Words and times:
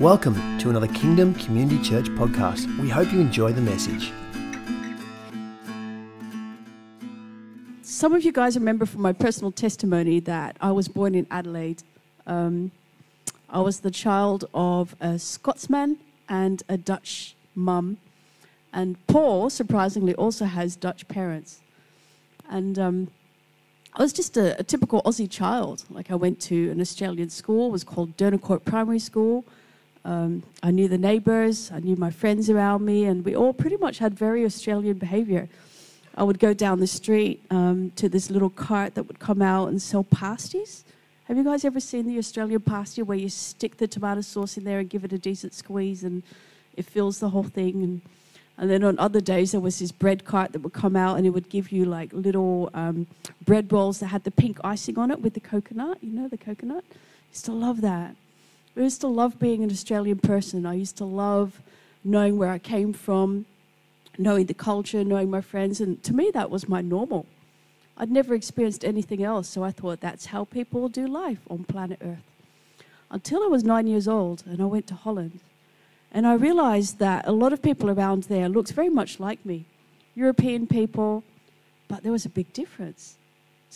Welcome 0.00 0.58
to 0.58 0.68
another 0.68 0.88
Kingdom 0.88 1.32
Community 1.36 1.82
Church 1.82 2.04
podcast. 2.10 2.66
We 2.78 2.90
hope 2.90 3.10
you 3.14 3.18
enjoy 3.18 3.52
the 3.52 3.62
message. 3.62 4.12
Some 7.80 8.12
of 8.12 8.22
you 8.22 8.30
guys 8.30 8.58
remember 8.58 8.84
from 8.84 9.00
my 9.00 9.14
personal 9.14 9.52
testimony 9.52 10.20
that 10.20 10.58
I 10.60 10.70
was 10.70 10.86
born 10.86 11.14
in 11.14 11.26
Adelaide. 11.30 11.82
Um, 12.26 12.72
I 13.48 13.62
was 13.62 13.80
the 13.80 13.90
child 13.90 14.44
of 14.52 14.94
a 15.00 15.18
Scotsman 15.18 15.96
and 16.28 16.62
a 16.68 16.76
Dutch 16.76 17.34
mum. 17.54 17.96
And 18.74 18.98
Paul, 19.06 19.48
surprisingly, 19.48 20.14
also 20.16 20.44
has 20.44 20.76
Dutch 20.76 21.08
parents. 21.08 21.62
And 22.50 22.78
um, 22.78 23.08
I 23.94 24.02
was 24.02 24.12
just 24.12 24.36
a, 24.36 24.60
a, 24.60 24.62
typical 24.62 25.00
Aussie 25.04 25.30
child. 25.30 25.84
Like 25.88 26.10
I 26.10 26.16
went 26.16 26.38
to 26.42 26.70
an 26.70 26.82
Australian 26.82 27.30
school, 27.30 27.68
it 27.68 27.72
was 27.72 27.82
called 27.82 28.14
Donacourt 28.18 28.66
Primary 28.66 28.98
School. 28.98 29.46
Um, 30.06 30.44
I 30.62 30.70
knew 30.70 30.86
the 30.86 30.98
neighbours, 30.98 31.72
I 31.72 31.80
knew 31.80 31.96
my 31.96 32.12
friends 32.12 32.48
around 32.48 32.84
me, 32.84 33.06
and 33.06 33.24
we 33.24 33.34
all 33.34 33.52
pretty 33.52 33.76
much 33.76 33.98
had 33.98 34.14
very 34.14 34.44
Australian 34.44 34.98
behaviour. 34.98 35.48
I 36.16 36.22
would 36.22 36.38
go 36.38 36.54
down 36.54 36.78
the 36.78 36.86
street 36.86 37.42
um, 37.50 37.90
to 37.96 38.08
this 38.08 38.30
little 38.30 38.48
cart 38.48 38.94
that 38.94 39.02
would 39.02 39.18
come 39.18 39.42
out 39.42 39.68
and 39.68 39.82
sell 39.82 40.04
pasties. 40.04 40.84
Have 41.24 41.36
you 41.36 41.42
guys 41.42 41.64
ever 41.64 41.80
seen 41.80 42.06
the 42.06 42.18
Australian 42.18 42.60
pasty 42.60 43.02
where 43.02 43.18
you 43.18 43.28
stick 43.28 43.78
the 43.78 43.88
tomato 43.88 44.20
sauce 44.20 44.56
in 44.56 44.62
there 44.62 44.78
and 44.78 44.88
give 44.88 45.04
it 45.04 45.12
a 45.12 45.18
decent 45.18 45.52
squeeze 45.54 46.04
and 46.04 46.22
it 46.76 46.84
fills 46.84 47.18
the 47.18 47.30
whole 47.30 47.42
thing? 47.42 47.82
And, 47.82 48.00
and 48.58 48.70
then 48.70 48.84
on 48.84 48.96
other 49.00 49.20
days, 49.20 49.50
there 49.50 49.60
was 49.60 49.80
this 49.80 49.90
bread 49.90 50.24
cart 50.24 50.52
that 50.52 50.60
would 50.60 50.72
come 50.72 50.94
out 50.94 51.16
and 51.16 51.26
it 51.26 51.30
would 51.30 51.48
give 51.48 51.72
you 51.72 51.84
like 51.84 52.12
little 52.12 52.70
um, 52.74 53.08
bread 53.44 53.72
rolls 53.72 53.98
that 53.98 54.06
had 54.06 54.22
the 54.22 54.30
pink 54.30 54.60
icing 54.62 54.96
on 54.98 55.10
it 55.10 55.20
with 55.20 55.34
the 55.34 55.40
coconut. 55.40 55.98
You 56.00 56.12
know, 56.12 56.28
the 56.28 56.38
coconut? 56.38 56.84
I 56.88 56.96
used 57.32 57.44
to 57.46 57.52
love 57.52 57.80
that. 57.80 58.14
I 58.76 58.80
used 58.80 59.00
to 59.00 59.08
love 59.08 59.38
being 59.38 59.64
an 59.64 59.70
Australian 59.70 60.18
person. 60.18 60.66
I 60.66 60.74
used 60.74 60.96
to 60.98 61.04
love 61.04 61.62
knowing 62.04 62.36
where 62.36 62.50
I 62.50 62.58
came 62.58 62.92
from, 62.92 63.46
knowing 64.18 64.46
the 64.46 64.54
culture, 64.54 65.02
knowing 65.02 65.30
my 65.30 65.40
friends. 65.40 65.80
And 65.80 66.02
to 66.02 66.14
me, 66.14 66.30
that 66.34 66.50
was 66.50 66.68
my 66.68 66.82
normal. 66.82 67.26
I'd 67.96 68.10
never 68.10 68.34
experienced 68.34 68.84
anything 68.84 69.22
else, 69.22 69.48
so 69.48 69.64
I 69.64 69.70
thought 69.70 70.00
that's 70.00 70.26
how 70.26 70.44
people 70.44 70.90
do 70.90 71.06
life 71.06 71.40
on 71.48 71.64
planet 71.64 71.98
Earth. 72.02 72.22
Until 73.10 73.42
I 73.42 73.46
was 73.46 73.64
nine 73.64 73.86
years 73.86 74.06
old 74.06 74.42
and 74.46 74.60
I 74.60 74.66
went 74.66 74.86
to 74.88 74.94
Holland. 74.94 75.40
And 76.12 76.26
I 76.26 76.34
realized 76.34 76.98
that 76.98 77.26
a 77.26 77.32
lot 77.32 77.54
of 77.54 77.62
people 77.62 77.90
around 77.90 78.24
there 78.24 78.48
looked 78.48 78.72
very 78.72 78.90
much 78.90 79.18
like 79.18 79.44
me 79.44 79.64
European 80.14 80.66
people, 80.66 81.22
but 81.88 82.02
there 82.02 82.12
was 82.12 82.24
a 82.24 82.30
big 82.30 82.52
difference. 82.52 83.16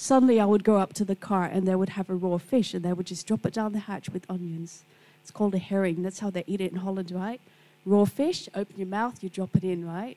Suddenly, 0.03 0.41
I 0.41 0.47
would 0.47 0.65
go 0.65 0.79
up 0.79 0.95
to 0.95 1.05
the 1.05 1.15
car 1.15 1.45
and 1.45 1.69
they 1.69 1.75
would 1.75 1.91
have 1.91 2.09
a 2.09 2.15
raw 2.15 2.39
fish 2.39 2.73
and 2.73 2.83
they 2.83 2.95
would 2.95 3.05
just 3.05 3.27
drop 3.27 3.45
it 3.45 3.53
down 3.53 3.75
the 3.75 3.81
hatch 3.81 4.09
with 4.09 4.25
onions. 4.31 4.83
It's 5.21 5.31
called 5.31 5.55
a 5.55 5.59
herring. 5.59 6.03
That's 6.03 6.21
how 6.21 6.31
they 6.31 6.43
eat 6.47 6.63
it 6.63 6.73
in 6.73 6.79
Holland, 6.79 7.11
right? 7.11 7.39
Raw 7.85 8.07
fish, 8.07 8.49
open 8.55 8.79
your 8.79 8.87
mouth, 8.87 9.23
you 9.23 9.29
drop 9.29 9.55
it 9.57 9.63
in, 9.63 9.87
right? 9.87 10.17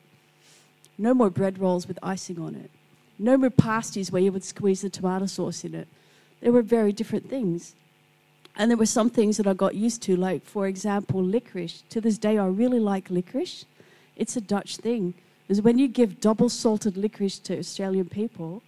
No 0.97 1.13
more 1.13 1.29
bread 1.29 1.59
rolls 1.59 1.85
with 1.85 1.99
icing 2.01 2.39
on 2.39 2.55
it. 2.55 2.71
No 3.19 3.35
more 3.35 3.49
pasties 3.49 4.09
where 4.09 4.21
you 4.21 4.31
would 4.31 4.45
squeeze 4.45 4.83
the 4.83 4.89
tomato 4.89 5.25
sauce 5.25 5.65
in 5.65 5.75
it. 5.75 5.89
They 6.39 6.49
were 6.49 6.61
very 6.61 6.93
different 6.93 7.29
things. 7.29 7.75
And 8.55 8.71
there 8.71 8.77
were 8.77 8.85
some 8.85 9.09
things 9.09 9.35
that 9.35 9.47
I 9.47 9.53
got 9.53 9.75
used 9.75 10.01
to, 10.03 10.15
like, 10.15 10.45
for 10.45 10.65
example, 10.65 11.21
licorice. 11.21 11.83
To 11.89 11.99
this 11.99 12.17
day, 12.17 12.37
I 12.37 12.45
really 12.45 12.79
like 12.79 13.09
licorice. 13.09 13.65
It's 14.15 14.37
a 14.37 14.41
Dutch 14.41 14.77
thing. 14.77 15.13
Because 15.45 15.61
when 15.61 15.77
you 15.77 15.89
give 15.89 16.21
double 16.21 16.47
salted 16.47 16.95
licorice 16.95 17.37
to 17.39 17.59
Australian 17.59 18.07
people, 18.07 18.63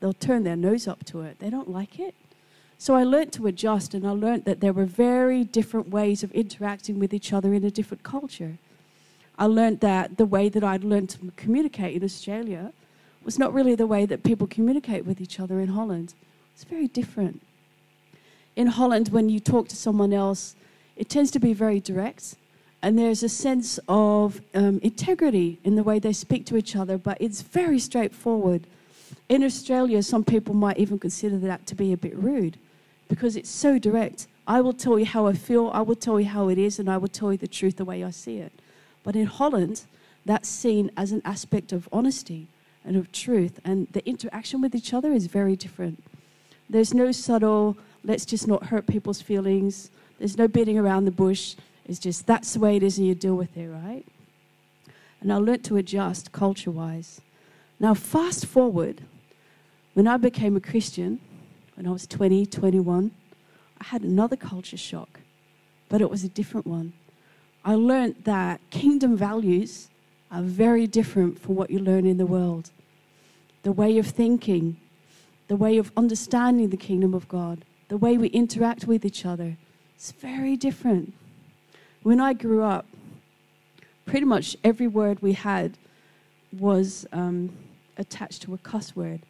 they'll 0.00 0.12
turn 0.12 0.44
their 0.44 0.56
nose 0.56 0.86
up 0.86 1.04
to 1.06 1.22
it. 1.22 1.38
They 1.38 1.50
don't 1.50 1.70
like 1.70 1.98
it. 1.98 2.14
So 2.78 2.94
I 2.94 3.04
learned 3.04 3.32
to 3.34 3.46
adjust, 3.46 3.94
and 3.94 4.06
I 4.06 4.10
learned 4.10 4.44
that 4.44 4.60
there 4.60 4.72
were 4.72 4.84
very 4.84 5.44
different 5.44 5.88
ways 5.88 6.22
of 6.22 6.30
interacting 6.32 6.98
with 6.98 7.14
each 7.14 7.32
other 7.32 7.54
in 7.54 7.64
a 7.64 7.70
different 7.70 8.02
culture. 8.02 8.58
I 9.38 9.46
learned 9.46 9.80
that 9.80 10.16
the 10.18 10.26
way 10.26 10.48
that 10.48 10.62
I'd 10.62 10.84
learned 10.84 11.10
to 11.10 11.32
communicate 11.36 11.96
in 11.96 12.04
Australia 12.04 12.72
was 13.24 13.38
not 13.38 13.52
really 13.52 13.74
the 13.74 13.86
way 13.86 14.06
that 14.06 14.22
people 14.22 14.46
communicate 14.46 15.04
with 15.04 15.20
each 15.20 15.40
other 15.40 15.60
in 15.60 15.68
Holland. 15.68 16.14
It's 16.54 16.64
very 16.64 16.88
different. 16.88 17.42
In 18.56 18.68
Holland, 18.68 19.08
when 19.08 19.28
you 19.28 19.40
talk 19.40 19.68
to 19.68 19.76
someone 19.76 20.12
else, 20.12 20.54
it 20.96 21.08
tends 21.08 21.30
to 21.32 21.38
be 21.38 21.52
very 21.52 21.80
direct, 21.80 22.36
and 22.82 22.98
there's 22.98 23.22
a 23.22 23.28
sense 23.28 23.78
of 23.88 24.40
um, 24.54 24.80
integrity 24.82 25.58
in 25.64 25.76
the 25.76 25.82
way 25.82 25.98
they 25.98 26.12
speak 26.12 26.46
to 26.46 26.56
each 26.56 26.76
other, 26.76 26.96
but 26.96 27.18
it's 27.20 27.42
very 27.42 27.78
straightforward. 27.78 28.66
In 29.28 29.42
Australia, 29.42 30.02
some 30.02 30.24
people 30.24 30.54
might 30.54 30.78
even 30.78 30.98
consider 30.98 31.38
that 31.38 31.66
to 31.66 31.74
be 31.74 31.92
a 31.92 31.96
bit 31.96 32.16
rude 32.16 32.58
because 33.08 33.36
it's 33.36 33.50
so 33.50 33.78
direct. 33.78 34.26
I 34.46 34.60
will 34.60 34.72
tell 34.72 34.98
you 34.98 35.06
how 35.06 35.26
I 35.26 35.32
feel, 35.32 35.70
I 35.74 35.80
will 35.80 35.96
tell 35.96 36.20
you 36.20 36.26
how 36.26 36.48
it 36.48 36.58
is, 36.58 36.78
and 36.78 36.88
I 36.88 36.96
will 36.96 37.08
tell 37.08 37.32
you 37.32 37.38
the 37.38 37.48
truth 37.48 37.76
the 37.76 37.84
way 37.84 38.04
I 38.04 38.10
see 38.10 38.38
it. 38.38 38.52
But 39.02 39.16
in 39.16 39.26
Holland, 39.26 39.82
that's 40.24 40.48
seen 40.48 40.90
as 40.96 41.10
an 41.10 41.22
aspect 41.24 41.72
of 41.72 41.88
honesty 41.92 42.46
and 42.84 42.96
of 42.96 43.10
truth, 43.10 43.58
and 43.64 43.88
the 43.88 44.06
interaction 44.08 44.60
with 44.60 44.74
each 44.74 44.94
other 44.94 45.12
is 45.12 45.26
very 45.26 45.56
different. 45.56 46.02
There's 46.70 46.94
no 46.94 47.10
subtle, 47.10 47.76
let's 48.04 48.24
just 48.24 48.46
not 48.46 48.66
hurt 48.66 48.86
people's 48.86 49.20
feelings, 49.20 49.90
there's 50.18 50.38
no 50.38 50.46
beating 50.48 50.78
around 50.78 51.04
the 51.04 51.10
bush. 51.10 51.56
It's 51.84 51.98
just 51.98 52.26
that's 52.26 52.54
the 52.54 52.60
way 52.60 52.76
it 52.76 52.82
is, 52.82 52.98
and 52.98 53.06
you 53.06 53.14
deal 53.14 53.36
with 53.36 53.56
it, 53.56 53.68
right? 53.68 54.04
And 55.20 55.32
I 55.32 55.36
learnt 55.36 55.64
to 55.64 55.76
adjust 55.76 56.32
culture 56.32 56.70
wise. 56.70 57.20
Now, 57.78 57.94
fast 57.94 58.46
forward, 58.46 59.02
when 59.96 60.06
I 60.06 60.18
became 60.18 60.56
a 60.56 60.60
Christian, 60.60 61.18
when 61.74 61.86
I 61.86 61.90
was 61.90 62.06
20, 62.06 62.44
21, 62.44 63.12
I 63.80 63.84
had 63.84 64.02
another 64.02 64.36
culture 64.36 64.76
shock, 64.76 65.20
but 65.88 66.02
it 66.02 66.10
was 66.10 66.22
a 66.22 66.28
different 66.28 66.66
one. 66.66 66.92
I 67.64 67.76
learned 67.76 68.16
that 68.24 68.60
kingdom 68.68 69.16
values 69.16 69.88
are 70.30 70.42
very 70.42 70.86
different 70.86 71.40
from 71.40 71.54
what 71.54 71.70
you 71.70 71.78
learn 71.78 72.04
in 72.04 72.18
the 72.18 72.26
world. 72.26 72.72
The 73.62 73.72
way 73.72 73.96
of 73.96 74.06
thinking, 74.06 74.76
the 75.48 75.56
way 75.56 75.78
of 75.78 75.90
understanding 75.96 76.68
the 76.68 76.76
kingdom 76.76 77.14
of 77.14 77.26
God, 77.26 77.64
the 77.88 77.96
way 77.96 78.18
we 78.18 78.28
interact 78.28 78.86
with 78.86 79.02
each 79.02 79.24
other, 79.24 79.56
it's 79.94 80.12
very 80.12 80.58
different. 80.58 81.14
When 82.02 82.20
I 82.20 82.34
grew 82.34 82.62
up, 82.62 82.84
pretty 84.04 84.26
much 84.26 84.58
every 84.62 84.88
word 84.88 85.22
we 85.22 85.32
had 85.32 85.78
was 86.52 87.06
um, 87.14 87.56
attached 87.96 88.42
to 88.42 88.52
a 88.52 88.58
cuss 88.58 88.94
word. 88.94 89.22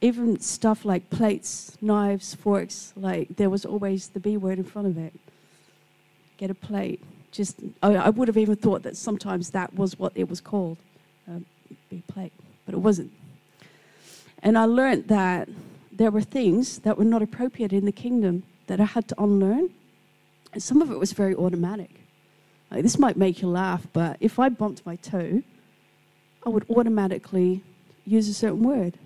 Even 0.00 0.38
stuff 0.40 0.84
like 0.84 1.10
plates, 1.10 1.76
knives, 1.80 2.34
forks, 2.34 2.92
like 2.96 3.36
there 3.36 3.50
was 3.50 3.64
always 3.64 4.08
the 4.08 4.20
B 4.20 4.36
word 4.36 4.58
in 4.58 4.64
front 4.64 4.86
of 4.88 4.96
it. 4.96 5.12
Get 6.36 6.50
a 6.50 6.54
plate. 6.54 7.02
Just, 7.32 7.60
I, 7.82 8.10
would 8.10 8.28
have 8.28 8.36
even 8.36 8.56
thought 8.56 8.82
that 8.84 8.96
sometimes 8.96 9.50
that 9.50 9.74
was 9.74 9.98
what 9.98 10.12
it 10.14 10.28
was 10.28 10.40
called, 10.40 10.78
um, 11.26 11.44
B 11.90 12.02
plate, 12.06 12.32
but 12.64 12.74
it 12.74 12.78
wasn't. 12.78 13.12
And 14.42 14.56
I 14.56 14.64
learned 14.64 15.08
that 15.08 15.48
there 15.92 16.10
were 16.10 16.22
things 16.22 16.78
that 16.80 16.96
were 16.96 17.04
not 17.04 17.22
appropriate 17.22 17.72
in 17.72 17.84
the 17.84 17.92
kingdom 17.92 18.44
that 18.68 18.80
I 18.80 18.84
had 18.84 19.08
to 19.08 19.22
unlearn. 19.22 19.70
And 20.52 20.62
some 20.62 20.80
of 20.80 20.90
it 20.90 20.98
was 20.98 21.12
very 21.12 21.34
automatic. 21.34 21.90
Like, 22.70 22.82
this 22.82 22.98
might 22.98 23.16
make 23.16 23.42
you 23.42 23.48
laugh, 23.48 23.86
but 23.92 24.16
if 24.20 24.38
I 24.38 24.48
bumped 24.48 24.86
my 24.86 24.96
toe, 24.96 25.42
I 26.46 26.48
would 26.48 26.68
automatically 26.70 27.62
use 28.06 28.28
a 28.28 28.34
certain 28.34 28.62
word. 28.62 28.98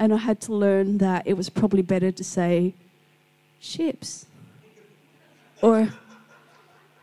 And 0.00 0.14
I 0.14 0.16
had 0.16 0.40
to 0.42 0.54
learn 0.54 0.96
that 0.98 1.26
it 1.26 1.36
was 1.36 1.50
probably 1.50 1.82
better 1.82 2.10
to 2.10 2.24
say 2.24 2.74
chips 3.60 4.24
or 5.60 5.90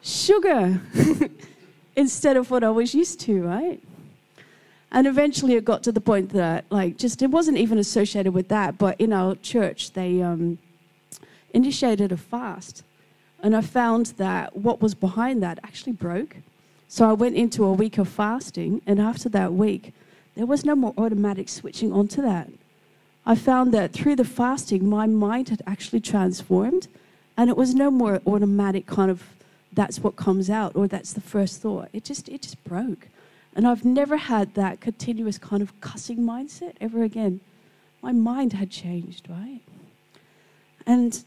sugar 0.02 0.82
instead 1.96 2.36
of 2.38 2.50
what 2.50 2.64
I 2.64 2.72
was 2.72 2.96
used 2.96 3.20
to, 3.22 3.44
right? 3.44 3.80
And 4.92 5.06
eventually 5.06 5.54
it 5.54 5.64
got 5.64 5.84
to 5.84 5.92
the 5.92 6.02
point 6.02 6.32
that, 6.32 6.66
like, 6.72 6.98
just 6.98 7.22
it 7.22 7.30
wasn't 7.30 7.60
even 7.60 7.78
associated 7.78 8.34
with 8.34 8.48
that, 8.48 8.80
but 8.80 9.00
in 9.00 9.14
our 9.14 9.36
church, 9.36 9.92
they 9.92 10.24
um, 10.24 10.58
initiated 11.54 12.12
a 12.12 12.18
fast. 12.18 12.84
And 13.44 13.56
I 13.56 13.62
found 13.62 14.08
that 14.18 14.58
what 14.58 14.82
was 14.82 14.96
behind 14.96 15.44
that 15.44 15.60
actually 15.64 15.94
broke. 15.94 16.38
So 16.88 17.08
I 17.08 17.14
went 17.14 17.36
into 17.36 17.64
a 17.64 17.74
week 17.74 18.00
of 18.00 18.10
fasting, 18.10 18.82
and 18.88 19.00
after 19.00 19.30
that 19.30 19.54
week, 19.54 19.94
there 20.34 20.48
was 20.48 20.66
no 20.66 20.76
more 20.76 20.96
automatic 20.98 21.48
switching 21.48 21.94
onto 21.94 22.24
that. 22.24 22.50
I 23.28 23.36
found 23.36 23.74
that 23.74 23.92
through 23.92 24.16
the 24.16 24.24
fasting, 24.24 24.90
my 24.90 25.06
mind 25.06 25.50
had 25.50 25.62
actually 25.68 26.00
transformed, 26.00 26.88
and 27.36 27.50
it 27.50 27.58
was 27.58 27.76
no 27.76 27.92
more 27.92 28.22
automatic 28.26 28.86
kind 28.86 29.12
of 29.12 29.22
that's 29.74 30.00
what 30.00 30.16
comes 30.16 30.50
out 30.50 30.74
or 30.78 30.88
that's 30.88 31.12
the 31.12 31.20
first 31.20 31.62
thought. 31.62 31.90
It 31.92 32.06
just 32.06 32.30
it 32.30 32.44
just 32.44 32.64
broke. 32.64 33.10
And 33.54 33.68
I've 33.68 33.84
never 33.84 34.16
had 34.16 34.54
that 34.54 34.80
continuous 34.80 35.38
kind 35.38 35.62
of 35.62 35.78
cussing 35.82 36.20
mindset 36.20 36.76
ever 36.80 37.04
again. 37.04 37.42
My 38.02 38.14
mind 38.14 38.54
had 38.54 38.72
changed, 38.72 39.28
right? 39.30 39.60
And 40.86 41.22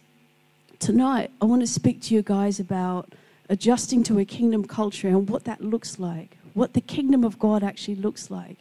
tonight 0.79 1.31
I 1.43 1.45
want 1.45 1.61
to 1.61 1.67
speak 1.67 2.01
to 2.05 2.15
you 2.15 2.23
guys 2.23 2.59
about 2.59 3.13
adjusting 3.51 4.03
to 4.05 4.19
a 4.19 4.25
kingdom 4.25 4.65
culture 4.65 5.09
and 5.09 5.29
what 5.29 5.45
that 5.45 5.61
looks 5.61 5.99
like, 5.99 6.39
what 6.55 6.73
the 6.73 6.81
kingdom 6.81 7.25
of 7.25 7.39
God 7.39 7.63
actually 7.63 7.97
looks 7.97 8.31
like, 8.31 8.57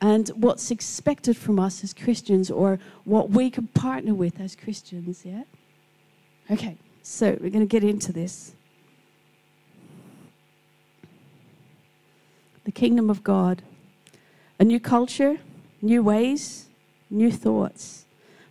and 0.00 0.28
what's 0.30 0.70
expected 0.70 1.36
from 1.36 1.58
us 1.58 1.82
as 1.82 1.94
Christians 1.94 2.50
or 2.50 2.78
what 3.04 3.30
we 3.30 3.50
can 3.50 3.66
partner 3.68 4.14
with 4.14 4.40
as 4.40 4.54
Christians, 4.54 5.24
yeah? 5.24 5.44
Okay, 6.50 6.76
so 7.02 7.38
we're 7.40 7.50
going 7.50 7.60
to 7.60 7.66
get 7.66 7.82
into 7.82 8.12
this. 8.12 8.52
The 12.64 12.72
kingdom 12.72 13.08
of 13.10 13.24
God, 13.24 13.62
a 14.58 14.64
new 14.64 14.80
culture, 14.80 15.38
new 15.80 16.02
ways, 16.02 16.66
new 17.10 17.30
thoughts. 17.30 18.04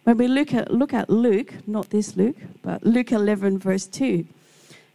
When 0.04 0.18
we 0.18 0.28
look 0.28 0.54
at, 0.54 0.72
look 0.72 0.94
at 0.94 1.10
Luke, 1.10 1.54
not 1.68 1.90
this 1.90 2.16
Luke, 2.16 2.38
but 2.62 2.84
Luke 2.84 3.12
11, 3.12 3.60
verse 3.60 3.88
2, 3.88 4.26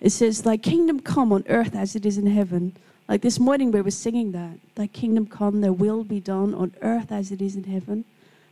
it 0.01 0.11
says, 0.11 0.43
Thy 0.43 0.57
kingdom 0.57 1.01
come 1.01 1.33
on 1.33 1.45
earth 1.49 1.75
as 1.75 1.95
it 1.95 2.07
is 2.07 2.17
in 2.17 2.27
heaven. 2.27 2.77
Like 3.11 3.23
this 3.23 3.41
morning 3.41 3.73
we 3.73 3.81
were 3.81 3.91
singing 3.91 4.31
that. 4.33 4.61
Thy 4.77 4.87
kingdom 4.87 5.27
come, 5.27 5.63
thy 5.63 5.71
will 5.71 6.05
be 6.05 6.21
done 6.21 6.55
on 6.55 6.77
earth 6.81 7.11
as 7.11 7.33
it 7.33 7.43
is 7.43 7.57
in 7.57 7.65
heaven. 7.65 8.05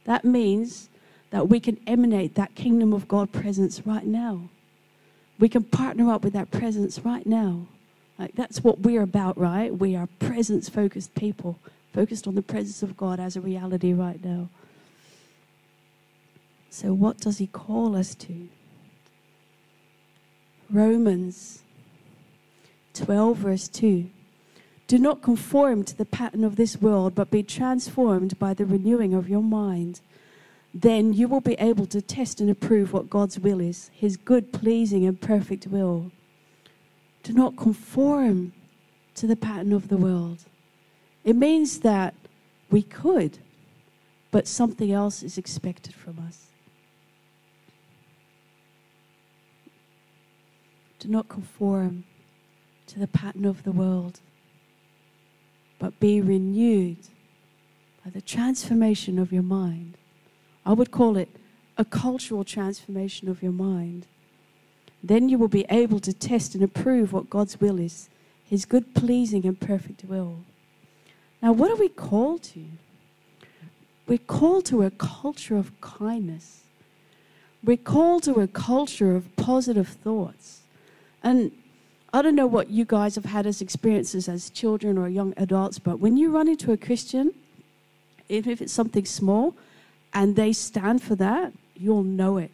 That 0.02 0.24
means 0.24 0.88
that 1.30 1.48
we 1.48 1.60
can 1.60 1.78
emanate 1.86 2.34
that 2.34 2.56
kingdom 2.56 2.92
of 2.92 3.06
God 3.06 3.30
presence 3.30 3.86
right 3.86 4.04
now. 4.04 4.48
We 5.38 5.48
can 5.48 5.62
partner 5.62 6.10
up 6.10 6.24
with 6.24 6.32
that 6.32 6.50
presence 6.50 6.98
right 6.98 7.24
now. 7.24 7.68
Like 8.18 8.34
that's 8.34 8.64
what 8.64 8.80
we're 8.80 9.02
about, 9.02 9.38
right? 9.38 9.72
We 9.72 9.94
are 9.94 10.08
presence 10.18 10.68
focused 10.68 11.14
people, 11.14 11.60
focused 11.94 12.26
on 12.26 12.34
the 12.34 12.42
presence 12.42 12.82
of 12.82 12.96
God 12.96 13.20
as 13.20 13.36
a 13.36 13.40
reality 13.40 13.92
right 13.92 14.22
now. 14.24 14.48
So, 16.68 16.92
what 16.92 17.18
does 17.18 17.38
He 17.38 17.46
call 17.46 17.94
us 17.94 18.16
to? 18.16 18.48
Romans 20.68 21.62
12, 22.94 23.36
verse 23.36 23.68
2. 23.68 24.10
Do 24.88 24.98
not 24.98 25.20
conform 25.20 25.84
to 25.84 25.94
the 25.94 26.06
pattern 26.06 26.44
of 26.44 26.56
this 26.56 26.80
world, 26.80 27.14
but 27.14 27.30
be 27.30 27.42
transformed 27.42 28.38
by 28.38 28.54
the 28.54 28.64
renewing 28.64 29.12
of 29.12 29.28
your 29.28 29.42
mind. 29.42 30.00
Then 30.72 31.12
you 31.12 31.28
will 31.28 31.42
be 31.42 31.56
able 31.58 31.84
to 31.86 32.00
test 32.00 32.40
and 32.40 32.48
approve 32.48 32.94
what 32.94 33.10
God's 33.10 33.38
will 33.38 33.60
is, 33.60 33.90
His 33.92 34.16
good, 34.16 34.50
pleasing, 34.50 35.04
and 35.04 35.20
perfect 35.20 35.66
will. 35.66 36.10
Do 37.22 37.34
not 37.34 37.58
conform 37.58 38.54
to 39.16 39.26
the 39.26 39.36
pattern 39.36 39.74
of 39.74 39.88
the 39.88 39.98
world. 39.98 40.44
It 41.22 41.36
means 41.36 41.80
that 41.80 42.14
we 42.70 42.80
could, 42.80 43.38
but 44.30 44.48
something 44.48 44.90
else 44.90 45.22
is 45.22 45.36
expected 45.36 45.94
from 45.94 46.18
us. 46.26 46.46
Do 50.98 51.08
not 51.08 51.28
conform 51.28 52.04
to 52.86 52.98
the 52.98 53.06
pattern 53.06 53.44
of 53.44 53.64
the 53.64 53.72
world, 53.72 54.20
but 55.78 55.98
be 56.00 56.20
renewed 56.20 56.98
by 58.04 58.10
the 58.10 58.20
transformation 58.20 59.18
of 59.18 59.32
your 59.32 59.42
mind. 59.42 59.96
I 60.64 60.72
would 60.72 60.90
call 60.90 61.16
it 61.16 61.28
a 61.76 61.84
cultural 61.84 62.44
transformation 62.44 63.28
of 63.28 63.42
your 63.42 63.52
mind. 63.52 64.06
Then 65.02 65.28
you 65.28 65.38
will 65.38 65.48
be 65.48 65.64
able 65.70 66.00
to 66.00 66.12
test 66.12 66.54
and 66.54 66.64
approve 66.64 67.12
what 67.12 67.30
God's 67.30 67.60
will 67.60 67.78
is, 67.78 68.08
His 68.44 68.64
good, 68.64 68.94
pleasing, 68.94 69.46
and 69.46 69.58
perfect 69.58 70.04
will. 70.04 70.40
Now, 71.40 71.52
what 71.52 71.70
are 71.70 71.76
we 71.76 71.88
called 71.88 72.42
to? 72.44 72.64
We're 74.06 74.18
called 74.18 74.64
to 74.66 74.82
a 74.82 74.90
culture 74.90 75.56
of 75.56 75.78
kindness. 75.80 76.62
We're 77.62 77.76
called 77.76 78.24
to 78.24 78.40
a 78.40 78.48
culture 78.48 79.14
of 79.14 79.34
positive 79.36 79.88
thoughts. 79.88 80.62
And 81.22 81.52
I 82.12 82.22
don't 82.22 82.34
know 82.34 82.46
what 82.46 82.70
you 82.70 82.84
guys 82.84 83.16
have 83.16 83.26
had 83.26 83.46
as 83.46 83.60
experiences 83.60 84.28
as 84.28 84.48
children 84.50 84.96
or 84.96 85.08
young 85.08 85.34
adults, 85.36 85.78
but 85.78 86.00
when 86.00 86.16
you 86.16 86.30
run 86.30 86.48
into 86.48 86.72
a 86.72 86.76
Christian, 86.76 87.34
even 88.28 88.50
if 88.50 88.62
it's 88.62 88.72
something 88.72 89.04
small, 89.04 89.54
and 90.14 90.34
they 90.34 90.52
stand 90.52 91.02
for 91.02 91.14
that, 91.16 91.52
you'll 91.76 92.02
know 92.02 92.38
it. 92.38 92.50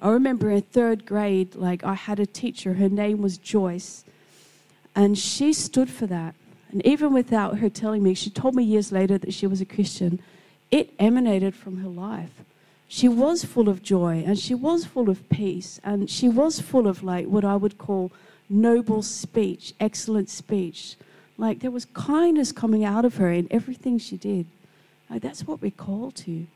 I 0.00 0.10
remember 0.10 0.50
in 0.50 0.62
third 0.62 1.04
grade, 1.04 1.56
like 1.56 1.82
I 1.82 1.94
had 1.94 2.20
a 2.20 2.26
teacher, 2.26 2.74
her 2.74 2.88
name 2.88 3.20
was 3.20 3.36
Joyce, 3.36 4.04
and 4.94 5.18
she 5.18 5.52
stood 5.52 5.90
for 5.90 6.06
that. 6.06 6.34
And 6.70 6.84
even 6.86 7.12
without 7.12 7.58
her 7.58 7.68
telling 7.68 8.02
me, 8.02 8.14
she 8.14 8.30
told 8.30 8.54
me 8.54 8.62
years 8.62 8.92
later 8.92 9.18
that 9.18 9.34
she 9.34 9.46
was 9.46 9.60
a 9.60 9.66
Christian. 9.66 10.20
It 10.70 10.94
emanated 10.98 11.54
from 11.54 11.78
her 11.78 11.88
life 11.88 12.42
she 12.92 13.08
was 13.08 13.42
full 13.42 13.70
of 13.70 13.82
joy 13.82 14.22
and 14.26 14.38
she 14.38 14.54
was 14.54 14.84
full 14.84 15.08
of 15.08 15.26
peace 15.30 15.80
and 15.82 16.10
she 16.10 16.28
was 16.28 16.60
full 16.60 16.86
of 16.86 17.02
like 17.02 17.24
what 17.24 17.42
I 17.42 17.56
would 17.56 17.78
call 17.78 18.12
noble 18.52 19.02
speech, 19.02 19.74
excellent 19.80 20.28
speech. 20.28 20.96
Like 21.38 21.60
there 21.60 21.70
was 21.70 21.86
kindness 21.86 22.52
coming 22.52 22.84
out 22.84 23.04
of 23.04 23.16
her 23.16 23.30
in 23.30 23.48
everything 23.50 23.98
she 23.98 24.16
did. 24.16 24.46
Like 25.10 25.22
that's 25.22 25.46
what 25.46 25.60
we're 25.60 25.70
called 25.70 26.14
to. 26.16 26.46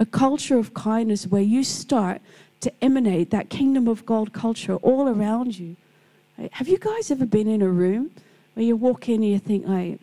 A 0.00 0.06
culture 0.06 0.58
of 0.58 0.74
kindness 0.74 1.26
where 1.26 1.42
you 1.42 1.64
start 1.64 2.20
to 2.60 2.72
emanate 2.82 3.30
that 3.30 3.48
kingdom 3.48 3.88
of 3.88 4.04
God 4.04 4.32
culture 4.32 4.76
all 4.76 5.08
around 5.08 5.58
you. 5.58 5.76
Have 6.52 6.68
you 6.68 6.78
guys 6.78 7.10
ever 7.10 7.26
been 7.26 7.48
in 7.48 7.62
a 7.62 7.68
room 7.68 8.10
where 8.54 8.64
you 8.64 8.76
walk 8.76 9.08
in 9.08 9.22
and 9.22 9.30
you 9.30 9.38
think 9.38 9.66
like 9.66 10.00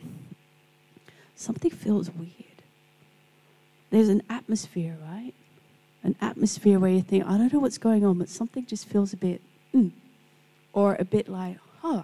something 1.36 1.72
feels 1.72 2.10
weird? 2.12 2.32
There's 3.90 4.10
an 4.10 4.24
atmosphere, 4.30 4.98
right? 5.02 5.34
an 6.06 6.16
atmosphere 6.22 6.80
where 6.80 6.92
you 6.92 7.02
think, 7.02 7.26
I 7.26 7.38
don't 7.38 7.52
know 7.52 7.60
what's 7.60 7.80
going 7.80 8.06
on, 8.06 8.20
but 8.20 8.30
something 8.30 8.66
just 8.68 8.88
feels 8.88 9.12
a 9.12 9.18
bit, 9.18 9.42
mm, 9.74 9.92
or 10.75 10.95
a 11.00 11.06
bit 11.06 11.27
like, 11.27 11.57
huh. 11.81 12.04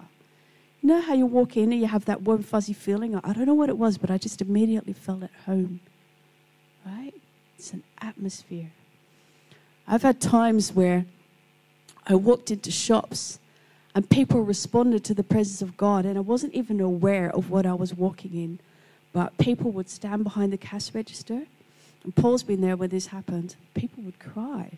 You 0.80 0.88
know 0.88 1.00
how 1.00 1.14
you 1.14 1.26
walk 1.26 1.56
in 1.56 1.70
and 1.70 1.80
you 1.80 1.86
have 1.86 2.06
that 2.06 2.22
warm, 2.22 2.42
fuzzy 2.42 2.72
feeling? 2.72 3.14
I 3.14 3.32
don't 3.32 3.46
know 3.46 3.54
what 3.54 3.68
it 3.68 3.78
was, 3.78 3.98
but 3.98 4.10
I 4.10 4.18
just 4.18 4.42
immediately 4.42 4.92
felt 4.92 5.22
at 5.22 5.30
home. 5.46 5.78
Right? 6.84 7.14
It's 7.56 7.72
an 7.72 7.84
atmosphere. 8.00 8.72
I've 9.86 10.02
had 10.02 10.20
times 10.20 10.72
where 10.72 11.06
I 12.08 12.16
walked 12.16 12.50
into 12.50 12.72
shops 12.72 13.38
and 13.94 14.10
people 14.10 14.42
responded 14.42 15.04
to 15.04 15.14
the 15.14 15.22
presence 15.22 15.62
of 15.62 15.76
God, 15.76 16.04
and 16.04 16.16
I 16.16 16.22
wasn't 16.22 16.54
even 16.54 16.80
aware 16.80 17.30
of 17.30 17.50
what 17.50 17.66
I 17.66 17.74
was 17.74 17.94
walking 17.94 18.34
in. 18.34 18.58
But 19.12 19.36
people 19.38 19.70
would 19.72 19.88
stand 19.88 20.24
behind 20.24 20.52
the 20.52 20.56
cash 20.56 20.92
register 20.94 21.42
and 22.04 22.14
Paul's 22.14 22.42
been 22.42 22.60
there 22.60 22.76
when 22.76 22.90
this 22.90 23.06
happened. 23.06 23.56
People 23.74 24.02
would 24.04 24.18
cry. 24.18 24.70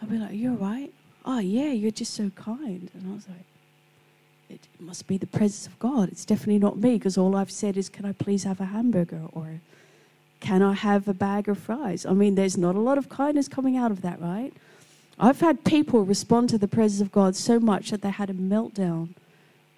I'd 0.00 0.10
be 0.10 0.18
like, 0.18 0.32
You're 0.32 0.52
right. 0.52 0.92
Oh, 1.24 1.38
yeah, 1.38 1.72
you're 1.72 1.90
just 1.90 2.14
so 2.14 2.30
kind. 2.30 2.90
And 2.94 3.10
I 3.10 3.14
was 3.14 3.28
like, 3.28 3.44
It 4.48 4.60
must 4.78 5.06
be 5.06 5.18
the 5.18 5.26
presence 5.26 5.66
of 5.66 5.78
God. 5.78 6.08
It's 6.10 6.24
definitely 6.24 6.58
not 6.58 6.78
me 6.78 6.94
because 6.94 7.18
all 7.18 7.36
I've 7.36 7.50
said 7.50 7.76
is, 7.76 7.88
Can 7.88 8.04
I 8.04 8.12
please 8.12 8.44
have 8.44 8.60
a 8.60 8.66
hamburger? 8.66 9.22
Or 9.32 9.60
can 10.40 10.62
I 10.62 10.72
have 10.72 11.06
a 11.06 11.14
bag 11.14 11.48
of 11.48 11.58
fries? 11.58 12.06
I 12.06 12.12
mean, 12.14 12.34
there's 12.34 12.56
not 12.56 12.74
a 12.74 12.80
lot 12.80 12.98
of 12.98 13.08
kindness 13.08 13.46
coming 13.46 13.76
out 13.76 13.90
of 13.90 14.00
that, 14.02 14.20
right? 14.20 14.52
I've 15.18 15.40
had 15.40 15.64
people 15.64 16.04
respond 16.04 16.48
to 16.48 16.58
the 16.58 16.66
presence 16.66 17.02
of 17.02 17.12
God 17.12 17.36
so 17.36 17.60
much 17.60 17.90
that 17.90 18.00
they 18.00 18.10
had 18.10 18.30
a 18.30 18.34
meltdown. 18.34 19.10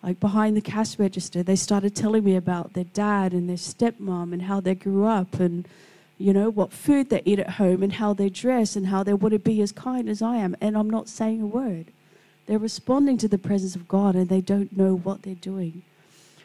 Like 0.02 0.21
behind 0.21 0.57
the 0.57 0.61
cash 0.61 0.99
register, 0.99 1.43
they 1.43 1.57
started 1.57 1.97
telling 1.97 2.25
me 2.25 2.37
about 2.37 2.75
their 2.75 2.85
dad 2.85 3.33
and 3.33 3.49
their 3.49 3.57
stepmom 3.57 4.33
and 4.33 4.43
how 4.43 4.61
they 4.61 4.76
grew 4.76 5.05
up 5.05 5.40
and 5.40 5.67
you 6.23 6.33
know, 6.33 6.50
what 6.50 6.73
food 6.73 7.11
they 7.11 7.21
eat 7.25 7.41
at 7.41 7.50
home 7.50 7.83
and 7.83 7.95
how 7.95 8.14
they 8.14 8.29
dress 8.29 8.76
and 8.76 8.87
how 8.87 9.02
they 9.02 9.12
want 9.12 9.33
to 9.33 9.38
be 9.38 9.61
as 9.61 9.73
kind 9.73 10.09
as 10.09 10.23
I 10.23 10.37
am. 10.37 10.57
And 10.61 10.79
I'm 10.79 10.88
not 10.88 11.09
saying 11.09 11.43
a 11.43 11.47
word. 11.47 11.87
They're 12.47 12.59
responding 12.59 13.19
to 13.19 13.29
the 13.29 13.38
presence 13.38 13.75
of 13.75 13.88
God 13.88 14.14
and 14.14 14.29
they 14.29 14.41
don't 14.41 14.76
know 14.76 14.97
what 14.97 15.23
they're 15.23 15.35
doing. 15.35 15.83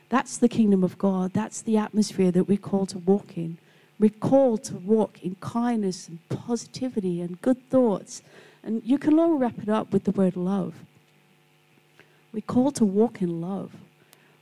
That's 0.09 0.37
the 0.37 0.49
kingdom 0.49 0.83
of 0.83 0.97
God. 0.97 1.33
That's 1.33 1.61
the 1.61 1.77
atmosphere 1.77 2.31
that 2.31 2.45
we're 2.45 2.57
called 2.57 2.89
to 2.89 2.97
walk 2.97 3.37
in. 3.37 3.59
We're 3.99 4.09
called 4.09 4.63
to 4.65 4.75
walk 4.75 5.21
in 5.23 5.35
kindness 5.41 6.07
and 6.07 6.19
positivity 6.29 7.21
and 7.21 7.41
good 7.41 7.69
thoughts. 7.69 8.23
And 8.63 8.81
you 8.83 8.97
can 8.97 9.19
all 9.19 9.37
wrap 9.37 9.59
it 9.61 9.69
up 9.69 9.93
with 9.93 10.05
the 10.05 10.11
word 10.11 10.35
love. 10.35 10.73
We're 12.33 12.41
called 12.41 12.75
to 12.75 12.85
walk 12.85 13.21
in 13.21 13.41
love. 13.41 13.71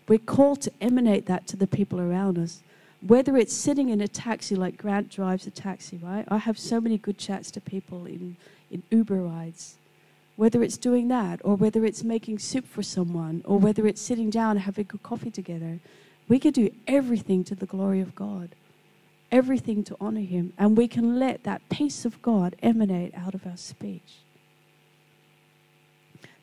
We're 0.08 0.20
called 0.20 0.62
to 0.62 0.72
emanate 0.80 1.26
that 1.26 1.46
to 1.48 1.58
the 1.58 1.68
people 1.68 2.00
around 2.00 2.38
us 2.38 2.62
whether 3.02 3.38
it's 3.38 3.54
sitting 3.54 3.90
in 3.90 4.02
a 4.02 4.08
taxi 4.08 4.56
like 4.56 4.78
Grant 4.78 5.10
drives 5.10 5.46
a 5.46 5.52
taxi, 5.52 5.98
right? 5.98 6.26
I 6.28 6.38
have 6.38 6.58
so 6.58 6.82
many 6.82 6.98
good 6.98 7.18
chats 7.18 7.52
to 7.52 7.62
people 7.62 8.06
in, 8.06 8.38
in 8.72 8.84
Uber 8.90 9.22
rides. 9.22 9.78
Whether 10.36 10.64
it's 10.64 10.78
doing 10.78 11.08
that, 11.10 11.40
or 11.44 11.56
whether 11.56 11.86
it's 11.86 12.04
making 12.04 12.40
soup 12.40 12.68
for 12.68 12.84
someone, 12.84 13.42
or 13.46 13.58
whether 13.58 13.88
it's 13.88 14.02
sitting 14.02 14.30
down 14.30 14.52
and 14.52 14.62
having 14.62 14.82
a 14.82 14.88
good 14.88 15.04
coffee 15.04 15.32
together, 15.32 15.80
we 16.28 16.40
can 16.40 16.52
do 16.52 16.72
everything 16.88 17.44
to 17.46 17.56
the 17.56 17.66
glory 17.66 18.02
of 18.02 18.16
God, 18.16 18.50
everything 19.32 19.84
to 19.86 19.96
honor 20.02 20.22
Him, 20.22 20.52
and 20.58 20.76
we 20.76 20.88
can 20.88 21.20
let 21.20 21.44
that 21.44 21.68
peace 21.70 22.04
of 22.06 22.22
God 22.22 22.56
emanate 22.62 23.14
out 23.16 23.34
of 23.34 23.46
our 23.46 23.58
speech. 23.58 24.20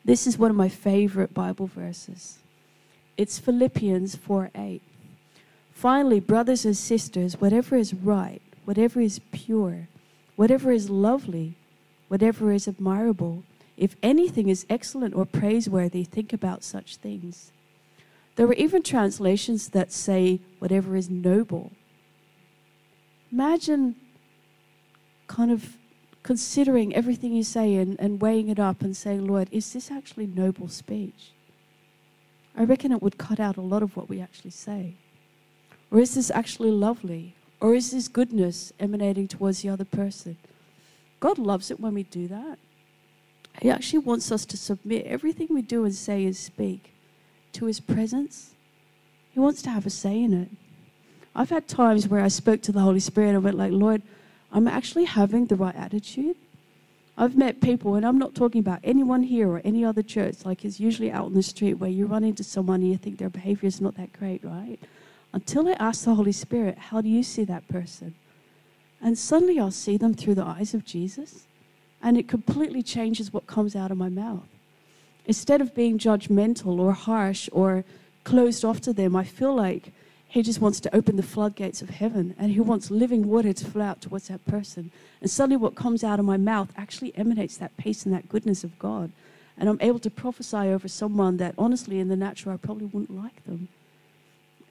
This 0.05 0.27
is 0.27 0.37
one 0.37 0.51
of 0.51 0.57
my 0.57 0.69
favorite 0.69 1.33
Bible 1.33 1.67
verses. 1.67 2.39
It's 3.15 3.39
Philippians 3.39 4.15
4 4.15 4.51
8. 4.55 4.81
Finally, 5.73 6.19
brothers 6.19 6.63
and 6.65 6.77
sisters, 6.77 7.41
whatever 7.41 7.75
is 7.75 7.93
right, 7.93 8.41
whatever 8.63 9.01
is 9.01 9.19
pure, 9.31 9.87
whatever 10.35 10.71
is 10.71 10.89
lovely, 10.89 11.57
whatever 12.07 12.53
is 12.53 12.67
admirable, 12.67 13.43
if 13.75 13.95
anything 14.03 14.49
is 14.49 14.65
excellent 14.69 15.15
or 15.15 15.25
praiseworthy, 15.25 16.03
think 16.03 16.31
about 16.31 16.63
such 16.63 16.97
things. 16.97 17.51
There 18.35 18.47
are 18.47 18.53
even 18.53 18.81
translations 18.83 19.69
that 19.69 19.91
say 19.91 20.41
whatever 20.59 20.95
is 20.95 21.09
noble. 21.09 21.71
Imagine 23.31 23.95
kind 25.27 25.51
of 25.51 25.77
considering 26.21 26.95
everything 26.95 27.33
you 27.33 27.43
say 27.43 27.75
and, 27.75 27.99
and 27.99 28.21
weighing 28.21 28.47
it 28.47 28.59
up 28.59 28.81
and 28.81 28.95
saying, 28.95 29.27
Lord, 29.27 29.49
is 29.51 29.73
this 29.73 29.91
actually 29.91 30.27
noble 30.27 30.67
speech? 30.67 31.31
I 32.55 32.63
reckon 32.63 32.91
it 32.91 33.01
would 33.01 33.17
cut 33.17 33.39
out 33.39 33.57
a 33.57 33.61
lot 33.61 33.83
of 33.83 33.97
what 33.97 34.07
we 34.07 34.21
actually 34.21 34.51
say. 34.51 34.95
Or 35.93 35.99
is 35.99 36.15
this 36.15 36.31
actually 36.31 36.71
lovely? 36.71 37.35
Or 37.61 37.75
is 37.75 37.91
this 37.91 38.07
goodness 38.07 38.73
emanating 38.79 39.27
towards 39.27 39.61
the 39.61 39.69
other 39.69 39.85
person? 39.85 40.37
God 41.19 41.37
loves 41.37 41.69
it 41.69 41.79
when 41.79 41.93
we 41.93 42.01
do 42.01 42.27
that. 42.29 42.57
He 43.61 43.69
actually 43.69 43.99
wants 43.99 44.31
us 44.31 44.43
to 44.47 44.57
submit 44.57 45.05
everything 45.05 45.47
we 45.51 45.61
do 45.61 45.85
and 45.85 45.93
say 45.93 46.25
and 46.25 46.35
speak 46.35 46.91
to 47.53 47.65
His 47.65 47.79
presence. 47.79 48.55
He 49.31 49.39
wants 49.39 49.61
to 49.61 49.69
have 49.69 49.85
a 49.85 49.91
say 49.91 50.19
in 50.23 50.33
it. 50.33 50.49
I've 51.35 51.51
had 51.51 51.67
times 51.67 52.07
where 52.07 52.21
I 52.21 52.27
spoke 52.27 52.63
to 52.63 52.71
the 52.71 52.79
Holy 52.79 52.99
Spirit 52.99 53.35
and 53.35 53.43
went 53.43 53.57
like, 53.57 53.71
Lord, 53.71 54.01
I'm 54.51 54.67
actually 54.67 55.05
having 55.05 55.45
the 55.45 55.55
right 55.55 55.75
attitude. 55.75 56.37
I've 57.15 57.37
met 57.37 57.61
people, 57.61 57.93
and 57.93 58.03
I'm 58.03 58.17
not 58.17 58.33
talking 58.33 58.59
about 58.59 58.79
anyone 58.83 59.21
here 59.21 59.47
or 59.47 59.61
any 59.63 59.85
other 59.85 60.01
church, 60.01 60.43
like 60.43 60.65
it's 60.65 60.79
usually 60.79 61.11
out 61.11 61.27
in 61.27 61.35
the 61.35 61.43
street 61.43 61.75
where 61.75 61.89
you 61.91 62.07
run 62.07 62.23
into 62.23 62.43
someone 62.43 62.81
and 62.81 62.89
you 62.89 62.97
think 62.97 63.19
their 63.19 63.29
behavior 63.29 63.67
is 63.67 63.79
not 63.79 63.95
that 63.97 64.11
great, 64.11 64.43
right? 64.43 64.79
Until 65.33 65.67
I 65.67 65.71
ask 65.73 66.05
the 66.05 66.13
Holy 66.13 66.31
Spirit, 66.31 66.77
how 66.77 67.01
do 67.01 67.09
you 67.09 67.23
see 67.23 67.43
that 67.45 67.67
person? 67.67 68.13
And 69.01 69.17
suddenly 69.17 69.59
I'll 69.59 69.71
see 69.71 69.97
them 69.97 70.13
through 70.13 70.35
the 70.35 70.45
eyes 70.45 70.75
of 70.75 70.85
Jesus, 70.85 71.47
and 72.01 72.17
it 72.17 72.27
completely 72.27 72.83
changes 72.83 73.33
what 73.33 73.47
comes 73.47 73.75
out 73.75 73.89
of 73.89 73.97
my 73.97 74.09
mouth. 74.09 74.47
Instead 75.25 75.59
of 75.59 75.73
being 75.73 75.97
judgmental 75.97 76.79
or 76.79 76.93
harsh 76.93 77.49
or 77.51 77.83
closed 78.23 78.63
off 78.63 78.79
to 78.81 78.93
them, 78.93 79.15
I 79.15 79.23
feel 79.23 79.55
like 79.55 79.91
He 80.27 80.43
just 80.43 80.61
wants 80.61 80.79
to 80.81 80.95
open 80.95 81.15
the 81.15 81.23
floodgates 81.23 81.81
of 81.81 81.89
heaven 81.89 82.35
and 82.37 82.51
He 82.51 82.59
wants 82.59 82.91
living 82.91 83.27
water 83.27 83.53
to 83.53 83.65
flow 83.65 83.85
out 83.85 84.01
towards 84.01 84.27
that 84.27 84.45
person. 84.45 84.91
And 85.19 85.31
suddenly 85.31 85.57
what 85.57 85.75
comes 85.75 86.03
out 86.03 86.19
of 86.19 86.25
my 86.25 86.37
mouth 86.37 86.71
actually 86.77 87.17
emanates 87.17 87.57
that 87.57 87.75
peace 87.77 88.05
and 88.05 88.13
that 88.13 88.29
goodness 88.29 88.63
of 88.63 88.77
God. 88.77 89.11
And 89.57 89.67
I'm 89.67 89.81
able 89.81 89.99
to 89.99 90.09
prophesy 90.09 90.57
over 90.57 90.87
someone 90.87 91.37
that 91.37 91.55
honestly, 91.57 91.99
in 91.99 92.09
the 92.09 92.15
natural, 92.15 92.53
I 92.53 92.57
probably 92.57 92.85
wouldn't 92.85 93.17
like 93.17 93.43
them. 93.45 93.69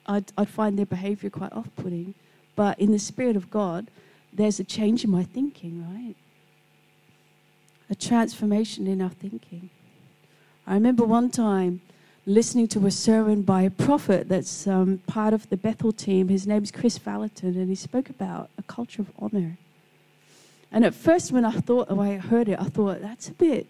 I'd, 0.05 0.31
I'd 0.37 0.49
find 0.49 0.77
their 0.77 0.85
behavior 0.85 1.29
quite 1.29 1.53
off 1.53 1.69
putting. 1.75 2.13
But 2.55 2.79
in 2.79 2.91
the 2.91 2.99
Spirit 2.99 3.35
of 3.35 3.49
God, 3.49 3.89
there's 4.31 4.59
a 4.59 4.63
change 4.63 5.03
in 5.03 5.09
my 5.09 5.23
thinking, 5.23 5.83
right? 5.93 6.15
A 7.89 7.95
transformation 7.95 8.87
in 8.87 9.01
our 9.01 9.09
thinking. 9.09 9.69
I 10.65 10.73
remember 10.73 11.03
one 11.03 11.29
time 11.29 11.81
listening 12.25 12.67
to 12.69 12.85
a 12.85 12.91
sermon 12.91 13.41
by 13.41 13.63
a 13.63 13.69
prophet 13.69 14.29
that's 14.29 14.65
um, 14.65 14.99
part 15.07 15.33
of 15.33 15.49
the 15.49 15.57
Bethel 15.57 15.91
team. 15.91 16.29
His 16.29 16.47
name's 16.47 16.71
Kris 16.71 16.97
Vallotton, 16.97 17.57
and 17.57 17.69
he 17.69 17.75
spoke 17.75 18.09
about 18.09 18.49
a 18.57 18.63
culture 18.63 19.01
of 19.01 19.11
honor. 19.19 19.57
And 20.71 20.85
at 20.85 20.95
first, 20.95 21.31
when 21.31 21.45
I 21.45 21.51
thought, 21.51 21.89
when 21.89 22.07
I 22.07 22.17
heard 22.17 22.49
it, 22.49 22.59
I 22.59 22.65
thought 22.65 23.01
that's 23.01 23.29
a 23.29 23.33
bit 23.33 23.67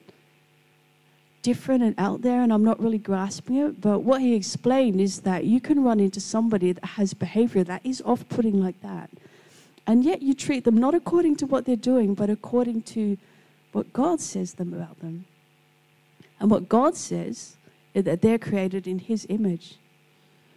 different 1.43 1.83
and 1.83 1.93
out 1.99 2.23
there, 2.23 2.41
and 2.41 2.51
I'm 2.51 2.63
not 2.63 2.81
really 2.81 2.97
grasping 2.97 3.57
it. 3.57 3.79
But 3.79 3.99
what 3.99 4.21
he 4.21 4.33
explained 4.33 4.99
is 4.99 5.21
that 5.21 5.43
you 5.43 5.61
can 5.61 5.83
run 5.83 5.99
into 5.99 6.19
somebody 6.19 6.71
that 6.71 6.85
has 6.85 7.13
behavior 7.13 7.63
that 7.65 7.85
is 7.85 8.01
off 8.05 8.27
putting 8.29 8.59
like 8.59 8.81
that. 8.81 9.11
And 9.85 10.03
yet 10.03 10.21
you 10.21 10.33
treat 10.33 10.63
them 10.63 10.77
not 10.77 10.95
according 10.95 11.35
to 11.37 11.45
what 11.45 11.65
they're 11.65 11.75
doing, 11.75 12.15
but 12.15 12.29
according 12.29 12.81
to 12.93 13.17
what 13.73 13.91
God 13.93 14.21
says 14.21 14.53
them 14.53 14.73
about 14.73 14.99
them. 15.01 15.25
And 16.39 16.49
what 16.49 16.69
God 16.69 16.95
says 16.95 17.57
is 17.93 18.05
that 18.05 18.21
they're 18.21 18.39
created 18.39 18.87
in 18.87 18.99
His 18.99 19.27
image. 19.29 19.77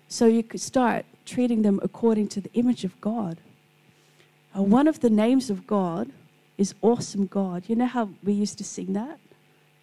So 0.09 0.27
you 0.27 0.43
could 0.43 0.61
start 0.61 1.05
treating 1.25 1.63
them 1.63 1.81
according 1.83 2.29
to 2.29 2.41
the 2.41 2.53
image 2.55 2.85
of 2.85 2.99
God. 3.01 3.39
Uh, 4.57 4.63
one 4.63 4.87
of 4.87 5.01
the 5.01 5.11
names 5.11 5.51
of 5.51 5.67
God 5.67 6.11
is 6.57 6.75
Awesome 6.81 7.27
God. 7.27 7.65
You 7.67 7.75
know 7.75 7.87
how 7.87 8.11
we 8.23 8.33
used 8.33 8.59
to 8.59 8.65
sing 8.65 8.93
that? 8.93 9.19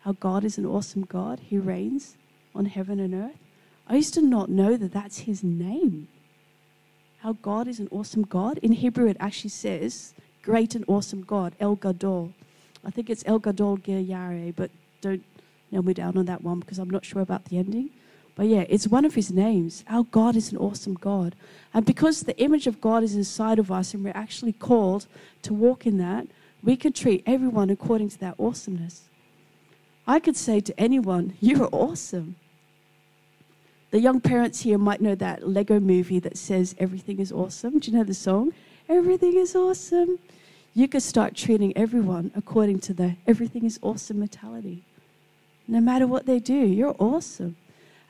How 0.04 0.12
God 0.14 0.44
is 0.44 0.58
an 0.58 0.66
awesome 0.66 1.04
God. 1.04 1.40
He 1.40 1.58
reigns 1.58 2.18
on 2.54 2.66
heaven 2.66 3.00
and 3.00 3.14
earth. 3.14 3.40
I 3.88 3.96
used 3.96 4.14
to 4.16 4.22
not 4.22 4.50
know 4.50 4.76
that 4.76 4.92
that's 4.92 5.20
his 5.20 5.44
name. 5.44 6.10
How 7.20 7.34
God 7.34 7.68
is 7.70 7.80
an 7.80 7.88
awesome 7.90 8.24
God. 8.24 8.58
In 8.58 8.74
Hebrew, 8.74 9.08
it 9.08 9.18
actually 9.20 9.52
says, 9.52 10.14
great 10.42 10.76
and 10.76 10.84
awesome 10.88 11.24
God, 11.24 11.56
El 11.60 11.76
Gadol. 11.76 12.34
I 12.86 12.92
think 12.92 13.10
it's 13.10 13.24
El 13.26 13.40
Gadol 13.40 13.80
Yare, 13.80 14.52
but 14.54 14.72
don't 15.00 15.24
nail 15.72 15.84
me 15.84 15.94
down 15.94 16.18
on 16.18 16.26
that 16.26 16.44
one 16.44 16.60
because 16.60 16.80
I'm 16.80 16.90
not 16.90 17.06
sure 17.06 17.22
about 17.22 17.46
the 17.46 17.58
ending. 17.58 17.90
But 18.36 18.48
yeah, 18.48 18.66
it's 18.68 18.88
one 18.88 19.06
of 19.06 19.16
his 19.16 19.32
names. 19.32 19.86
Our 19.88 20.04
God 20.04 20.36
is 20.36 20.52
an 20.52 20.58
awesome 20.58 20.96
God. 20.96 21.34
And 21.74 21.86
because 21.86 22.22
the 22.22 22.38
image 22.40 22.68
of 22.68 22.82
God 22.82 23.04
is 23.04 23.16
inside 23.16 23.58
of 23.58 23.72
us 23.72 23.94
and 23.94 24.04
we're 24.04 24.12
actually 24.16 24.54
called 24.54 25.08
to 25.44 25.54
walk 25.54 25.86
in 25.86 25.98
that, 26.00 26.28
we 26.62 26.76
can 26.76 26.92
treat 26.92 27.24
everyone 27.26 27.70
according 27.70 28.10
to 28.10 28.20
that 28.20 28.36
awesomeness. 28.38 29.08
I 30.06 30.20
could 30.20 30.36
say 30.36 30.60
to 30.60 30.80
anyone, 30.80 31.38
You're 31.42 31.70
awesome. 31.72 32.36
The 33.92 34.00
young 34.00 34.22
parents 34.22 34.62
here 34.62 34.80
might 34.80 35.02
know 35.02 35.14
that 35.16 35.48
Lego 35.48 35.80
movie 35.80 36.20
that 36.20 36.36
says 36.36 36.76
everything 36.80 37.20
is 37.20 37.32
awesome. 37.32 37.78
Do 37.78 37.92
you 37.92 37.98
know 37.98 38.04
the 38.04 38.16
song? 38.16 38.52
Everything 38.90 39.38
is 39.38 39.56
awesome. 39.56 40.18
You 40.74 40.88
could 40.88 41.04
start 41.04 41.36
treating 41.36 41.78
everyone 41.78 42.32
according 42.36 42.80
to 42.80 42.94
the 42.96 43.16
everything 43.28 43.64
is 43.66 43.78
awesome 43.84 44.18
mentality. 44.18 44.84
No 45.68 45.80
matter 45.80 46.08
what 46.08 46.26
they 46.26 46.40
do, 46.40 46.56
you're 46.56 46.96
awesome. 46.98 47.56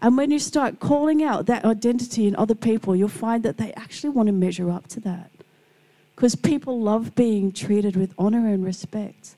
And 0.01 0.17
when 0.17 0.31
you 0.31 0.39
start 0.39 0.79
calling 0.79 1.21
out 1.21 1.45
that 1.47 1.65
identity 1.65 2.27
in 2.27 2.35
other 2.37 2.55
people, 2.55 2.95
you'll 2.95 3.09
find 3.09 3.43
that 3.43 3.57
they 3.57 3.73
actually 3.73 4.09
want 4.09 4.27
to 4.27 4.33
measure 4.33 4.71
up 4.71 4.87
to 4.87 4.99
that. 5.01 5.31
Because 6.15 6.35
people 6.35 6.79
love 6.79 7.15
being 7.15 7.51
treated 7.51 7.95
with 7.95 8.13
honor 8.17 8.47
and 8.47 8.63
respect. 8.63 9.35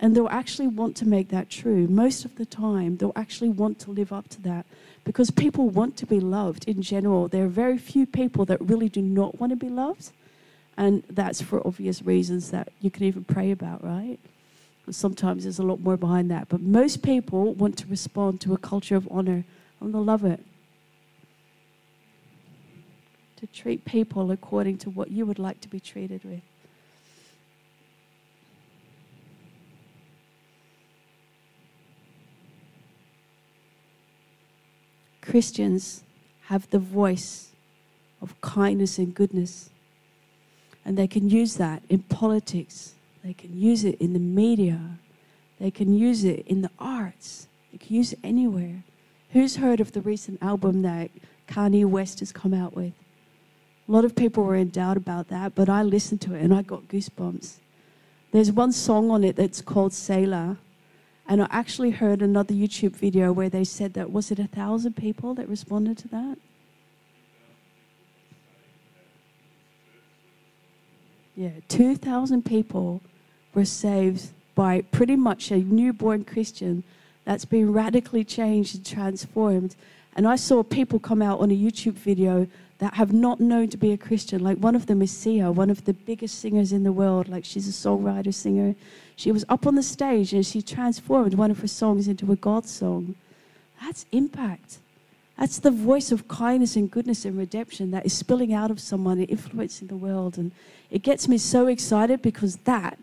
And 0.00 0.14
they'll 0.14 0.28
actually 0.28 0.68
want 0.68 0.96
to 0.98 1.08
make 1.08 1.28
that 1.30 1.50
true. 1.50 1.88
Most 1.88 2.24
of 2.24 2.36
the 2.36 2.46
time, 2.46 2.96
they'll 2.96 3.12
actually 3.16 3.48
want 3.48 3.80
to 3.80 3.90
live 3.90 4.12
up 4.12 4.28
to 4.28 4.42
that 4.42 4.64
because 5.04 5.30
people 5.30 5.68
want 5.70 5.96
to 5.96 6.06
be 6.06 6.20
loved 6.20 6.68
in 6.68 6.82
general. 6.82 7.26
There 7.28 7.44
are 7.44 7.48
very 7.48 7.78
few 7.78 8.06
people 8.06 8.44
that 8.44 8.60
really 8.60 8.88
do 8.88 9.02
not 9.02 9.40
want 9.40 9.50
to 9.50 9.56
be 9.56 9.68
loved. 9.68 10.12
And 10.76 11.02
that's 11.10 11.42
for 11.42 11.66
obvious 11.66 12.02
reasons 12.02 12.52
that 12.52 12.68
you 12.80 12.90
can 12.90 13.02
even 13.04 13.24
pray 13.24 13.50
about, 13.50 13.82
right? 13.82 14.18
Sometimes 14.90 15.42
there's 15.42 15.58
a 15.58 15.64
lot 15.64 15.80
more 15.80 15.96
behind 15.96 16.30
that. 16.30 16.48
But 16.48 16.60
most 16.60 17.02
people 17.02 17.54
want 17.54 17.76
to 17.78 17.86
respond 17.88 18.40
to 18.42 18.54
a 18.54 18.58
culture 18.58 18.94
of 18.94 19.08
honor 19.10 19.44
and 19.80 19.92
they'll 19.92 20.04
love 20.04 20.24
it. 20.24 20.44
To 23.38 23.46
treat 23.48 23.84
people 23.84 24.30
according 24.30 24.78
to 24.78 24.90
what 24.90 25.10
you 25.10 25.26
would 25.26 25.38
like 25.38 25.60
to 25.62 25.68
be 25.68 25.80
treated 25.80 26.22
with. 26.24 26.42
Christians 35.28 36.04
have 36.46 36.70
the 36.70 36.78
voice 36.78 37.50
of 38.22 38.40
kindness 38.40 38.96
and 38.96 39.14
goodness. 39.14 39.68
And 40.86 40.96
they 40.96 41.06
can 41.06 41.28
use 41.28 41.56
that 41.56 41.82
in 41.90 41.98
politics, 42.04 42.94
they 43.22 43.34
can 43.34 43.54
use 43.54 43.84
it 43.84 44.00
in 44.00 44.14
the 44.14 44.18
media, 44.18 44.80
they 45.60 45.70
can 45.70 45.92
use 45.92 46.24
it 46.24 46.46
in 46.46 46.62
the 46.62 46.70
arts, 46.78 47.46
they 47.70 47.76
can 47.76 47.94
use 47.94 48.14
it 48.14 48.20
anywhere. 48.24 48.84
Who's 49.32 49.56
heard 49.56 49.80
of 49.80 49.92
the 49.92 50.00
recent 50.00 50.42
album 50.42 50.80
that 50.80 51.10
Kanye 51.46 51.84
West 51.84 52.20
has 52.20 52.32
come 52.32 52.54
out 52.54 52.74
with? 52.74 52.94
A 53.86 53.92
lot 53.92 54.06
of 54.06 54.16
people 54.16 54.44
were 54.44 54.56
in 54.56 54.70
doubt 54.70 54.96
about 54.96 55.28
that, 55.28 55.54
but 55.54 55.68
I 55.68 55.82
listened 55.82 56.22
to 56.22 56.34
it 56.34 56.40
and 56.40 56.54
I 56.54 56.62
got 56.62 56.88
goosebumps. 56.88 57.56
There's 58.32 58.50
one 58.50 58.72
song 58.72 59.10
on 59.10 59.24
it 59.24 59.36
that's 59.36 59.60
called 59.60 59.92
Selah, 59.92 60.56
and 61.28 61.42
I 61.42 61.46
actually 61.50 61.90
heard 61.90 62.22
another 62.22 62.54
YouTube 62.54 62.96
video 62.96 63.32
where 63.32 63.50
they 63.50 63.62
said 63.62 63.92
that 63.94 64.10
was 64.10 64.30
it 64.30 64.38
a 64.38 64.46
thousand 64.46 64.94
people 64.94 65.34
that 65.34 65.46
responded 65.46 65.98
to 65.98 66.08
that? 66.08 66.38
Yeah, 71.36 71.50
2,000 71.68 72.44
people 72.44 73.02
were 73.54 73.66
saved 73.66 74.30
by 74.54 74.80
pretty 74.80 75.14
much 75.14 75.52
a 75.52 75.58
newborn 75.58 76.24
Christian 76.24 76.82
that's 77.24 77.44
been 77.44 77.72
radically 77.72 78.24
changed 78.24 78.74
and 78.74 78.84
transformed. 78.84 79.76
And 80.16 80.26
I 80.26 80.34
saw 80.34 80.64
people 80.64 80.98
come 80.98 81.22
out 81.22 81.38
on 81.38 81.50
a 81.50 81.54
YouTube 81.54 81.92
video 81.92 82.48
that 82.78 82.94
have 82.94 83.12
not 83.12 83.40
known 83.40 83.68
to 83.68 83.76
be 83.76 83.92
a 83.92 83.98
Christian. 83.98 84.42
Like 84.42 84.58
one 84.58 84.76
of 84.76 84.86
them 84.86 85.02
is 85.02 85.10
Sia, 85.10 85.50
one 85.50 85.70
of 85.70 85.84
the 85.84 85.92
biggest 85.92 86.38
singers 86.38 86.72
in 86.72 86.84
the 86.84 86.92
world. 86.92 87.28
Like 87.28 87.44
she's 87.44 87.68
a 87.68 87.72
songwriter, 87.72 88.32
singer. 88.32 88.76
She 89.16 89.32
was 89.32 89.44
up 89.48 89.66
on 89.66 89.74
the 89.74 89.82
stage 89.82 90.32
and 90.32 90.46
she 90.46 90.62
transformed 90.62 91.34
one 91.34 91.50
of 91.50 91.60
her 91.60 91.68
songs 91.68 92.06
into 92.06 92.30
a 92.30 92.36
God 92.36 92.66
song. 92.66 93.16
That's 93.82 94.06
impact. 94.12 94.78
That's 95.36 95.58
the 95.58 95.70
voice 95.70 96.12
of 96.12 96.28
kindness 96.28 96.76
and 96.76 96.90
goodness 96.90 97.24
and 97.24 97.36
redemption 97.36 97.90
that 97.92 98.06
is 98.06 98.12
spilling 98.12 98.52
out 98.52 98.70
of 98.70 98.80
someone 98.80 99.18
and 99.18 99.30
influencing 99.30 99.88
the 99.88 99.96
world. 99.96 100.38
And 100.38 100.52
it 100.90 101.02
gets 101.02 101.28
me 101.28 101.38
so 101.38 101.66
excited 101.66 102.22
because 102.22 102.56
that 102.58 102.98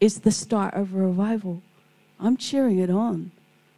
is 0.00 0.20
the 0.20 0.32
start 0.32 0.74
of 0.74 0.94
a 0.94 0.98
revival. 0.98 1.62
I'm 2.18 2.36
cheering 2.36 2.78
it 2.78 2.90
on 2.90 3.32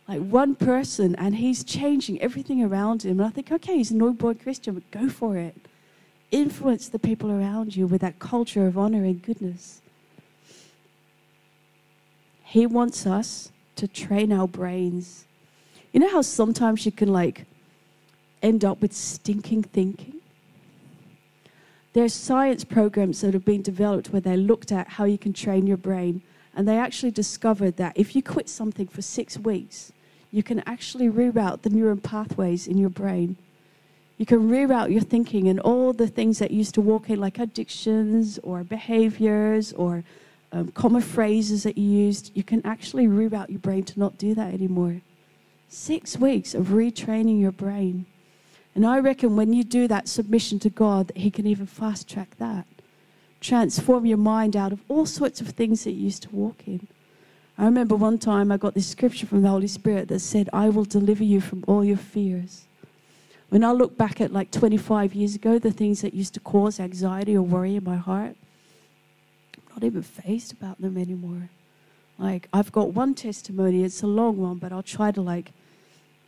like 0.09 0.21
one 0.21 0.54
person 0.54 1.14
and 1.16 1.37
he's 1.37 1.64
changing 1.64 2.21
everything 2.21 2.62
around 2.62 3.04
him. 3.04 3.21
And 3.21 3.26
I 3.26 3.30
think, 3.30 3.52
okay, 3.52 3.76
he's 3.76 3.90
a 3.90 3.94
boy 3.94 4.35
Christian, 4.35 4.75
but 4.75 4.90
go 4.90 5.09
for 5.09 5.37
it. 5.37 5.56
Influence 6.30 6.88
the 6.88 6.99
people 6.99 7.30
around 7.30 7.76
you 7.76 7.87
with 7.87 8.00
that 8.00 8.18
culture 8.18 8.66
of 8.66 8.76
honor 8.76 9.04
and 9.04 9.23
goodness. 9.23 9.80
He 12.42 12.66
wants 12.66 13.06
us 13.06 13.50
to 13.76 13.88
train 13.88 14.32
our 14.32 14.49
brains. 14.49 15.26
You 15.92 16.00
know 16.00 16.11
how 16.11 16.23
sometimes 16.23 16.85
you 16.85 16.92
can 16.92 17.12
like 17.12 17.47
end 18.42 18.64
up 18.64 18.80
with 18.80 18.92
stinking 18.92 19.62
thinking? 19.64 20.14
There's 21.92 22.14
science 22.14 22.64
programs 22.64 23.21
that 23.21 23.35
have 23.35 23.44
been 23.44 23.62
developed 23.62 24.09
where 24.09 24.21
they 24.21 24.37
looked 24.37 24.73
at 24.73 24.88
how 24.88 25.04
you 25.04 25.18
can 25.18 25.32
train 25.32 25.66
your 25.66 25.76
brain, 25.76 26.23
and 26.54 26.68
they 26.68 26.78
actually 26.78 27.11
discovered 27.11 27.76
that 27.76 27.92
if 27.97 28.14
you 28.14 28.23
quit 28.23 28.49
something 28.49 28.87
for 28.87 29.02
six 29.02 29.38
weeks, 29.38 29.92
you 30.30 30.42
can 30.42 30.61
actually 30.61 31.09
reroute 31.09 31.62
the 31.62 31.71
neuron 31.71 32.02
pathways 32.02 32.66
in 32.66 32.78
your 32.78 32.90
brain. 32.90 33.37
You 34.18 34.26
can 34.26 34.49
reroute 34.50 34.92
your 34.92 35.00
thinking 35.00 35.49
and 35.49 35.59
all 35.61 35.92
the 35.92 36.06
things 36.06 36.38
that 36.38 36.50
used 36.50 36.75
to 36.75 36.80
walk 36.80 37.11
in, 37.11 37.21
like 37.21 37.38
addictions 37.38 38.38
or 38.42 38.62
behaviors 38.64 39.73
or 39.73 40.04
um, 40.52 40.68
common 40.73 41.02
phrases 41.02 41.62
that 41.64 41.76
you 41.76 41.88
used. 41.88 42.30
You 42.35 42.42
can 42.42 42.64
actually 42.64 43.06
reroute 43.06 43.50
your 43.50 43.59
brain 43.59 43.85
to 43.85 43.99
not 43.99 44.18
do 44.18 44.35
that 44.35 44.52
anymore. 44.52 45.00
Six 45.68 46.18
weeks 46.18 46.54
of 46.54 46.66
retraining 46.68 47.40
your 47.40 47.52
brain. 47.52 48.06
And 48.75 48.87
I 48.87 49.00
reckon 49.00 49.37
when 49.37 49.52
you 49.52 49.64
do 49.64 49.88
that 49.88 50.09
submission 50.09 50.59
to 50.61 50.71
God, 50.71 51.09
that 51.09 51.18
He 51.18 51.30
can 51.30 51.47
even 51.47 51.66
fast 51.66 52.09
track 52.09 52.37
that. 52.38 52.66
Transform 53.42 54.06
your 54.06 54.18
mind 54.18 54.56
out 54.56 54.70
of 54.72 54.80
all 54.88 55.04
sorts 55.04 55.40
of 55.40 55.49
things 55.49 55.82
that 55.82 55.90
you 55.90 56.04
used 56.04 56.22
to 56.22 56.30
walk 56.30 56.62
in. 56.64 56.87
I 57.58 57.64
remember 57.64 57.96
one 57.96 58.16
time 58.16 58.52
I 58.52 58.56
got 58.56 58.75
this 58.75 58.87
scripture 58.87 59.26
from 59.26 59.42
the 59.42 59.49
Holy 59.49 59.66
Spirit 59.66 60.06
that 60.08 60.20
said, 60.20 60.49
I 60.52 60.68
will 60.68 60.84
deliver 60.84 61.25
you 61.25 61.40
from 61.40 61.64
all 61.66 61.84
your 61.84 61.96
fears. 61.96 62.66
When 63.49 63.64
I 63.64 63.72
look 63.72 63.99
back 63.99 64.20
at 64.20 64.32
like 64.32 64.52
25 64.52 65.12
years 65.14 65.34
ago, 65.34 65.58
the 65.58 65.72
things 65.72 66.02
that 66.02 66.14
used 66.14 66.34
to 66.34 66.40
cause 66.40 66.78
anxiety 66.78 67.37
or 67.37 67.42
worry 67.42 67.75
in 67.75 67.82
my 67.82 67.96
heart, 67.96 68.37
I'm 69.56 69.75
not 69.75 69.84
even 69.84 70.02
fazed 70.02 70.52
about 70.52 70.80
them 70.80 70.96
anymore. 70.96 71.50
Like, 72.18 72.49
I've 72.52 72.70
got 72.70 72.94
one 72.94 73.12
testimony, 73.14 73.82
it's 73.82 74.02
a 74.02 74.06
long 74.06 74.37
one, 74.37 74.58
but 74.58 74.72
I'll 74.72 74.84
try 74.84 75.11
to 75.11 75.20
like 75.20 75.50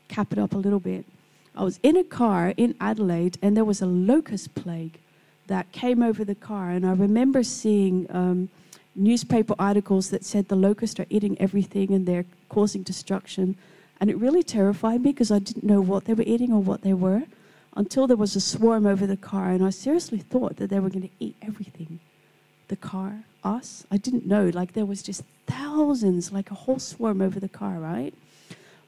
cap 0.09 0.33
it 0.33 0.39
up 0.41 0.53
a 0.53 0.59
little 0.59 0.81
bit. 0.81 1.07
I 1.55 1.63
was 1.63 1.79
in 1.85 1.97
a 1.97 2.03
car 2.03 2.55
in 2.57 2.75
Adelaide 2.81 3.39
and 3.41 3.57
there 3.57 3.65
was 3.65 3.81
a 3.81 3.87
locust 3.87 4.57
plague 4.57 4.99
that 5.47 5.71
came 5.73 6.03
over 6.03 6.25
the 6.25 6.35
car. 6.35 6.71
And 6.71 6.87
I 6.87 6.93
remember 6.93 7.43
seeing 7.43 8.07
um, 8.11 8.49
newspaper 8.95 9.55
articles 9.59 10.11
that 10.11 10.25
said 10.25 10.49
the 10.49 10.57
locusts 10.57 10.99
are 11.01 11.07
eating 11.11 11.41
everything 11.41 11.93
and 11.93 12.07
they're 12.07 12.27
causing 12.49 12.83
destruction. 12.83 13.57
And 14.01 14.11
it 14.11 14.17
really 14.17 14.43
terrified 14.43 15.03
me 15.03 15.13
because 15.13 15.31
I 15.31 15.39
didn't 15.39 15.65
know 15.65 15.81
what 15.81 16.05
they 16.05 16.15
were 16.15 16.25
eating 16.27 16.53
or 16.53 16.61
what 16.61 16.83
they 16.83 16.95
were 16.95 17.23
until 17.77 18.07
there 18.07 18.17
was 18.17 18.37
a 18.37 18.41
swarm 18.41 18.87
over 18.87 19.07
the 19.07 19.17
car. 19.17 19.51
And 19.51 19.65
I 19.65 19.71
seriously 19.71 20.19
thought 20.19 20.57
that 20.57 20.71
they 20.71 20.81
were 20.81 20.91
going 20.91 21.09
to 21.09 21.15
eat 21.19 21.37
everything 21.43 22.01
the 22.69 22.77
car, 22.77 23.25
us. 23.43 23.85
I 23.91 23.99
didn't 23.99 24.27
know. 24.27 24.51
Like 24.53 24.73
there 24.73 24.87
was 24.87 25.03
just 25.03 25.23
thousands, 25.47 26.33
like 26.33 26.51
a 26.51 26.55
whole 26.55 26.79
swarm 26.79 27.21
over 27.21 27.39
the 27.39 27.49
car, 27.49 27.79
right? 27.79 28.15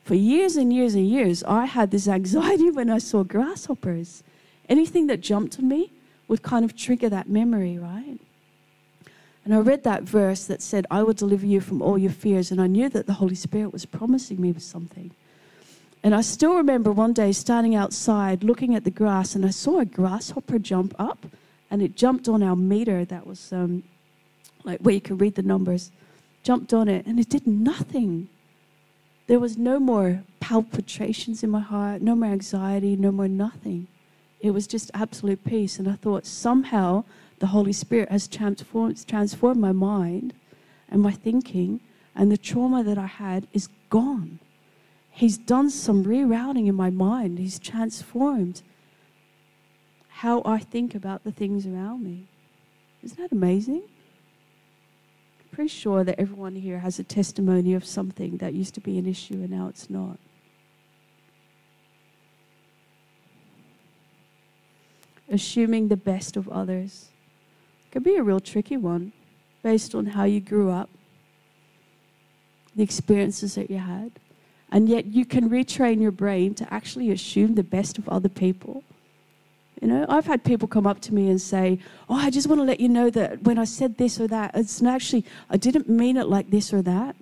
For 0.02 0.14
years 0.14 0.56
and 0.56 0.72
years 0.72 0.94
and 0.94 1.06
years, 1.06 1.44
I 1.44 1.66
had 1.66 1.90
this 1.90 2.08
anxiety 2.08 2.70
when 2.78 2.88
I 2.90 2.98
saw 2.98 3.22
grasshoppers. 3.22 4.22
Anything 4.68 5.06
that 5.08 5.20
jumped 5.20 5.58
on 5.58 5.68
me 5.68 5.92
would 6.28 6.42
kind 6.42 6.64
of 6.64 6.76
trigger 6.76 7.08
that 7.08 7.28
memory, 7.28 7.78
right? 7.78 8.18
And 9.44 9.54
I 9.54 9.58
read 9.58 9.84
that 9.84 10.02
verse 10.02 10.44
that 10.46 10.60
said, 10.60 10.86
I 10.90 11.04
will 11.04 11.12
deliver 11.12 11.46
you 11.46 11.60
from 11.60 11.80
all 11.80 11.96
your 11.96 12.10
fears. 12.10 12.50
And 12.50 12.60
I 12.60 12.66
knew 12.66 12.88
that 12.88 13.06
the 13.06 13.12
Holy 13.12 13.36
Spirit 13.36 13.72
was 13.72 13.86
promising 13.86 14.40
me 14.40 14.50
with 14.50 14.64
something. 14.64 15.12
And 16.02 16.14
I 16.14 16.20
still 16.20 16.56
remember 16.56 16.90
one 16.90 17.12
day 17.12 17.32
standing 17.32 17.74
outside 17.74 18.42
looking 18.42 18.74
at 18.74 18.84
the 18.84 18.90
grass, 18.90 19.34
and 19.34 19.46
I 19.46 19.50
saw 19.50 19.78
a 19.78 19.84
grasshopper 19.84 20.58
jump 20.58 20.94
up, 20.98 21.26
and 21.70 21.80
it 21.80 21.96
jumped 21.96 22.28
on 22.28 22.42
our 22.42 22.56
meter 22.56 23.04
that 23.04 23.26
was 23.26 23.52
um, 23.52 23.82
like 24.64 24.80
where 24.80 24.94
you 24.94 25.00
can 25.00 25.18
read 25.18 25.36
the 25.36 25.42
numbers, 25.42 25.90
jumped 26.42 26.72
on 26.72 26.88
it, 26.88 27.06
and 27.06 27.18
it 27.18 27.28
did 27.28 27.46
nothing. 27.46 28.28
There 29.26 29.40
was 29.40 29.56
no 29.56 29.80
more 29.80 30.22
palpitations 30.40 31.42
in 31.42 31.50
my 31.50 31.60
heart, 31.60 32.02
no 32.02 32.14
more 32.14 32.30
anxiety, 32.30 32.94
no 32.94 33.10
more 33.10 33.28
nothing. 33.28 33.88
It 34.46 34.54
was 34.54 34.66
just 34.66 34.90
absolute 34.94 35.44
peace. 35.44 35.78
And 35.78 35.88
I 35.88 35.94
thought 35.94 36.24
somehow 36.24 37.04
the 37.38 37.48
Holy 37.48 37.72
Spirit 37.72 38.10
has 38.10 38.28
transformed, 38.28 39.06
transformed 39.06 39.60
my 39.60 39.72
mind 39.72 40.34
and 40.88 41.02
my 41.02 41.12
thinking, 41.12 41.80
and 42.14 42.30
the 42.30 42.38
trauma 42.38 42.82
that 42.84 42.96
I 42.96 43.06
had 43.06 43.46
is 43.52 43.68
gone. 43.90 44.38
He's 45.10 45.36
done 45.36 45.70
some 45.70 46.04
rerouting 46.04 46.66
in 46.66 46.74
my 46.74 46.90
mind, 46.90 47.38
He's 47.38 47.58
transformed 47.58 48.62
how 50.08 50.42
I 50.46 50.58
think 50.58 50.94
about 50.94 51.24
the 51.24 51.32
things 51.32 51.66
around 51.66 52.04
me. 52.04 52.26
Isn't 53.02 53.18
that 53.18 53.32
amazing? 53.32 53.82
pretty 55.56 55.68
sure 55.68 56.04
that 56.04 56.20
everyone 56.20 56.54
here 56.54 56.80
has 56.80 56.98
a 56.98 57.02
testimony 57.02 57.72
of 57.72 57.82
something 57.82 58.36
that 58.36 58.52
used 58.52 58.74
to 58.74 58.80
be 58.80 58.98
an 58.98 59.06
issue 59.06 59.36
and 59.36 59.48
now 59.48 59.68
it's 59.68 59.88
not. 59.88 60.18
Assuming 65.30 65.88
the 65.88 65.96
best 65.96 66.36
of 66.36 66.48
others 66.48 67.08
can 67.90 68.02
be 68.02 68.16
a 68.16 68.22
real 68.22 68.40
tricky 68.40 68.76
one 68.76 69.12
based 69.62 69.94
on 69.94 70.06
how 70.06 70.24
you 70.24 70.40
grew 70.40 70.70
up, 70.70 70.88
the 72.74 72.82
experiences 72.82 73.54
that 73.56 73.70
you 73.70 73.78
had. 73.78 74.12
And 74.70 74.88
yet 74.88 75.06
you 75.06 75.24
can 75.24 75.48
retrain 75.48 76.00
your 76.00 76.10
brain 76.10 76.54
to 76.54 76.72
actually 76.72 77.10
assume 77.10 77.54
the 77.54 77.62
best 77.62 77.98
of 77.98 78.08
other 78.08 78.28
people 78.28 78.84
you 79.80 79.88
know, 79.88 80.06
I've 80.08 80.26
had 80.26 80.42
people 80.42 80.68
come 80.68 80.86
up 80.86 81.00
to 81.02 81.14
me 81.14 81.28
and 81.28 81.40
say, 81.40 81.78
Oh, 82.08 82.16
I 82.16 82.30
just 82.30 82.46
want 82.46 82.60
to 82.60 82.64
let 82.64 82.80
you 82.80 82.88
know 82.88 83.10
that 83.10 83.42
when 83.42 83.58
I 83.58 83.64
said 83.64 83.98
this 83.98 84.18
or 84.20 84.26
that, 84.28 84.52
it's 84.54 84.82
actually, 84.82 85.24
I 85.50 85.58
didn't 85.58 85.88
mean 85.88 86.16
it 86.16 86.28
like 86.28 86.50
this 86.50 86.72
or 86.72 86.80
that, 86.82 87.14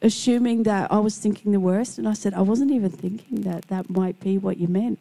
assuming 0.00 0.62
that 0.64 0.92
I 0.92 0.98
was 0.98 1.18
thinking 1.18 1.50
the 1.52 1.60
worst. 1.60 1.98
And 1.98 2.08
I 2.08 2.12
said, 2.12 2.32
I 2.32 2.42
wasn't 2.42 2.70
even 2.70 2.90
thinking 2.90 3.42
that 3.42 3.66
that 3.68 3.90
might 3.90 4.20
be 4.20 4.38
what 4.38 4.58
you 4.58 4.68
meant, 4.68 5.00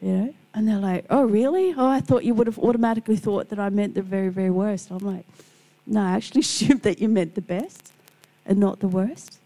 you 0.00 0.12
know? 0.12 0.34
And 0.54 0.68
they're 0.68 0.78
like, 0.78 1.04
Oh, 1.10 1.24
really? 1.24 1.74
Oh, 1.76 1.88
I 1.88 2.00
thought 2.00 2.24
you 2.24 2.32
would 2.34 2.46
have 2.46 2.58
automatically 2.58 3.16
thought 3.16 3.48
that 3.48 3.58
I 3.58 3.68
meant 3.68 3.94
the 3.94 4.02
very, 4.02 4.28
very 4.28 4.50
worst. 4.50 4.90
I'm 4.90 4.98
like, 4.98 5.26
No, 5.86 6.00
I 6.00 6.12
actually 6.12 6.40
assumed 6.48 6.82
that 6.82 7.00
you 7.00 7.08
meant 7.08 7.34
the 7.34 7.42
best 7.42 7.92
and 8.46 8.58
not 8.58 8.80
the 8.80 8.88
worst. 8.88 9.38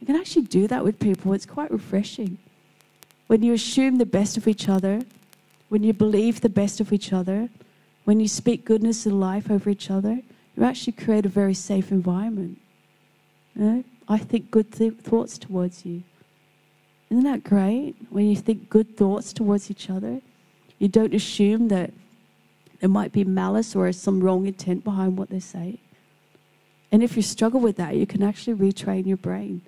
You 0.00 0.06
can 0.06 0.16
actually 0.16 0.42
do 0.42 0.66
that 0.66 0.82
with 0.82 0.98
people, 0.98 1.34
it's 1.34 1.46
quite 1.46 1.70
refreshing. 1.70 2.38
When 3.26 3.42
you 3.42 3.52
assume 3.52 3.98
the 3.98 4.06
best 4.06 4.36
of 4.36 4.48
each 4.48 4.68
other, 4.68 5.02
when 5.68 5.84
you 5.84 5.92
believe 5.92 6.40
the 6.40 6.48
best 6.48 6.80
of 6.80 6.92
each 6.92 7.12
other, 7.12 7.48
when 8.04 8.18
you 8.18 8.26
speak 8.26 8.64
goodness 8.64 9.06
and 9.06 9.20
life 9.20 9.50
over 9.50 9.70
each 9.70 9.90
other, 9.90 10.20
you 10.56 10.64
actually 10.64 10.94
create 10.94 11.26
a 11.26 11.28
very 11.28 11.54
safe 11.54 11.92
environment. 11.92 12.58
You 13.54 13.64
know? 13.64 13.84
I 14.08 14.18
think 14.18 14.50
good 14.50 14.72
th- 14.72 14.94
thoughts 14.94 15.38
towards 15.38 15.86
you. 15.86 16.02
Isn't 17.10 17.24
that 17.24 17.44
great? 17.44 17.94
When 18.08 18.26
you 18.26 18.36
think 18.36 18.68
good 18.68 18.96
thoughts 18.96 19.32
towards 19.32 19.70
each 19.70 19.90
other, 19.90 20.20
you 20.80 20.88
don't 20.88 21.14
assume 21.14 21.68
that 21.68 21.92
there 22.80 22.90
might 22.90 23.12
be 23.12 23.22
malice 23.22 23.76
or 23.76 23.92
some 23.92 24.20
wrong 24.20 24.46
intent 24.46 24.82
behind 24.82 25.16
what 25.16 25.30
they 25.30 25.38
say. 25.38 25.78
And 26.90 27.04
if 27.04 27.14
you 27.14 27.22
struggle 27.22 27.60
with 27.60 27.76
that, 27.76 27.94
you 27.94 28.06
can 28.06 28.24
actually 28.24 28.54
retrain 28.56 29.06
your 29.06 29.16
brain 29.16 29.62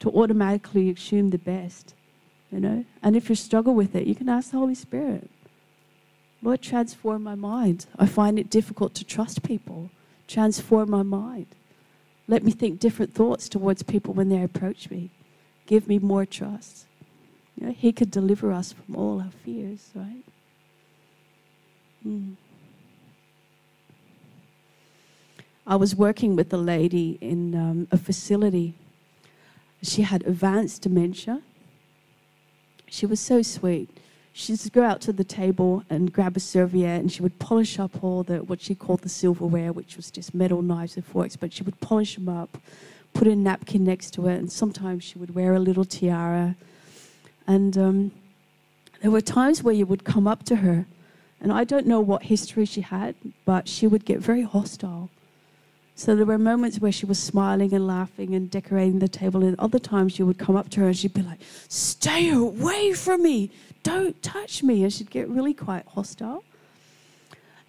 to 0.00 0.10
automatically 0.10 0.90
assume 0.90 1.30
the 1.30 1.38
best 1.38 1.94
you 2.52 2.60
know. 2.60 2.84
And 3.02 3.16
if 3.16 3.28
you 3.28 3.34
struggle 3.34 3.74
with 3.74 3.96
it, 3.96 4.06
you 4.06 4.14
can 4.14 4.28
ask 4.28 4.50
the 4.50 4.58
Holy 4.58 4.74
Spirit, 4.74 5.28
Lord, 6.42 6.60
transform 6.60 7.22
my 7.22 7.34
mind. 7.34 7.86
I 7.98 8.06
find 8.06 8.38
it 8.38 8.50
difficult 8.50 8.94
to 8.94 9.04
trust 9.04 9.42
people. 9.42 9.90
Transform 10.28 10.90
my 10.90 11.02
mind. 11.02 11.46
Let 12.28 12.44
me 12.44 12.52
think 12.52 12.78
different 12.78 13.14
thoughts 13.14 13.48
towards 13.48 13.82
people 13.82 14.12
when 14.14 14.28
they 14.28 14.42
approach 14.42 14.90
me. 14.90 15.10
Give 15.66 15.88
me 15.88 15.98
more 15.98 16.26
trust. 16.26 16.86
You 17.56 17.66
know, 17.66 17.72
he 17.72 17.92
could 17.92 18.10
deliver 18.10 18.52
us 18.52 18.72
from 18.72 18.96
all 18.96 19.20
our 19.20 19.32
fears, 19.44 19.90
right? 19.94 20.24
Mm. 22.06 22.36
I 25.66 25.76
was 25.76 25.94
working 25.94 26.34
with 26.34 26.52
a 26.52 26.56
lady 26.56 27.18
in 27.20 27.54
um, 27.54 27.88
a 27.90 27.96
facility. 27.96 28.74
She 29.82 30.02
had 30.02 30.26
advanced 30.26 30.82
dementia 30.82 31.42
she 32.92 33.06
was 33.06 33.20
so 33.20 33.40
sweet. 33.40 33.88
She 34.34 34.52
used 34.52 34.64
to 34.64 34.70
go 34.70 34.84
out 34.84 35.00
to 35.02 35.14
the 35.14 35.24
table 35.24 35.82
and 35.88 36.12
grab 36.12 36.36
a 36.36 36.40
serviette 36.40 37.00
and 37.00 37.10
she 37.10 37.22
would 37.22 37.38
polish 37.38 37.78
up 37.78 38.04
all 38.04 38.22
the 38.22 38.42
what 38.42 38.60
she 38.60 38.74
called 38.74 39.00
the 39.00 39.08
silverware, 39.08 39.72
which 39.72 39.96
was 39.96 40.10
just 40.10 40.34
metal 40.34 40.60
knives 40.60 40.96
and 40.96 41.06
forks, 41.06 41.34
but 41.34 41.54
she 41.54 41.62
would 41.62 41.80
polish 41.80 42.16
them 42.16 42.28
up, 42.28 42.58
put 43.14 43.26
a 43.26 43.34
napkin 43.34 43.82
next 43.82 44.10
to 44.12 44.28
it, 44.28 44.38
and 44.38 44.52
sometimes 44.52 45.04
she 45.04 45.18
would 45.18 45.34
wear 45.34 45.54
a 45.54 45.58
little 45.58 45.86
tiara. 45.86 46.54
And 47.46 47.76
um, 47.76 48.12
there 49.00 49.10
were 49.10 49.20
times 49.20 49.62
where 49.62 49.74
you 49.74 49.86
would 49.86 50.04
come 50.04 50.26
up 50.26 50.44
to 50.44 50.56
her, 50.56 50.86
and 51.40 51.52
I 51.52 51.64
don't 51.64 51.86
know 51.86 52.00
what 52.00 52.24
history 52.24 52.64
she 52.64 52.82
had, 52.82 53.14
but 53.44 53.68
she 53.68 53.86
would 53.86 54.04
get 54.04 54.20
very 54.20 54.42
hostile. 54.42 55.10
So 55.94 56.16
there 56.16 56.26
were 56.26 56.38
moments 56.38 56.78
where 56.78 56.92
she 56.92 57.04
was 57.04 57.18
smiling 57.18 57.74
and 57.74 57.86
laughing 57.86 58.34
and 58.34 58.50
decorating 58.50 58.98
the 58.98 59.08
table, 59.08 59.42
and 59.44 59.58
other 59.58 59.78
times 59.78 60.18
you 60.18 60.26
would 60.26 60.38
come 60.38 60.56
up 60.56 60.68
to 60.70 60.80
her 60.80 60.86
and 60.86 60.96
she'd 60.96 61.14
be 61.14 61.22
like, 61.22 61.40
Stay 61.68 62.30
away 62.30 62.92
from 62.92 63.22
me, 63.22 63.50
don't 63.82 64.20
touch 64.22 64.62
me. 64.62 64.84
And 64.84 64.92
she'd 64.92 65.10
get 65.10 65.28
really 65.28 65.54
quite 65.54 65.86
hostile. 65.86 66.44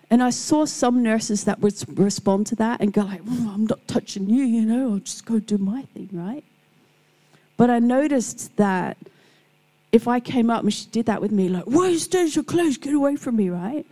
And 0.09 0.21
I 0.21 0.29
saw 0.29 0.65
some 0.65 1.01
nurses 1.01 1.43
that 1.45 1.59
would 1.59 1.73
respond 1.97 2.45
to 2.47 2.55
that 2.57 2.81
and 2.81 2.93
go 2.93 3.01
like, 3.01 3.21
I'm 3.21 3.65
not 3.65 3.87
touching 3.87 4.29
you, 4.29 4.43
you 4.43 4.61
know, 4.61 4.93
I'll 4.93 4.99
just 4.99 5.25
go 5.25 5.39
do 5.39 5.57
my 5.57 5.83
thing, 5.93 6.09
right? 6.11 6.43
But 7.57 7.69
I 7.71 7.79
noticed 7.79 8.55
that 8.57 8.97
if 9.93 10.07
I 10.07 10.19
came 10.19 10.49
up 10.49 10.63
and 10.63 10.73
she 10.73 10.87
did 10.87 11.05
that 11.05 11.21
with 11.21 11.31
me, 11.31 11.47
like, 11.47 11.63
why 11.63 11.89
you 11.89 11.99
staying 11.99 12.29
so 12.29 12.43
close? 12.43 12.77
Get 12.77 12.93
away 12.93 13.15
from 13.15 13.37
me, 13.37 13.49
right? 13.49 13.85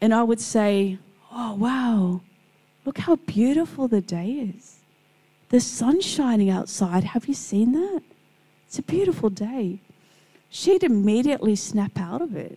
And 0.00 0.12
I 0.12 0.24
would 0.24 0.40
say, 0.40 0.98
Oh, 1.36 1.54
wow, 1.54 2.20
look 2.84 2.98
how 2.98 3.16
beautiful 3.16 3.88
the 3.88 4.00
day 4.00 4.52
is. 4.54 4.76
The 5.48 5.60
sun's 5.60 6.06
shining 6.06 6.48
outside. 6.48 7.02
Have 7.02 7.26
you 7.26 7.34
seen 7.34 7.72
that? 7.72 8.02
It's 8.66 8.78
a 8.78 8.82
beautiful 8.82 9.30
day. 9.30 9.80
She'd 10.48 10.84
immediately 10.84 11.56
snap 11.56 11.98
out 11.98 12.22
of 12.22 12.36
it. 12.36 12.56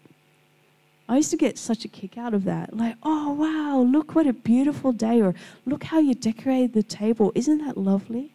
I 1.09 1.15
used 1.15 1.31
to 1.31 1.37
get 1.37 1.57
such 1.57 1.85
a 1.85 1.87
kick 1.87 2.19
out 2.19 2.35
of 2.35 2.43
that. 2.43 2.77
Like, 2.77 2.97
oh, 3.01 3.31
wow, 3.31 3.79
look 3.79 4.13
what 4.13 4.27
a 4.27 4.33
beautiful 4.33 4.91
day. 4.91 5.21
Or 5.21 5.33
look 5.65 5.85
how 5.85 5.99
you 5.99 6.13
decorated 6.13 6.73
the 6.73 6.83
table. 6.83 7.31
Isn't 7.33 7.65
that 7.65 7.77
lovely? 7.77 8.31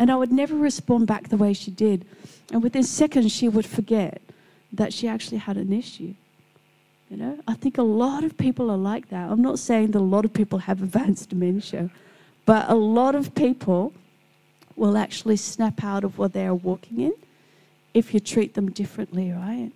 And 0.00 0.10
I 0.10 0.16
would 0.16 0.32
never 0.32 0.56
respond 0.56 1.06
back 1.06 1.28
the 1.28 1.36
way 1.36 1.52
she 1.52 1.70
did. 1.70 2.06
And 2.50 2.62
within 2.62 2.82
seconds, 2.82 3.30
she 3.30 3.50
would 3.50 3.66
forget 3.66 4.22
that 4.72 4.94
she 4.94 5.06
actually 5.06 5.36
had 5.36 5.58
an 5.58 5.74
issue. 5.74 6.14
You 7.10 7.18
know, 7.18 7.38
I 7.46 7.52
think 7.52 7.76
a 7.76 7.82
lot 7.82 8.24
of 8.24 8.38
people 8.38 8.70
are 8.70 8.78
like 8.78 9.10
that. 9.10 9.30
I'm 9.30 9.42
not 9.42 9.58
saying 9.58 9.90
that 9.90 9.98
a 9.98 10.00
lot 10.00 10.24
of 10.24 10.32
people 10.32 10.60
have 10.60 10.80
advanced 10.82 11.28
dementia, 11.28 11.90
but 12.46 12.70
a 12.70 12.74
lot 12.74 13.14
of 13.14 13.34
people 13.34 13.92
will 14.74 14.96
actually 14.96 15.36
snap 15.36 15.84
out 15.84 16.02
of 16.02 16.16
what 16.16 16.32
they 16.32 16.46
are 16.46 16.54
walking 16.54 17.00
in 17.00 17.12
if 17.92 18.14
you 18.14 18.20
treat 18.20 18.54
them 18.54 18.70
differently, 18.70 19.30
right? 19.30 19.70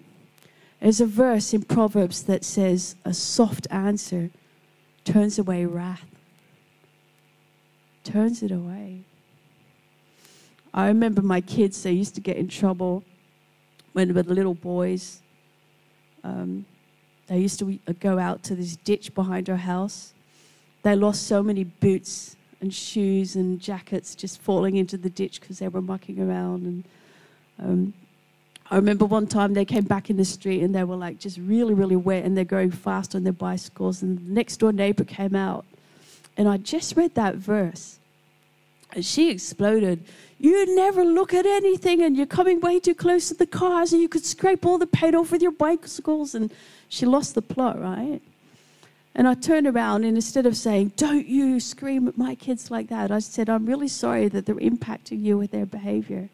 There's 0.81 1.03
a 1.03 1.07
verse 1.07 1.53
in 1.53 1.65
Proverbs 1.65 2.23
that 2.23 2.47
says, 2.47 2.97
A 3.05 3.13
soft 3.13 3.67
answer 3.71 4.31
turns 5.05 5.39
away 5.39 5.67
wrath, 5.67 6.07
turns 8.05 8.43
it 8.43 8.51
away. 8.51 9.03
I 10.75 10.89
remember 10.89 11.23
my 11.23 11.41
kids, 11.41 11.81
they 11.85 11.93
used 11.93 12.17
to 12.17 12.21
get 12.21 12.37
in 12.37 12.49
trouble 12.49 13.05
when 13.93 14.09
they 14.09 14.15
were 14.15 14.25
little 14.25 14.55
boys. 14.55 15.23
Um, 16.25 16.67
they 17.29 17.39
used 17.39 17.61
to 17.61 17.79
go 18.01 18.19
out 18.19 18.43
to 18.45 18.57
this 18.57 18.75
ditch 18.75 19.15
behind 19.15 19.49
our 19.49 19.57
house. 19.57 20.13
They 20.83 20.97
lost 20.97 21.29
so 21.29 21.45
many 21.45 21.63
boots 21.63 22.35
and 22.61 22.75
shoes 22.75 23.37
and 23.37 23.61
jackets 23.61 24.17
just 24.17 24.41
falling 24.41 24.77
into 24.77 24.99
the 24.99 25.09
ditch 25.09 25.41
because 25.41 25.61
they 25.61 25.69
were 25.69 25.81
mucking 25.81 26.21
around. 26.21 26.65
And 26.65 26.85
um, 27.63 27.95
I 28.69 28.75
remember 28.75 29.05
one 29.05 29.29
time 29.29 29.55
they 29.55 29.65
came 29.65 29.85
back 29.85 30.11
in 30.11 30.17
the 30.17 30.25
street 30.25 30.61
and 30.63 30.75
they 30.75 30.83
were 30.83 30.97
like 30.97 31.21
just 31.21 31.39
really, 31.39 31.73
really 31.73 31.97
wet 31.97 32.25
and 32.25 32.37
they're 32.37 32.45
going 32.45 32.73
fast 32.73 33.15
on 33.15 33.23
their 33.23 33.33
bicycles. 33.33 34.03
And 34.03 34.19
the 34.19 34.33
next 34.33 34.57
door 34.57 34.73
neighbor 34.73 35.05
came 35.05 35.37
out. 35.37 35.65
And 36.37 36.49
I 36.49 36.57
just 36.57 36.97
read 36.97 37.15
that 37.15 37.37
verse. 37.37 38.01
And 38.95 39.05
she 39.05 39.31
exploded. 39.31 40.05
You 40.39 40.75
never 40.75 41.05
look 41.05 41.35
at 41.35 41.47
anything 41.47 42.03
and 42.03 42.17
you're 42.17 42.27
coming 42.27 42.61
way 42.61 42.79
too 42.79 42.95
close 42.95 43.29
to 43.29 43.35
the 43.35 43.47
cars 43.47 43.93
and 43.93 44.01
you 44.01 44.09
could 44.09 44.25
scrape 44.25 44.65
all 44.65 44.79
the 44.79 44.87
paint 44.87 45.15
off 45.15 45.33
with 45.33 45.43
your 45.43 45.53
bicycles. 45.53 46.35
And 46.35 46.53
she 46.89 47.05
lost 47.05 47.35
the 47.35 47.43
plot, 47.43 47.81
right? 47.81 48.21
And 49.17 49.29
I 49.29 49.35
turned 49.35 49.67
around 49.67 50.05
and 50.05 50.17
instead 50.17 50.47
of 50.47 50.57
saying, 50.57 50.93
Don't 50.97 51.27
you 51.27 51.61
scream 51.61 52.09
at 52.09 52.19
my 52.19 52.35
kids 52.35 52.71
like 52.71 52.89
that, 52.89 53.11
I 53.11 53.21
said, 53.21 53.49
I'm 53.49 53.67
really 53.67 53.89
sorry 53.89 54.29
that 54.29 54.47
they're 54.47 54.55
impacting 54.57 55.23
you 55.23 55.39
with 55.39 55.51
their 55.51 55.67
behavior. 55.67 56.29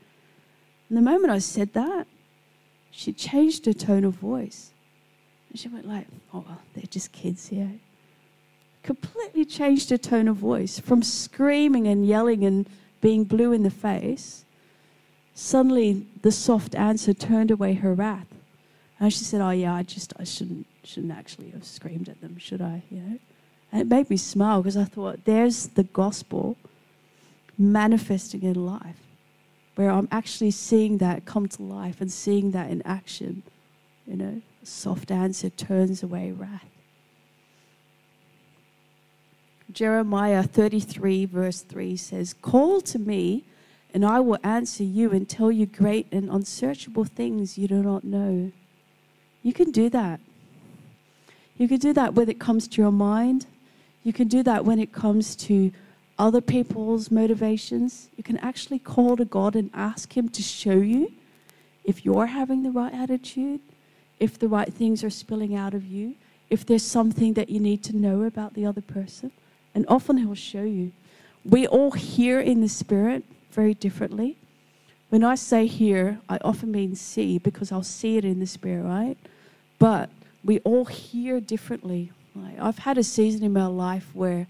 And 0.88 0.98
the 0.98 1.02
moment 1.02 1.32
I 1.32 1.38
said 1.38 1.72
that, 1.74 2.06
she 2.90 3.12
changed 3.12 3.66
her 3.66 3.72
tone 3.72 4.04
of 4.04 4.14
voice. 4.14 4.70
And 5.50 5.58
she 5.58 5.68
went 5.68 5.86
like, 5.86 6.06
Oh, 6.32 6.44
well, 6.46 6.60
they're 6.74 6.84
just 6.90 7.12
kids 7.12 7.48
here. 7.48 7.72
Completely 8.82 9.44
changed 9.44 9.90
her 9.90 9.98
tone 9.98 10.28
of 10.28 10.36
voice 10.36 10.80
from 10.80 11.02
screaming 11.02 11.86
and 11.86 12.06
yelling 12.06 12.44
and 12.44 12.68
being 13.00 13.24
blue 13.24 13.52
in 13.52 13.62
the 13.62 13.70
face. 13.70 14.44
Suddenly, 15.34 16.06
the 16.22 16.32
soft 16.32 16.74
answer 16.74 17.14
turned 17.14 17.50
away 17.50 17.74
her 17.74 17.94
wrath. 17.94 18.26
And 18.98 19.12
she 19.12 19.24
said, 19.24 19.40
"Oh 19.40 19.50
yeah, 19.50 19.74
I 19.74 19.82
just 19.82 20.12
I 20.18 20.24
shouldn't 20.24 20.66
shouldn't 20.84 21.12
actually 21.12 21.50
have 21.50 21.64
screamed 21.64 22.08
at 22.08 22.20
them, 22.20 22.36
should 22.38 22.60
I? 22.60 22.82
You 22.90 23.00
know." 23.00 23.18
And 23.72 23.82
it 23.82 23.88
made 23.88 24.10
me 24.10 24.16
smile 24.16 24.60
because 24.60 24.76
I 24.76 24.84
thought, 24.84 25.24
"There's 25.24 25.68
the 25.68 25.84
gospel 25.84 26.56
manifesting 27.56 28.42
in 28.42 28.66
life, 28.66 29.06
where 29.76 29.90
I'm 29.90 30.08
actually 30.10 30.50
seeing 30.50 30.98
that 30.98 31.24
come 31.24 31.48
to 31.48 31.62
life 31.62 32.00
and 32.00 32.12
seeing 32.12 32.50
that 32.50 32.70
in 32.70 32.82
action." 32.82 33.42
You 34.06 34.16
know, 34.16 34.42
soft 34.62 35.10
answer 35.10 35.48
turns 35.48 36.02
away 36.02 36.32
wrath. 36.32 36.64
Jeremiah 39.72 40.42
33, 40.42 41.26
verse 41.26 41.60
3 41.60 41.96
says, 41.96 42.34
Call 42.34 42.80
to 42.82 42.98
me, 42.98 43.44
and 43.92 44.04
I 44.04 44.20
will 44.20 44.38
answer 44.42 44.84
you 44.84 45.10
and 45.12 45.28
tell 45.28 45.50
you 45.50 45.66
great 45.66 46.06
and 46.12 46.28
unsearchable 46.30 47.04
things 47.04 47.56
you 47.56 47.68
do 47.68 47.82
not 47.82 48.04
know. 48.04 48.52
You 49.42 49.52
can 49.52 49.70
do 49.70 49.88
that. 49.90 50.20
You 51.56 51.68
can 51.68 51.78
do 51.78 51.92
that 51.92 52.14
when 52.14 52.28
it 52.28 52.40
comes 52.40 52.68
to 52.68 52.82
your 52.82 52.92
mind. 52.92 53.46
You 54.02 54.12
can 54.12 54.28
do 54.28 54.42
that 54.42 54.64
when 54.64 54.78
it 54.78 54.92
comes 54.92 55.36
to 55.36 55.72
other 56.18 56.40
people's 56.40 57.10
motivations. 57.10 58.08
You 58.16 58.24
can 58.24 58.38
actually 58.38 58.78
call 58.78 59.16
to 59.16 59.24
God 59.24 59.56
and 59.56 59.70
ask 59.74 60.16
Him 60.16 60.28
to 60.30 60.42
show 60.42 60.76
you 60.76 61.12
if 61.84 62.04
you're 62.04 62.26
having 62.26 62.62
the 62.62 62.70
right 62.70 62.92
attitude, 62.92 63.60
if 64.18 64.38
the 64.38 64.48
right 64.48 64.72
things 64.72 65.02
are 65.02 65.10
spilling 65.10 65.54
out 65.54 65.74
of 65.74 65.84
you, 65.84 66.14
if 66.50 66.66
there's 66.66 66.82
something 66.82 67.34
that 67.34 67.48
you 67.48 67.60
need 67.60 67.82
to 67.84 67.96
know 67.96 68.22
about 68.22 68.54
the 68.54 68.66
other 68.66 68.82
person. 68.82 69.30
And 69.74 69.84
often 69.88 70.18
He'll 70.18 70.34
show 70.34 70.62
you. 70.62 70.92
We 71.44 71.66
all 71.66 71.92
hear 71.92 72.40
in 72.40 72.60
the 72.60 72.68
Spirit 72.68 73.24
very 73.52 73.74
differently. 73.74 74.36
When 75.08 75.24
I 75.24 75.34
say 75.34 75.66
hear, 75.66 76.20
I 76.28 76.38
often 76.42 76.70
mean 76.70 76.94
see 76.94 77.38
because 77.38 77.72
I'll 77.72 77.82
see 77.82 78.16
it 78.16 78.24
in 78.24 78.38
the 78.38 78.46
Spirit, 78.46 78.84
right? 78.84 79.16
But 79.78 80.10
we 80.44 80.60
all 80.60 80.84
hear 80.84 81.40
differently. 81.40 82.12
Like 82.34 82.58
I've 82.60 82.78
had 82.78 82.98
a 82.98 83.02
season 83.02 83.44
in 83.44 83.52
my 83.52 83.66
life 83.66 84.08
where 84.12 84.46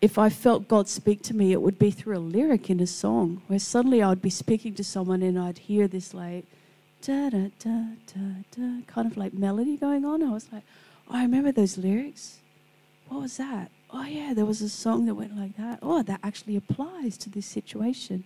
if 0.00 0.18
I 0.18 0.30
felt 0.30 0.66
God 0.66 0.88
speak 0.88 1.22
to 1.24 1.34
me, 1.34 1.52
it 1.52 1.62
would 1.62 1.78
be 1.78 1.92
through 1.92 2.16
a 2.16 2.18
lyric 2.18 2.68
in 2.68 2.80
a 2.80 2.86
song, 2.86 3.42
where 3.46 3.60
suddenly 3.60 4.02
I'd 4.02 4.20
be 4.20 4.30
speaking 4.30 4.74
to 4.74 4.84
someone 4.84 5.22
and 5.22 5.38
I'd 5.38 5.58
hear 5.58 5.86
this 5.86 6.12
like 6.12 6.44
da 7.02 7.30
da 7.30 7.50
da 7.58 7.84
da 8.12 8.20
da 8.56 8.82
kind 8.86 9.06
of 9.06 9.16
like 9.16 9.32
melody 9.32 9.76
going 9.76 10.04
on. 10.04 10.22
I 10.22 10.30
was 10.30 10.48
like, 10.52 10.64
oh, 11.08 11.14
I 11.16 11.22
remember 11.22 11.52
those 11.52 11.78
lyrics. 11.78 12.38
What 13.12 13.24
was 13.24 13.36
that? 13.36 13.70
Oh 13.90 14.06
yeah, 14.06 14.32
there 14.32 14.46
was 14.46 14.62
a 14.62 14.70
song 14.70 15.04
that 15.04 15.14
went 15.14 15.36
like 15.36 15.58
that. 15.58 15.80
Oh, 15.82 16.02
that 16.02 16.20
actually 16.22 16.56
applies 16.56 17.18
to 17.18 17.28
this 17.28 17.44
situation. 17.44 18.24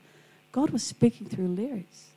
God 0.53 0.71
was 0.71 0.85
speaking 0.85 1.27
through 1.27 1.49
lyrics. 1.49 2.11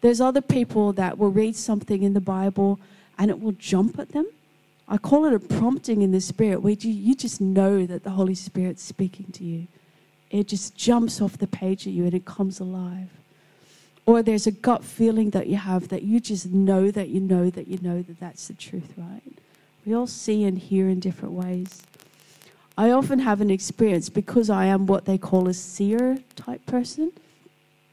There's 0.00 0.20
other 0.20 0.40
people 0.40 0.92
that 0.92 1.18
will 1.18 1.32
read 1.32 1.56
something 1.56 2.04
in 2.04 2.14
the 2.14 2.20
Bible 2.20 2.78
and 3.18 3.28
it 3.28 3.40
will 3.40 3.56
jump 3.58 3.98
at 3.98 4.10
them. 4.10 4.28
I 4.86 4.98
call 4.98 5.24
it 5.24 5.34
a 5.34 5.40
prompting 5.40 6.00
in 6.02 6.12
the 6.12 6.20
Spirit 6.20 6.62
where 6.62 6.74
you, 6.74 6.92
you 6.92 7.16
just 7.16 7.40
know 7.40 7.86
that 7.86 8.04
the 8.04 8.10
Holy 8.10 8.36
Spirit's 8.36 8.84
speaking 8.84 9.26
to 9.32 9.42
you. 9.42 9.66
It 10.30 10.46
just 10.46 10.76
jumps 10.76 11.20
off 11.20 11.38
the 11.38 11.48
page 11.48 11.88
at 11.88 11.92
you 11.92 12.04
and 12.04 12.14
it 12.14 12.24
comes 12.24 12.60
alive. 12.60 13.10
Or 14.06 14.22
there's 14.22 14.46
a 14.46 14.52
gut 14.52 14.84
feeling 14.84 15.30
that 15.30 15.48
you 15.48 15.56
have 15.56 15.88
that 15.88 16.04
you 16.04 16.20
just 16.20 16.46
know 16.46 16.92
that 16.92 17.08
you 17.08 17.18
know 17.18 17.50
that 17.50 17.66
you 17.66 17.80
know 17.82 18.00
that 18.02 18.20
that's 18.20 18.46
the 18.46 18.54
truth, 18.54 18.94
right? 18.96 19.38
We 19.88 19.94
all 19.94 20.06
see 20.06 20.44
and 20.44 20.58
hear 20.58 20.86
in 20.86 21.00
different 21.00 21.32
ways. 21.32 21.80
I 22.76 22.90
often 22.90 23.20
have 23.20 23.40
an 23.40 23.48
experience 23.48 24.10
because 24.10 24.50
I 24.50 24.66
am 24.66 24.86
what 24.86 25.06
they 25.06 25.16
call 25.16 25.48
a 25.48 25.54
seer 25.54 26.18
type 26.36 26.66
person 26.66 27.10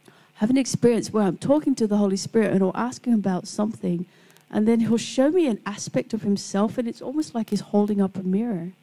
I 0.06 0.12
have 0.40 0.50
an 0.50 0.58
experience 0.58 1.14
where 1.14 1.24
I'm 1.24 1.38
talking 1.38 1.74
to 1.76 1.88
the 1.88 1.96
Holy 1.96 2.18
Spirit 2.18 2.52
and 2.52 2.62
I'll 2.62 2.76
ask 2.76 3.08
him 3.08 3.14
about 3.14 3.48
something, 3.48 4.06
and 4.52 4.68
then 4.68 4.82
he'll 4.82 4.98
show 4.98 5.30
me 5.30 5.48
an 5.48 5.62
aspect 5.66 6.14
of 6.14 6.24
himself, 6.24 6.78
and 6.78 6.86
it's 6.86 7.02
almost 7.02 7.34
like 7.34 7.52
he's 7.52 7.62
holding 7.62 8.02
up 8.02 8.18
a 8.18 8.24
mirror. 8.24 8.74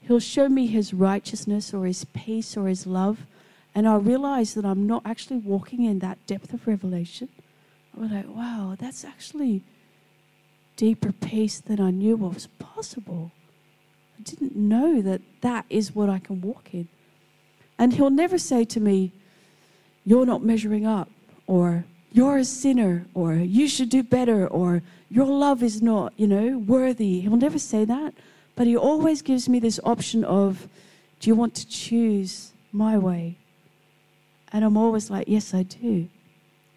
He'll 0.00 0.20
show 0.20 0.48
me 0.48 0.68
his 0.68 0.94
righteousness 0.94 1.74
or 1.74 1.84
his 1.84 2.06
peace 2.06 2.56
or 2.56 2.66
his 2.68 2.86
love, 2.86 3.26
and 3.74 3.86
I 3.86 3.96
realize 3.96 4.54
that 4.54 4.64
I'm 4.64 4.86
not 4.86 5.02
actually 5.04 5.40
walking 5.40 5.84
in 5.84 5.98
that 5.98 6.26
depth 6.26 6.54
of 6.54 6.66
revelation. 6.66 7.28
I'm 7.94 8.10
like, 8.10 8.34
wow, 8.34 8.74
that's 8.78 9.04
actually 9.04 9.62
deeper 10.80 11.12
peace 11.12 11.60
than 11.60 11.78
I 11.78 11.90
knew 11.90 12.16
was 12.16 12.46
possible. 12.58 13.32
I 14.18 14.22
didn't 14.22 14.56
know 14.56 15.02
that 15.02 15.20
that 15.42 15.66
is 15.68 15.94
what 15.94 16.08
I 16.08 16.18
can 16.18 16.40
walk 16.40 16.72
in. 16.72 16.88
And 17.78 17.92
he'll 17.92 18.08
never 18.08 18.38
say 18.38 18.64
to 18.64 18.80
me, 18.80 19.12
you're 20.06 20.24
not 20.24 20.42
measuring 20.42 20.86
up, 20.86 21.10
or 21.46 21.84
you're 22.12 22.38
a 22.38 22.46
sinner, 22.46 23.04
or 23.12 23.34
you 23.34 23.68
should 23.68 23.90
do 23.90 24.02
better, 24.02 24.46
or 24.48 24.80
your 25.10 25.26
love 25.26 25.62
is 25.62 25.82
not, 25.82 26.14
you 26.16 26.26
know, 26.26 26.56
worthy. 26.56 27.20
He'll 27.20 27.36
never 27.36 27.58
say 27.58 27.84
that. 27.84 28.14
But 28.56 28.66
he 28.66 28.74
always 28.74 29.20
gives 29.20 29.50
me 29.50 29.58
this 29.58 29.78
option 29.84 30.24
of, 30.24 30.66
do 31.20 31.28
you 31.28 31.34
want 31.34 31.54
to 31.56 31.68
choose 31.68 32.52
my 32.72 32.96
way? 32.96 33.36
And 34.50 34.64
I'm 34.64 34.78
always 34.78 35.10
like, 35.10 35.28
yes, 35.28 35.52
I 35.52 35.62
do. 35.62 36.08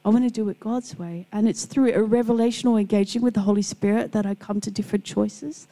I 0.06 0.10
want 0.10 0.26
to 0.26 0.30
do 0.30 0.50
it 0.50 0.60
God's 0.60 0.98
way. 0.98 1.28
And 1.32 1.48
it's 1.48 1.66
through 1.66 1.89
a 1.89 2.08
revelational 2.08 2.80
engaging 2.80 3.22
with 3.22 3.34
the 3.34 3.42
Holy 3.42 3.62
Spirit 3.62 4.12
that 4.12 4.26
I 4.26 4.36
come 4.36 4.60
to 4.62 4.72
different 4.72 5.06
choices. 5.06 5.68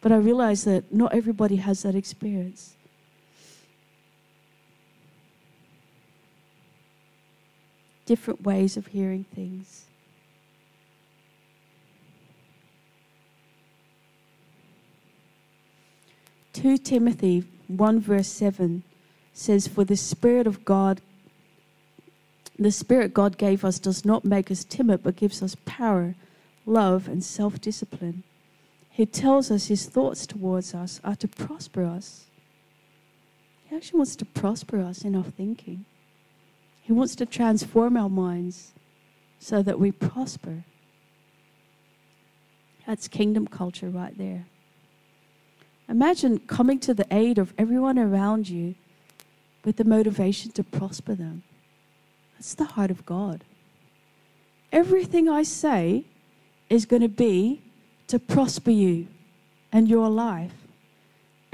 But 0.00 0.12
I 0.12 0.16
realize 0.16 0.64
that 0.64 0.92
not 0.92 1.14
everybody 1.14 1.56
has 1.56 1.82
that 1.82 1.94
experience. 1.94 2.76
Different 8.06 8.42
ways 8.42 8.76
of 8.76 8.88
hearing 8.88 9.24
things. 9.34 9.84
Two 16.52 16.78
Timothy 16.78 17.44
one 17.66 18.00
verse 18.00 18.28
seven 18.28 18.82
says, 19.32 19.66
For 19.66 19.84
the 19.84 19.96
Spirit 19.96 20.46
of 20.46 20.64
God 20.64 21.00
the 22.58 22.70
Spirit 22.70 23.12
God 23.12 23.36
gave 23.36 23.64
us 23.64 23.78
does 23.78 24.04
not 24.04 24.24
make 24.24 24.50
us 24.50 24.64
timid, 24.64 25.02
but 25.02 25.16
gives 25.16 25.42
us 25.42 25.56
power, 25.64 26.14
love, 26.66 27.08
and 27.08 27.22
self 27.22 27.60
discipline. 27.60 28.22
He 28.90 29.06
tells 29.06 29.50
us 29.50 29.66
his 29.66 29.86
thoughts 29.86 30.24
towards 30.26 30.72
us 30.72 31.00
are 31.02 31.16
to 31.16 31.26
prosper 31.26 31.84
us. 31.84 32.26
He 33.64 33.74
actually 33.74 33.98
wants 33.98 34.14
to 34.16 34.24
prosper 34.24 34.80
us 34.80 35.02
in 35.02 35.16
our 35.16 35.24
thinking. 35.24 35.84
He 36.80 36.92
wants 36.92 37.16
to 37.16 37.26
transform 37.26 37.96
our 37.96 38.08
minds 38.08 38.72
so 39.40 39.62
that 39.62 39.80
we 39.80 39.90
prosper. 39.90 40.64
That's 42.86 43.08
kingdom 43.08 43.48
culture 43.48 43.88
right 43.88 44.16
there. 44.16 44.46
Imagine 45.88 46.38
coming 46.38 46.78
to 46.80 46.94
the 46.94 47.06
aid 47.10 47.38
of 47.38 47.52
everyone 47.58 47.98
around 47.98 48.48
you 48.48 48.74
with 49.64 49.76
the 49.76 49.84
motivation 49.84 50.52
to 50.52 50.62
prosper 50.62 51.14
them. 51.14 51.42
That's 52.44 52.56
the 52.56 52.74
heart 52.74 52.90
of 52.90 53.06
God. 53.06 53.42
Everything 54.70 55.30
I 55.30 55.44
say 55.44 56.04
is 56.68 56.84
going 56.84 57.00
to 57.00 57.08
be 57.08 57.62
to 58.08 58.18
prosper 58.18 58.70
you 58.70 59.06
and 59.72 59.88
your 59.88 60.10
life. 60.10 60.52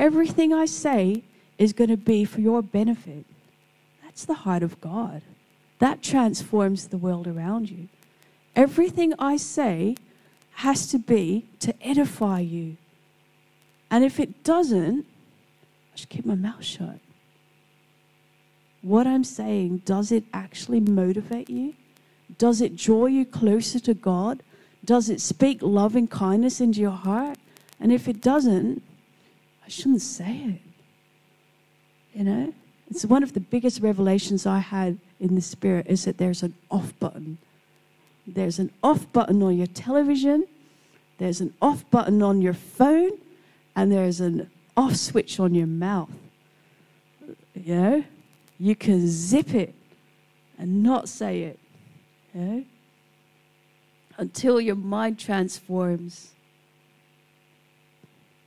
Everything 0.00 0.52
I 0.52 0.66
say 0.66 1.22
is 1.58 1.72
going 1.72 1.90
to 1.90 1.96
be 1.96 2.24
for 2.24 2.40
your 2.40 2.60
benefit. 2.60 3.24
That's 4.02 4.24
the 4.24 4.34
heart 4.34 4.64
of 4.64 4.80
God. 4.80 5.22
That 5.78 6.02
transforms 6.02 6.88
the 6.88 6.98
world 6.98 7.28
around 7.28 7.70
you. 7.70 7.88
Everything 8.56 9.14
I 9.16 9.36
say 9.36 9.94
has 10.54 10.88
to 10.88 10.98
be 10.98 11.46
to 11.60 11.72
edify 11.80 12.40
you. 12.40 12.78
And 13.92 14.02
if 14.02 14.18
it 14.18 14.42
doesn't, 14.42 15.06
I 15.94 15.96
should 15.96 16.08
keep 16.08 16.26
my 16.26 16.34
mouth 16.34 16.64
shut. 16.64 16.98
What 18.82 19.06
I'm 19.06 19.24
saying, 19.24 19.82
does 19.84 20.10
it 20.10 20.24
actually 20.32 20.80
motivate 20.80 21.50
you? 21.50 21.74
Does 22.38 22.60
it 22.60 22.76
draw 22.76 23.06
you 23.06 23.24
closer 23.26 23.78
to 23.80 23.94
God? 23.94 24.42
Does 24.84 25.10
it 25.10 25.20
speak 25.20 25.58
love 25.60 25.94
and 25.94 26.10
kindness 26.10 26.60
into 26.60 26.80
your 26.80 26.90
heart? 26.90 27.38
And 27.78 27.92
if 27.92 28.08
it 28.08 28.20
doesn't, 28.20 28.82
I 29.64 29.68
shouldn't 29.68 30.02
say 30.02 30.36
it. 30.46 32.18
You 32.18 32.24
know? 32.24 32.54
It's 32.90 33.04
one 33.04 33.22
of 33.22 33.34
the 33.34 33.40
biggest 33.40 33.80
revelations 33.80 34.46
I 34.46 34.58
had 34.58 34.98
in 35.20 35.34
the 35.34 35.40
spirit 35.40 35.86
is 35.88 36.04
that 36.06 36.18
there's 36.18 36.42
an 36.42 36.54
off 36.70 36.98
button. 36.98 37.38
There's 38.26 38.58
an 38.58 38.70
off 38.82 39.10
button 39.12 39.42
on 39.42 39.56
your 39.56 39.66
television, 39.66 40.46
there's 41.18 41.40
an 41.40 41.54
off 41.60 41.88
button 41.90 42.22
on 42.22 42.40
your 42.40 42.54
phone, 42.54 43.12
and 43.76 43.92
there's 43.92 44.20
an 44.20 44.50
off 44.76 44.96
switch 44.96 45.38
on 45.38 45.54
your 45.54 45.66
mouth. 45.66 46.10
You 47.54 47.74
know? 47.76 48.04
You 48.60 48.76
can 48.76 49.08
zip 49.08 49.54
it 49.54 49.74
and 50.58 50.82
not 50.82 51.08
say 51.08 51.44
it. 51.44 51.58
Know? 52.34 52.64
Until 54.18 54.60
your 54.60 54.76
mind 54.76 55.18
transforms. 55.18 56.32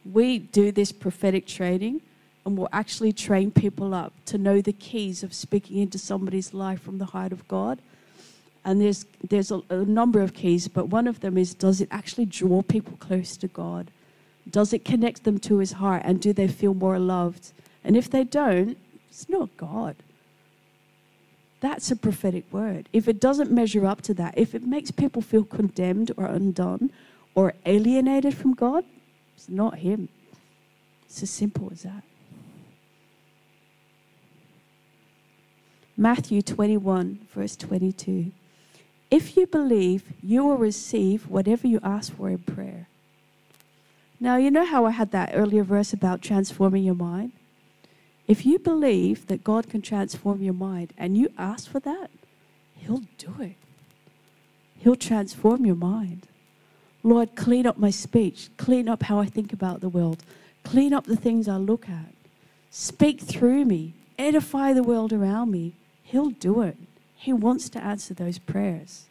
We 0.05 0.37
do 0.37 0.71
this 0.71 0.91
prophetic 0.91 1.47
training 1.47 2.01
and 2.45 2.55
we'll 2.55 2.69
actually 2.71 3.11
train 3.11 3.49
people 3.49 3.95
up 3.95 4.13
to 4.25 4.37
know 4.37 4.61
the 4.61 4.73
keys 4.73 5.23
of 5.23 5.33
speaking 5.33 5.79
into 5.79 5.97
somebody's 5.97 6.53
life 6.53 6.81
from 6.81 6.99
the 6.99 7.05
heart 7.05 7.31
of 7.31 7.47
God. 7.47 7.79
And 8.63 8.79
there's, 8.79 9.07
there's 9.27 9.49
a, 9.49 9.63
a 9.69 9.77
number 9.77 10.21
of 10.21 10.35
keys, 10.35 10.67
but 10.67 10.89
one 10.89 11.07
of 11.07 11.21
them 11.21 11.39
is 11.39 11.55
does 11.55 11.81
it 11.81 11.87
actually 11.89 12.25
draw 12.25 12.61
people 12.61 12.97
close 12.97 13.35
to 13.37 13.47
God? 13.47 13.89
Does 14.47 14.73
it 14.73 14.85
connect 14.85 15.23
them 15.23 15.39
to 15.39 15.57
his 15.57 15.71
heart? 15.73 16.03
And 16.05 16.21
do 16.21 16.33
they 16.33 16.47
feel 16.47 16.75
more 16.75 16.99
loved? 16.99 17.51
And 17.83 17.97
if 17.97 18.11
they 18.11 18.23
don't, 18.23 18.77
it's 19.13 19.29
not 19.29 19.55
God. 19.57 19.95
That's 21.59 21.91
a 21.91 21.95
prophetic 21.95 22.51
word. 22.51 22.89
If 22.91 23.07
it 23.07 23.21
doesn't 23.21 23.51
measure 23.51 23.85
up 23.85 24.01
to 24.01 24.13
that, 24.15 24.33
if 24.35 24.55
it 24.55 24.63
makes 24.63 24.89
people 24.89 25.21
feel 25.21 25.43
condemned 25.43 26.11
or 26.17 26.25
undone 26.25 26.91
or 27.35 27.53
alienated 27.67 28.33
from 28.35 28.55
God, 28.55 28.83
it's 29.35 29.47
not 29.47 29.77
Him. 29.77 30.09
It's 31.05 31.21
as 31.21 31.29
simple 31.29 31.69
as 31.71 31.83
that. 31.83 32.03
Matthew 35.95 36.41
21, 36.41 37.27
verse 37.31 37.55
22. 37.55 38.31
If 39.11 39.37
you 39.37 39.45
believe, 39.45 40.05
you 40.23 40.43
will 40.43 40.57
receive 40.57 41.29
whatever 41.29 41.67
you 41.67 41.79
ask 41.83 42.15
for 42.15 42.29
in 42.29 42.39
prayer. 42.39 42.87
Now, 44.19 44.37
you 44.37 44.49
know 44.49 44.65
how 44.65 44.85
I 44.85 44.91
had 44.91 45.11
that 45.11 45.33
earlier 45.35 45.63
verse 45.63 45.93
about 45.93 46.23
transforming 46.23 46.83
your 46.83 46.95
mind? 46.95 47.33
If 48.27 48.45
you 48.45 48.59
believe 48.59 49.27
that 49.27 49.43
God 49.43 49.69
can 49.69 49.81
transform 49.81 50.41
your 50.41 50.53
mind 50.53 50.93
and 50.97 51.17
you 51.17 51.29
ask 51.37 51.69
for 51.69 51.79
that, 51.81 52.09
He'll 52.75 53.03
do 53.17 53.35
it. 53.39 53.55
He'll 54.77 54.95
transform 54.95 55.65
your 55.65 55.75
mind. 55.75 56.27
Lord, 57.03 57.35
clean 57.35 57.65
up 57.65 57.77
my 57.77 57.89
speech, 57.89 58.49
clean 58.57 58.87
up 58.87 59.03
how 59.03 59.19
I 59.19 59.25
think 59.25 59.51
about 59.51 59.81
the 59.81 59.89
world, 59.89 60.23
clean 60.63 60.93
up 60.93 61.05
the 61.05 61.17
things 61.17 61.47
I 61.47 61.57
look 61.57 61.89
at. 61.89 62.13
Speak 62.69 63.21
through 63.21 63.65
me, 63.65 63.93
edify 64.17 64.73
the 64.73 64.83
world 64.83 65.11
around 65.11 65.51
me. 65.51 65.73
He'll 66.03 66.29
do 66.29 66.61
it. 66.61 66.77
He 67.15 67.33
wants 67.33 67.69
to 67.69 67.83
answer 67.83 68.13
those 68.13 68.39
prayers. 68.39 69.05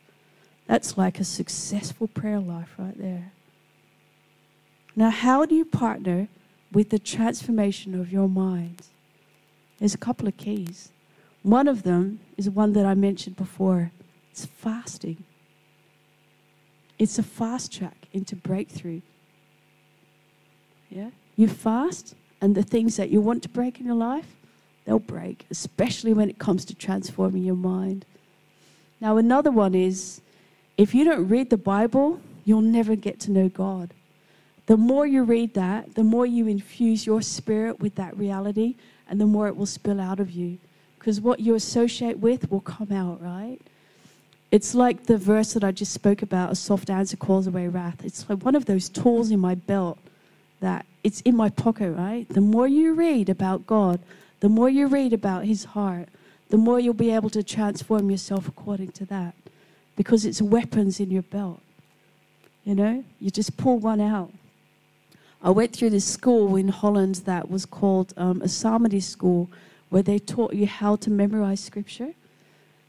That's 0.67 0.97
like 0.97 1.19
a 1.21 1.25
successful 1.25 2.09
prayer 2.09 2.41
life 2.41 2.75
right 2.79 2.97
there. 2.99 3.33
Now, 4.95 5.11
how 5.11 5.45
do 5.47 5.55
you 5.55 5.65
partner 5.65 6.29
with 6.71 6.91
the 6.91 6.99
transformation 6.99 7.99
of 7.99 8.13
your 8.13 8.29
mind? 8.29 8.83
There's 9.83 9.95
a 9.95 9.99
couple 9.99 10.29
of 10.29 10.37
keys. 10.37 10.93
One 11.43 11.67
of 11.67 11.83
them 11.83 12.21
is 12.37 12.49
one 12.49 12.73
that 12.75 12.87
I 12.87 12.95
mentioned 12.95 13.35
before 13.35 13.91
it's 14.31 14.47
fasting. 14.47 15.25
It's 17.01 17.19
a 17.19 17.25
fast 17.25 17.73
track 17.73 18.07
into 18.13 18.37
breakthrough. 18.37 19.01
Yeah? 20.89 21.11
You 21.35 21.49
fast, 21.49 22.15
and 22.41 22.55
the 22.55 22.63
things 22.63 22.97
that 22.97 23.11
you 23.11 23.21
want 23.21 23.43
to 23.43 23.49
break 23.49 23.81
in 23.81 23.87
your 23.87 23.97
life, 23.97 24.37
they'll 24.85 25.01
break, 25.01 25.47
especially 25.51 26.13
when 26.13 26.31
it 26.31 26.39
comes 26.39 26.65
to 26.67 26.77
transforming 26.77 27.43
your 27.43 27.57
mind. 27.57 28.07
Now, 29.01 29.17
another 29.17 29.51
one 29.51 29.75
is 29.75 30.21
if 30.77 30.95
you 30.95 31.05
don't 31.05 31.27
read 31.27 31.51
the 31.51 31.57
Bible, 31.57 32.21
you'll 32.45 32.61
never 32.61 32.95
get 32.95 33.19
to 33.19 33.33
know 33.33 33.49
God. 33.49 33.95
The 34.73 34.79
more 34.79 35.07
you 35.07 35.23
read 35.23 35.53
that, 35.53 35.97
the 35.97 36.03
more 36.03 36.25
you 36.25 36.47
infuse 36.47 37.05
your 37.05 37.21
spirit 37.21 37.79
with 37.81 37.97
that 37.97 38.17
reality, 38.17 38.77
and 39.07 39.21
the 39.21 39.27
more 39.27 39.47
it 39.47 39.55
will 39.55 39.67
spill 39.67 40.01
out 40.01 40.19
of 40.19 40.31
you. 40.31 40.57
Because 40.99 41.21
what 41.21 41.41
you 41.41 41.55
associate 41.55 42.21
with 42.21 42.51
will 42.51 42.63
come 42.63 42.91
out, 42.91 43.23
right? 43.23 43.59
It's 44.51 44.75
like 44.75 45.05
the 45.05 45.19
verse 45.19 45.53
that 45.53 45.63
I 45.63 45.73
just 45.73 45.93
spoke 45.93 46.23
about 46.23 46.53
a 46.53 46.55
soft 46.55 46.89
answer 46.89 47.19
calls 47.19 47.47
away 47.47 47.69
wrath. 47.69 48.03
It's 48.03 48.27
like 48.31 48.47
one 48.47 48.55
of 48.55 48.65
those 48.65 48.89
tools 48.89 49.31
in 49.31 49.41
my 49.41 49.57
belt 49.57 49.99
that 50.61 50.87
it's 51.05 51.21
in 51.21 51.37
my 51.37 51.51
pocket, 51.51 51.93
right? 51.93 52.27
The 52.31 52.41
more 52.41 52.67
you 52.67 52.95
read 52.95 53.29
about 53.29 53.67
God, 53.67 54.01
the 54.41 54.49
more 54.49 54.71
you 54.71 54.87
read 54.87 55.13
about 55.13 55.45
his 55.45 55.65
heart, 55.65 56.09
the 56.49 56.57
more 56.57 56.81
you'll 56.81 56.95
be 56.95 57.11
able 57.11 57.29
to 57.29 57.43
transform 57.43 58.11
yourself 58.11 58.49
according 58.49 58.93
to 58.93 59.05
that 59.05 59.35
because 59.97 60.25
it's 60.25 60.41
weapons 60.41 60.99
in 60.99 61.11
your 61.11 61.25
belt. 61.25 61.61
You 62.65 62.75
know, 62.75 63.05
you 63.21 63.31
just 63.31 63.59
pull 63.59 63.79
one 63.79 64.01
out. 64.01 64.33
I 65.43 65.51
went 65.51 65.75
through 65.75 65.91
this 65.91 66.05
school 66.05 66.55
in 66.55 66.69
Holland 66.69 67.17
that 67.27 67.51
was 67.51 67.67
called 67.67 68.15
um, 68.17 68.43
a 68.43 68.49
psalmody 68.49 69.01
school 69.01 69.51
where 69.89 70.03
they 70.03 70.19
taught 70.19 70.55
you 70.55 70.67
how 70.67 70.97
to 70.97 71.11
memorize 71.11 71.61
scripture. 71.61 72.15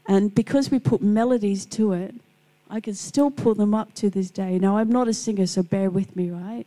And 0.06 0.32
because 0.34 0.70
we 0.70 0.78
put 0.78 1.02
melodies 1.02 1.66
to 1.66 1.92
it, 1.92 2.14
I 2.70 2.80
can 2.80 2.94
still 2.94 3.30
pull 3.30 3.54
them 3.54 3.74
up 3.74 3.92
to 3.94 4.08
this 4.08 4.30
day. 4.30 4.58
Now, 4.58 4.78
I'm 4.78 4.90
not 4.90 5.08
a 5.08 5.14
singer, 5.14 5.46
so 5.46 5.62
bear 5.62 5.90
with 5.90 6.14
me, 6.14 6.30
right? 6.30 6.66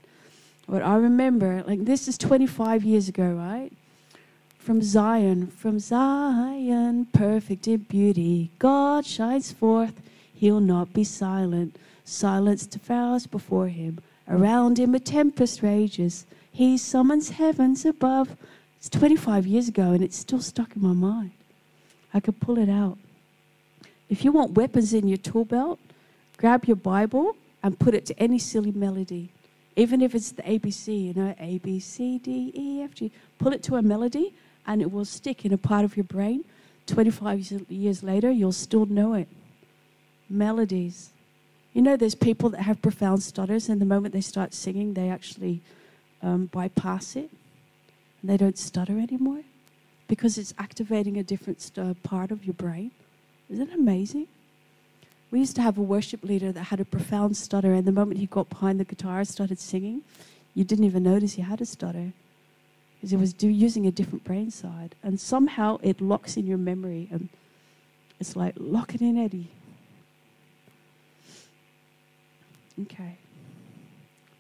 But 0.68 0.82
I 0.82 0.96
remember, 0.98 1.64
like, 1.66 1.86
this 1.86 2.08
is 2.08 2.18
25 2.18 2.84
years 2.84 3.08
ago, 3.08 3.32
right? 3.32 3.72
From 4.60 4.82
Zion, 4.82 5.48
from 5.48 5.80
Zion, 5.80 7.08
perfect 7.14 7.68
in 7.68 7.78
beauty, 7.78 8.52
God 8.60 9.06
shines 9.06 9.54
forth, 9.54 10.02
he'll 10.34 10.60
not 10.60 10.92
be 10.92 11.06
silent. 11.06 11.78
Silence 12.04 12.66
devours 12.66 13.28
before 13.28 13.70
him. 13.70 14.00
Around 14.30 14.80
him 14.80 14.94
a 14.94 15.00
tempest 15.00 15.64
rages. 15.64 16.26
He 16.52 16.78
summons 16.78 17.30
heavens 17.30 17.86
above. 17.86 18.36
It's 18.78 18.90
25 18.90 19.48
years 19.48 19.68
ago 19.68 19.92
and 19.92 20.04
it's 20.04 20.18
still 20.18 20.42
stuck 20.42 20.76
in 20.76 20.82
my 20.82 20.94
mind. 20.94 21.32
I 22.14 22.20
could 22.20 22.40
pull 22.40 22.58
it 22.58 22.70
out. 22.70 22.98
If 24.10 24.24
you 24.24 24.32
want 24.32 24.54
weapons 24.54 24.94
in 24.94 25.08
your 25.08 25.18
tool 25.18 25.46
belt, 25.46 25.80
grab 26.38 26.66
your 26.66 26.76
Bible 26.76 27.36
and 27.64 27.80
put 27.80 27.94
it 27.94 28.06
to 28.08 28.20
any 28.20 28.40
silly 28.40 28.72
melody. 28.72 29.30
Even 29.76 30.02
if 30.02 30.16
it's 30.16 30.32
the 30.32 30.42
ABC, 30.44 31.08
you 31.08 31.14
know, 31.14 31.36
A, 31.40 31.60
B, 31.60 31.80
C, 31.80 32.18
D, 32.18 32.52
E, 32.56 32.82
F, 32.82 32.96
G. 32.96 33.12
Pull 33.38 33.54
it 33.54 33.62
to 33.64 33.76
a 33.76 33.82
melody 33.82 34.34
and 34.66 34.82
it 34.82 34.92
will 34.92 35.06
stick 35.06 35.46
in 35.46 35.54
a 35.54 35.58
part 35.58 35.86
of 35.86 35.96
your 35.96 36.04
brain. 36.04 36.44
25 36.88 37.70
years 37.70 38.02
later, 38.02 38.32
you'll 38.32 38.52
still 38.52 38.86
know 38.86 39.14
it. 39.14 39.28
Melodies. 40.30 41.12
You 41.78 41.84
know, 41.84 41.96
there's 41.96 42.16
people 42.16 42.50
that 42.50 42.64
have 42.64 42.82
profound 42.82 43.22
stutters, 43.22 43.70
and 43.70 43.80
the 43.80 43.86
moment 43.86 44.12
they 44.12 44.20
start 44.20 44.56
singing, 44.56 44.96
they 44.96 45.12
actually 45.12 45.62
um, 46.24 46.48
bypass 46.48 47.16
it. 47.16 47.30
and 48.20 48.32
they 48.32 48.36
don't 48.36 48.58
stutter 48.58 48.98
anymore 48.98 49.44
because 50.08 50.40
it's 50.40 50.56
activating 50.58 51.20
a 51.20 51.24
different 51.24 51.62
st- 51.62 52.02
part 52.02 52.32
of 52.32 52.46
your 52.46 52.56
brain. 52.56 52.90
Isn't 53.48 53.70
it 53.70 53.76
amazing? 53.76 54.26
We 55.30 55.38
used 55.38 55.56
to 55.58 55.62
have 55.62 55.78
a 55.78 55.84
worship 55.84 56.24
leader 56.24 56.52
that 56.52 56.64
had 56.64 56.80
a 56.80 56.86
profound 56.86 57.38
stutter, 57.38 57.74
and 57.74 57.86
the 57.86 57.92
moment 57.92 58.20
he 58.20 58.26
got 58.26 58.50
behind 58.50 58.80
the 58.80 58.84
guitar 58.84 59.20
and 59.20 59.28
started 59.28 59.60
singing, 59.60 60.02
you 60.56 60.64
didn't 60.64 60.86
even 60.86 61.04
notice 61.04 61.34
he 61.34 61.44
had 61.44 61.62
a 61.62 61.66
stutter 61.68 62.12
because 62.96 63.12
he 63.12 63.18
was 63.18 63.34
do, 63.34 63.48
using 63.48 63.86
a 63.86 63.92
different 63.92 64.24
brain 64.24 64.50
side. 64.50 64.96
And 65.04 65.20
somehow 65.20 65.78
it 65.84 66.02
locks 66.02 66.38
in 66.38 66.48
your 66.48 66.58
memory, 66.58 67.08
and 67.12 67.30
it's 68.20 68.36
like, 68.36 68.56
lock 68.58 68.96
it 68.96 69.02
in, 69.02 69.16
Eddie. 69.16 69.52
Okay. 72.84 73.18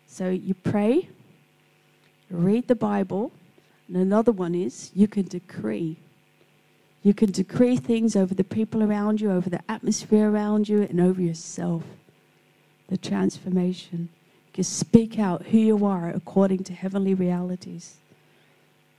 So 0.06 0.30
you 0.30 0.54
pray, 0.54 1.10
read 2.30 2.68
the 2.68 2.76
Bible, 2.76 3.32
and 3.88 3.98
another 3.98 4.32
one 4.32 4.56
is 4.56 4.92
you 4.94 5.08
can 5.08 5.28
decree. 5.28 5.98
You 7.04 7.14
can 7.14 7.32
decree 7.32 7.78
things 7.78 8.16
over 8.16 8.34
the 8.34 8.44
people 8.44 8.84
around 8.84 9.22
you, 9.22 9.32
over 9.32 9.50
the 9.50 9.62
atmosphere 9.70 10.30
around 10.30 10.68
you, 10.68 10.82
and 10.82 11.00
over 11.00 11.22
yourself. 11.22 11.84
The 12.90 12.98
transformation. 12.98 14.10
You 14.48 14.54
can 14.54 14.64
speak 14.64 15.20
out 15.20 15.48
who 15.48 15.58
you 15.58 15.86
are 15.86 16.10
according 16.10 16.64
to 16.66 16.74
heavenly 16.74 17.14
realities, 17.14 17.98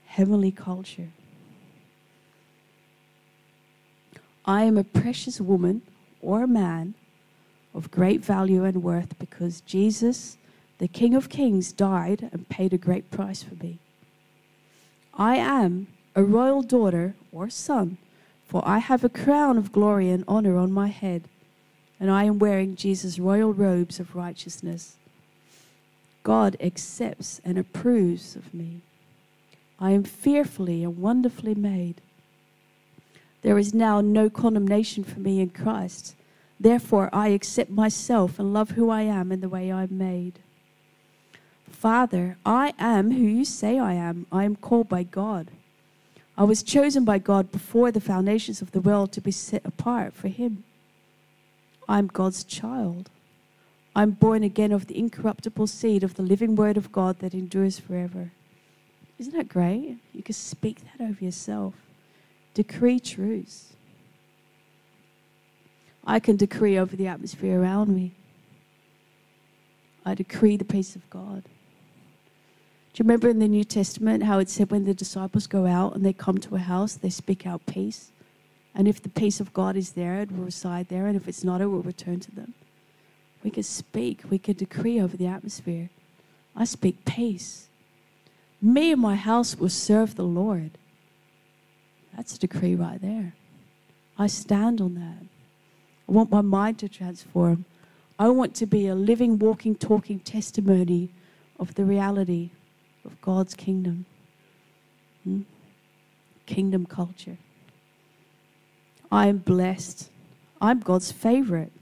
heavenly 0.06 0.52
culture. 0.52 1.10
I 4.44 4.62
am 4.62 4.78
a 4.78 4.84
precious 4.84 5.40
woman 5.40 5.82
or 6.22 6.44
a 6.44 6.48
man 6.48 6.94
of 7.74 7.90
great 7.90 8.24
value 8.24 8.64
and 8.64 8.82
worth 8.82 9.18
because 9.18 9.60
Jesus, 9.62 10.36
the 10.78 10.88
King 10.88 11.14
of 11.14 11.28
Kings, 11.28 11.72
died 11.72 12.28
and 12.32 12.48
paid 12.48 12.72
a 12.72 12.78
great 12.78 13.10
price 13.10 13.42
for 13.42 13.54
me. 13.56 13.78
I 15.14 15.36
am 15.36 15.88
a 16.14 16.22
royal 16.22 16.62
daughter 16.62 17.14
or 17.32 17.50
son, 17.50 17.98
for 18.46 18.62
I 18.66 18.78
have 18.78 19.04
a 19.04 19.08
crown 19.08 19.58
of 19.58 19.72
glory 19.72 20.10
and 20.10 20.24
honor 20.26 20.56
on 20.56 20.72
my 20.72 20.88
head, 20.88 21.24
and 22.00 22.10
I 22.10 22.24
am 22.24 22.38
wearing 22.38 22.76
Jesus' 22.76 23.18
royal 23.18 23.52
robes 23.52 24.00
of 24.00 24.16
righteousness. 24.16 24.96
God 26.22 26.56
accepts 26.60 27.40
and 27.44 27.58
approves 27.58 28.36
of 28.36 28.52
me. 28.52 28.80
I 29.80 29.92
am 29.92 30.04
fearfully 30.04 30.82
and 30.82 30.98
wonderfully 30.98 31.54
made. 31.54 32.00
There 33.42 33.58
is 33.58 33.72
now 33.72 34.00
no 34.00 34.28
condemnation 34.28 35.04
for 35.04 35.20
me 35.20 35.40
in 35.40 35.50
Christ. 35.50 36.14
Therefore, 36.60 37.08
I 37.12 37.28
accept 37.28 37.70
myself 37.70 38.38
and 38.38 38.52
love 38.52 38.70
who 38.70 38.90
I 38.90 39.02
am 39.02 39.30
and 39.30 39.42
the 39.42 39.48
way 39.48 39.72
I'm 39.72 39.96
made. 39.96 40.40
Father, 41.70 42.36
I 42.44 42.74
am 42.78 43.12
who 43.12 43.22
you 43.22 43.44
say 43.44 43.78
I 43.78 43.92
am. 43.92 44.26
I 44.32 44.44
am 44.44 44.56
called 44.56 44.88
by 44.88 45.04
God. 45.04 45.52
I 46.36 46.44
was 46.44 46.62
chosen 46.62 47.04
by 47.04 47.18
God 47.18 47.52
before 47.52 47.92
the 47.92 48.00
foundations 48.00 48.60
of 48.60 48.72
the 48.72 48.80
world 48.80 49.12
to 49.12 49.20
be 49.20 49.30
set 49.30 49.64
apart 49.64 50.12
for 50.14 50.28
Him. 50.28 50.64
I'm 51.88 52.08
God's 52.08 52.44
child. 52.44 53.10
I'm 53.94 54.12
born 54.12 54.44
again 54.44 54.72
of 54.72 54.86
the 54.86 54.98
incorruptible 54.98 55.66
seed 55.66 56.04
of 56.04 56.14
the 56.14 56.22
living 56.22 56.54
word 56.54 56.76
of 56.76 56.92
God 56.92 57.18
that 57.20 57.34
endures 57.34 57.78
forever. 57.78 58.32
Isn't 59.18 59.36
that 59.36 59.48
great? 59.48 59.98
You 60.12 60.22
can 60.22 60.34
speak 60.34 60.82
that 60.82 61.04
over 61.04 61.24
yourself. 61.24 61.74
Decree 62.54 63.00
truths. 63.00 63.74
I 66.08 66.20
can 66.20 66.36
decree 66.36 66.78
over 66.78 66.96
the 66.96 67.06
atmosphere 67.06 67.60
around 67.60 67.94
me. 67.94 68.14
I 70.06 70.14
decree 70.14 70.56
the 70.56 70.64
peace 70.64 70.96
of 70.96 71.08
God. 71.10 71.42
Do 71.44 71.50
you 72.94 73.04
remember 73.04 73.28
in 73.28 73.40
the 73.40 73.46
New 73.46 73.62
Testament 73.62 74.22
how 74.22 74.38
it 74.38 74.48
said 74.48 74.70
when 74.70 74.86
the 74.86 74.94
disciples 74.94 75.46
go 75.46 75.66
out 75.66 75.94
and 75.94 76.06
they 76.06 76.14
come 76.14 76.38
to 76.38 76.56
a 76.56 76.60
house, 76.60 76.94
they 76.94 77.10
speak 77.10 77.46
out 77.46 77.66
peace? 77.66 78.10
And 78.74 78.88
if 78.88 79.02
the 79.02 79.10
peace 79.10 79.38
of 79.38 79.52
God 79.52 79.76
is 79.76 79.92
there, 79.92 80.22
it 80.22 80.32
will 80.32 80.46
reside 80.46 80.88
there. 80.88 81.06
And 81.06 81.14
if 81.14 81.28
it's 81.28 81.44
not, 81.44 81.60
it 81.60 81.66
will 81.66 81.82
return 81.82 82.20
to 82.20 82.34
them. 82.34 82.54
We 83.44 83.50
can 83.50 83.62
speak, 83.62 84.22
we 84.30 84.38
can 84.38 84.54
decree 84.56 84.98
over 84.98 85.14
the 85.14 85.26
atmosphere. 85.26 85.90
I 86.56 86.64
speak 86.64 87.04
peace. 87.04 87.68
Me 88.62 88.92
and 88.92 89.00
my 89.02 89.14
house 89.14 89.56
will 89.56 89.68
serve 89.68 90.16
the 90.16 90.24
Lord. 90.24 90.78
That's 92.16 92.34
a 92.34 92.38
decree 92.38 92.74
right 92.74 93.00
there. 93.00 93.34
I 94.16 94.26
stand 94.26 94.80
on 94.80 94.94
that. 94.94 95.37
I 96.08 96.12
want 96.12 96.30
my 96.30 96.40
mind 96.40 96.78
to 96.78 96.88
transform. 96.88 97.64
I 98.18 98.28
want 98.30 98.54
to 98.56 98.66
be 98.66 98.88
a 98.88 98.94
living, 98.94 99.38
walking, 99.38 99.74
talking 99.74 100.20
testimony 100.20 101.10
of 101.60 101.74
the 101.74 101.84
reality 101.84 102.50
of 103.04 103.20
God's 103.20 103.54
kingdom. 103.54 104.06
Hmm? 105.24 105.42
Kingdom 106.46 106.86
culture. 106.86 107.36
I 109.12 109.26
am 109.26 109.38
blessed. 109.38 110.10
I'm 110.60 110.80
God's 110.80 111.12
favorite. 111.12 111.72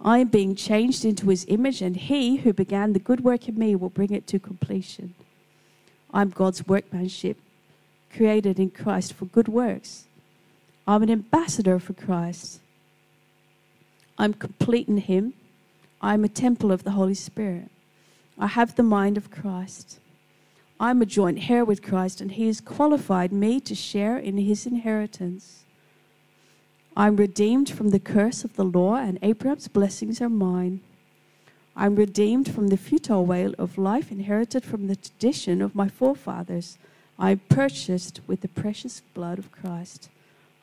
I 0.00 0.18
am 0.18 0.28
being 0.28 0.54
changed 0.54 1.04
into 1.04 1.28
his 1.28 1.44
image, 1.48 1.82
and 1.82 1.96
he 1.96 2.36
who 2.36 2.52
began 2.52 2.92
the 2.92 2.98
good 2.98 3.22
work 3.22 3.48
in 3.48 3.58
me 3.58 3.74
will 3.74 3.90
bring 3.90 4.12
it 4.12 4.26
to 4.28 4.38
completion. 4.38 5.14
I'm 6.12 6.30
God's 6.30 6.66
workmanship, 6.66 7.38
created 8.14 8.58
in 8.58 8.70
Christ 8.70 9.12
for 9.12 9.24
good 9.26 9.48
works. 9.48 10.04
I'm 10.86 11.02
an 11.02 11.10
ambassador 11.10 11.78
for 11.78 11.94
Christ. 11.94 12.60
I'm 14.18 14.34
complete 14.34 14.88
in 14.88 14.98
Him. 14.98 15.34
I'm 16.00 16.24
a 16.24 16.28
temple 16.28 16.72
of 16.72 16.84
the 16.84 16.92
Holy 16.92 17.14
Spirit. 17.14 17.70
I 18.38 18.48
have 18.48 18.76
the 18.76 18.82
mind 18.82 19.16
of 19.16 19.30
Christ. 19.30 19.98
I'm 20.78 21.00
a 21.00 21.06
joint 21.06 21.50
heir 21.50 21.64
with 21.64 21.82
Christ, 21.82 22.20
and 22.20 22.32
He 22.32 22.46
has 22.46 22.60
qualified 22.60 23.32
me 23.32 23.60
to 23.60 23.74
share 23.74 24.18
in 24.18 24.36
His 24.36 24.66
inheritance. 24.66 25.64
I'm 26.96 27.16
redeemed 27.16 27.68
from 27.68 27.90
the 27.90 27.98
curse 27.98 28.44
of 28.44 28.56
the 28.56 28.64
law, 28.64 28.96
and 28.96 29.18
Abraham's 29.22 29.68
blessings 29.68 30.20
are 30.20 30.30
mine. 30.30 30.80
I'm 31.76 31.94
redeemed 31.94 32.50
from 32.54 32.68
the 32.68 32.78
futile 32.78 33.26
way 33.26 33.52
of 33.58 33.76
life 33.76 34.10
inherited 34.10 34.64
from 34.64 34.86
the 34.86 34.96
tradition 34.96 35.60
of 35.60 35.74
my 35.74 35.88
forefathers. 35.88 36.78
I'm 37.18 37.40
purchased 37.50 38.20
with 38.26 38.40
the 38.40 38.48
precious 38.48 39.02
blood 39.12 39.38
of 39.38 39.52
Christ. 39.52 40.08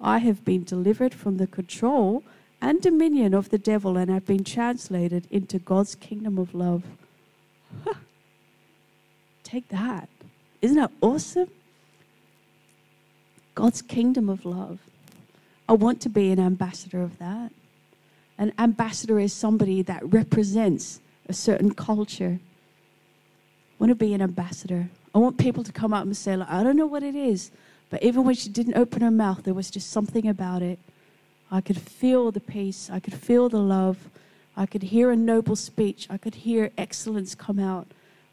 I 0.02 0.18
have 0.20 0.44
been 0.44 0.63
delivered 0.63 1.13
from 1.13 1.38
the 1.38 1.46
control 1.46 2.24
and 2.63 2.82
dominion 2.82 3.34
of 3.34 3.49
the 3.49 3.58
devil 3.58 3.97
and 3.97 4.10
have 4.10 4.26
been 4.26 4.45
translated 4.45 5.28
into 5.30 5.60
God's 5.60 5.95
kingdom 5.95 6.38
of 6.38 6.56
love. 6.56 6.84
Take 9.43 9.67
that. 9.67 10.08
Isn't 10.62 10.78
that 10.78 10.91
awesome? 11.02 11.49
God's 13.54 13.82
kingdom 13.82 14.30
of 14.30 14.45
love. 14.45 14.80
I 15.67 15.73
want 15.73 15.99
to 16.02 16.10
be 16.10 16.32
an 16.32 16.39
ambassador 16.39 17.02
of 17.02 17.19
that. 17.19 17.52
An 18.38 18.54
ambassador 18.58 19.19
is 19.19 19.34
somebody 19.34 19.82
that 19.82 20.02
represents 20.06 21.02
a 21.28 21.34
certain 21.34 21.73
culture. 21.73 22.39
I 22.39 23.73
want 23.78 23.91
to 23.91 23.95
be 23.95 24.13
an 24.13 24.21
ambassador. 24.21 24.89
I 25.13 25.17
want 25.17 25.38
people 25.38 25.65
to 25.65 25.71
come 25.73 25.93
up 25.93 26.04
and 26.04 26.15
say, 26.15 26.38
like, 26.38 26.49
I 26.49 26.63
don't 26.63 26.78
know 26.78 26.88
what 26.88 27.04
it 27.04 27.13
is, 27.13 27.52
but 27.89 28.02
even 28.02 28.23
when 28.23 28.36
she 28.36 28.47
didn't 28.47 28.76
open 28.76 29.02
her 29.02 29.12
mouth, 29.12 29.43
there 29.43 29.54
was 29.54 29.69
just 29.69 29.91
something 29.91 30.30
about 30.30 30.62
it 30.62 30.80
I 31.54 31.62
could 31.62 31.80
feel 31.80 32.32
the 32.32 32.39
peace. 32.39 32.89
I 32.92 33.00
could 33.00 33.13
feel 33.13 33.48
the 33.48 33.60
love. 33.60 34.10
I 34.58 34.66
could 34.66 34.82
hear 34.82 35.12
a 35.12 35.16
noble 35.16 35.56
speech. 35.56 36.08
I 36.10 36.18
could 36.18 36.34
hear 36.34 36.71
excellence 36.80 37.36
come 37.36 37.60
out. 37.60 37.88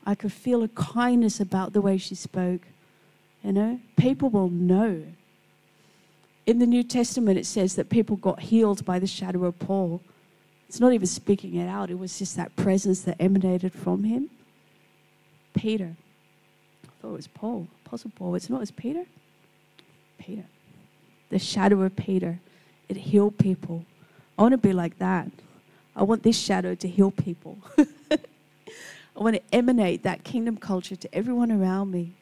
I 0.07 0.15
could 0.15 0.33
feel 0.33 0.63
a 0.63 0.69
kindness 0.69 1.39
about 1.39 1.75
the 1.75 1.83
way 1.83 1.99
she 1.99 2.15
spoke. 2.15 2.63
You 3.45 3.53
know, 3.53 3.81
people 3.97 4.31
will 4.31 4.49
know. 4.49 5.05
In 6.47 6.61
the 6.61 6.67
New 6.67 6.83
Testament, 6.83 7.39
it 7.39 7.45
says 7.45 7.77
that 7.77 7.91
people 7.91 8.17
got 8.17 8.41
healed 8.41 8.87
by 8.87 8.99
the 8.99 9.07
shadow 9.07 9.45
of 9.45 9.59
Paul. 9.59 10.01
It's 10.67 10.81
not 10.81 10.95
even 10.95 11.07
speaking 11.07 11.57
it 11.57 11.69
out, 11.69 11.91
it 11.91 11.99
was 11.99 12.19
just 12.19 12.37
that 12.37 12.57
presence 12.57 13.03
that 13.03 13.17
emanated 13.21 13.75
from 13.75 14.05
him. 14.05 14.31
Peter. 15.53 15.95
I 16.85 17.03
thought 17.03 17.09
it 17.09 17.17
was 17.17 17.29
Paul, 17.29 17.69
Apostle 17.85 18.13
Paul. 18.15 18.35
It's 18.35 18.49
not, 18.49 18.63
it's 18.63 18.71
Peter? 18.71 19.05
Peter. 20.19 20.45
The 21.29 21.39
shadow 21.39 21.83
of 21.83 21.95
Peter. 21.97 22.41
It 22.91 22.97
healed 22.97 23.39
people. 23.39 23.85
I 24.37 24.43
want 24.43 24.53
to 24.53 24.59
be 24.59 24.73
like 24.73 24.99
that. 24.99 25.31
I 25.95 26.03
want 26.03 26.25
this 26.25 26.37
shadow 26.37 26.75
to 26.75 26.89
heal 26.89 27.13
people. 27.13 27.59
I 27.79 28.19
want 29.15 29.37
to 29.37 29.43
emanate 29.55 30.03
that 30.03 30.25
kingdom 30.25 30.57
culture 30.57 30.97
to 30.97 31.15
everyone 31.15 31.53
around 31.53 31.93
me. 31.93 32.15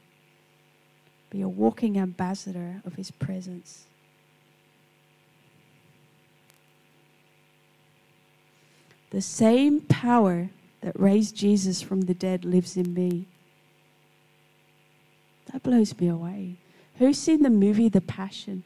Be 1.31 1.41
a 1.41 1.49
walking 1.49 1.99
ambassador 1.99 2.83
of 2.85 2.97
his 2.97 3.11
presence. 3.11 3.85
The 9.09 9.23
same 9.23 9.81
power 9.81 10.51
that 10.83 11.01
raised 11.01 11.35
Jesus 11.35 11.81
from 11.81 12.03
the 12.03 12.15
dead 12.15 12.45
lives 12.45 12.77
in 12.77 12.93
me. 12.93 13.27
That 15.51 15.63
blows 15.63 15.99
me 15.99 16.09
away. 16.09 16.57
Who's 16.97 17.17
seen 17.17 17.43
the 17.43 17.49
movie 17.49 17.89
The 17.89 18.03
Passion? 18.03 18.65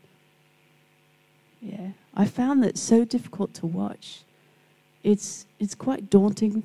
Yeah, 1.62 1.90
I 2.14 2.26
found 2.26 2.62
that 2.64 2.76
so 2.76 3.04
difficult 3.04 3.54
to 3.54 3.66
watch. 3.66 4.22
It's 5.04 5.46
it's 5.60 5.76
quite 5.76 6.10
daunting, 6.10 6.64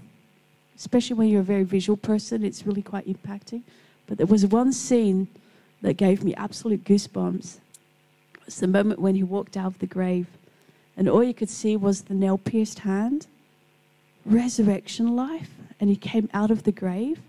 especially 0.76 1.16
when 1.16 1.30
you're 1.30 1.42
a 1.42 1.54
very 1.56 1.64
visual 1.64 1.98
person. 1.98 2.44
It's 2.44 2.66
really 2.66 2.82
quite 2.82 3.08
impacting. 3.08 3.62
But 4.08 4.18
there 4.18 4.28
was 4.28 4.46
one 4.46 4.74
scene 4.74 5.28
that 5.84 5.94
gave 5.94 6.24
me 6.24 6.34
absolute 6.34 6.84
goosebumps. 6.84 7.60
It's 8.48 8.60
the 8.60 8.68
moment 8.68 9.00
when 9.00 9.16
he 9.16 9.24
walked 9.24 9.56
out 9.56 9.68
of 9.68 9.80
the 9.80 9.86
grave, 9.86 10.28
and 10.96 11.08
all 11.08 11.24
you 11.24 11.34
could 11.34 11.50
see 11.50 11.78
was 11.78 12.04
the 12.04 12.16
nail 12.16 12.40
pierced 12.40 12.80
hand, 12.80 13.28
resurrection 14.26 15.16
life, 15.16 15.52
and 15.80 15.90
he 15.90 15.96
came 15.96 16.30
out 16.34 16.50
of 16.50 16.64
the 16.64 16.72
grave. 16.72 17.20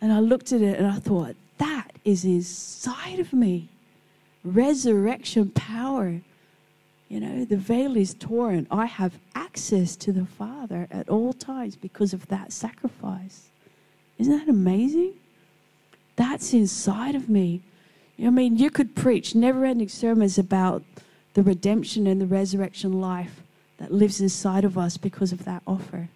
And 0.00 0.12
I 0.12 0.20
looked 0.20 0.52
at 0.52 0.60
it 0.60 0.78
and 0.78 0.86
I 0.86 0.98
thought, 0.98 1.36
that 1.56 1.92
is 2.04 2.24
inside 2.24 3.18
of 3.18 3.32
me. 3.32 3.68
Resurrection 4.44 5.50
power. 5.50 6.20
You 7.08 7.20
know, 7.20 7.44
the 7.44 7.56
veil 7.56 7.96
is 7.96 8.14
torn. 8.14 8.66
I 8.70 8.86
have 8.86 9.18
access 9.34 9.96
to 9.96 10.12
the 10.12 10.26
Father 10.26 10.88
at 10.90 11.08
all 11.08 11.32
times 11.32 11.76
because 11.76 12.12
of 12.12 12.26
that 12.28 12.52
sacrifice. 12.52 13.48
Isn't 14.18 14.36
that 14.36 14.48
amazing? 14.48 15.14
That's 16.16 16.52
inside 16.52 17.14
of 17.14 17.28
me. 17.28 17.62
I 18.18 18.30
mean, 18.30 18.56
you 18.56 18.70
could 18.70 18.96
preach 18.96 19.34
never 19.34 19.64
ending 19.64 19.88
sermons 19.88 20.38
about 20.38 20.82
the 21.34 21.42
redemption 21.42 22.06
and 22.06 22.20
the 22.20 22.26
resurrection 22.26 23.00
life 23.00 23.42
that 23.78 23.92
lives 23.92 24.20
inside 24.20 24.64
of 24.64 24.78
us 24.78 24.96
because 24.96 25.32
of 25.32 25.44
that 25.44 25.62
offer. 25.66 26.08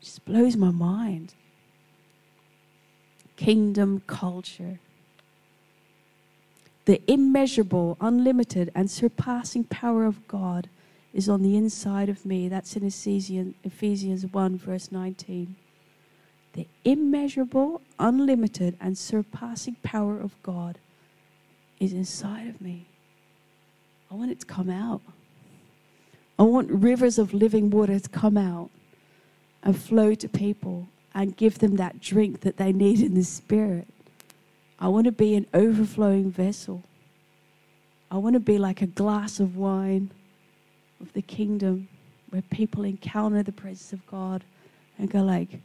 It 0.00 0.04
just 0.04 0.24
blows 0.24 0.56
my 0.56 0.70
mind. 0.70 1.34
Kingdom 3.36 4.02
culture. 4.06 4.78
The 6.84 7.00
immeasurable, 7.10 7.96
unlimited, 8.00 8.70
and 8.74 8.90
surpassing 8.90 9.64
power 9.64 10.04
of 10.04 10.26
God 10.28 10.68
is 11.12 11.28
on 11.28 11.42
the 11.42 11.56
inside 11.56 12.08
of 12.08 12.26
me. 12.26 12.48
That's 12.48 12.76
in 12.76 12.84
Ephesians 13.64 14.26
1, 14.26 14.58
verse 14.58 14.92
19 14.92 15.56
the 16.54 16.68
immeasurable, 16.84 17.82
unlimited, 17.98 18.76
and 18.80 18.96
surpassing 18.96 19.76
power 19.82 20.18
of 20.18 20.40
God 20.42 20.78
is 21.80 21.92
inside 21.92 22.46
of 22.46 22.60
me. 22.60 22.86
I 24.10 24.14
want 24.14 24.30
it 24.30 24.40
to 24.40 24.46
come 24.46 24.70
out. 24.70 25.02
I 26.38 26.44
want 26.44 26.70
rivers 26.70 27.18
of 27.18 27.34
living 27.34 27.70
water 27.70 27.98
to 27.98 28.08
come 28.08 28.36
out 28.36 28.70
and 29.62 29.76
flow 29.76 30.14
to 30.14 30.28
people 30.28 30.88
and 31.12 31.36
give 31.36 31.58
them 31.58 31.76
that 31.76 32.00
drink 32.00 32.40
that 32.40 32.56
they 32.56 32.72
need 32.72 33.00
in 33.00 33.14
the 33.14 33.24
spirit. 33.24 33.88
I 34.84 34.88
want 34.88 35.06
to 35.06 35.12
be 35.12 35.34
an 35.34 35.46
overflowing 35.54 36.30
vessel. 36.30 36.82
I 38.10 38.18
want 38.18 38.34
to 38.34 38.40
be 38.40 38.58
like 38.58 38.82
a 38.82 38.86
glass 38.86 39.40
of 39.40 39.56
wine 39.56 40.10
of 41.00 41.10
the 41.14 41.22
kingdom 41.22 41.88
where 42.28 42.42
people 42.42 42.84
encounter 42.84 43.42
the 43.42 43.50
presence 43.50 43.94
of 43.94 44.06
God 44.06 44.44
and 44.98 45.10
go 45.10 45.22
like, 45.22 45.62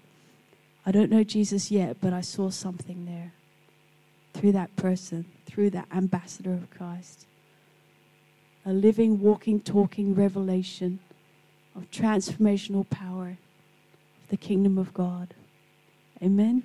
I 0.86 0.94
don't 0.94 1.12
know 1.12 1.26
Jesus 1.26 1.70
yet, 1.70 1.98
but 2.00 2.14
I 2.14 2.22
saw 2.22 2.50
something 2.50 3.06
there 3.06 3.34
through 4.34 4.54
that 4.54 4.74
person, 4.78 5.26
through 5.46 5.72
that 5.72 5.90
ambassador 5.94 6.54
of 6.54 6.70
Christ. 6.70 7.26
A 8.66 8.72
living, 8.72 9.20
walking, 9.20 9.60
talking 9.60 10.16
revelation 10.16 11.00
of 11.76 11.92
transformational 11.92 12.90
power 12.90 13.38
of 14.24 14.30
the 14.30 14.38
kingdom 14.38 14.78
of 14.78 14.94
God. 14.94 15.34
Amen. 16.24 16.64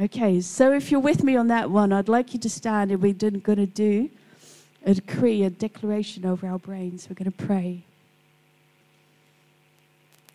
Okay, 0.00 0.40
so 0.40 0.72
if 0.72 0.92
you're 0.92 1.00
with 1.00 1.24
me 1.24 1.34
on 1.34 1.48
that 1.48 1.72
one, 1.72 1.92
I'd 1.92 2.08
like 2.08 2.32
you 2.32 2.38
to 2.40 2.48
stand 2.48 2.92
and 2.92 3.02
we're 3.02 3.12
going 3.12 3.40
to 3.40 3.66
do 3.66 4.08
a 4.84 4.94
decree, 4.94 5.42
a 5.42 5.50
declaration 5.50 6.24
over 6.24 6.46
our 6.46 6.58
brains. 6.58 7.08
We're 7.08 7.16
going 7.16 7.32
to 7.32 7.36
pray. 7.46 7.82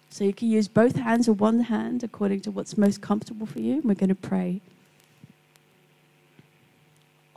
So 0.10 0.26
you 0.26 0.34
can 0.34 0.50
use 0.50 0.68
both 0.68 0.98
hands 0.98 1.30
or 1.30 1.34
one 1.34 1.62
hand 1.62 2.04
according 2.04 2.42
to 2.42 2.52
what's 2.52 2.78
most 2.78 3.02
comfortable 3.02 3.48
for 3.48 3.62
you. 3.62 3.82
We're 3.86 3.94
going 3.94 4.10
to 4.10 4.16
pray 4.16 4.60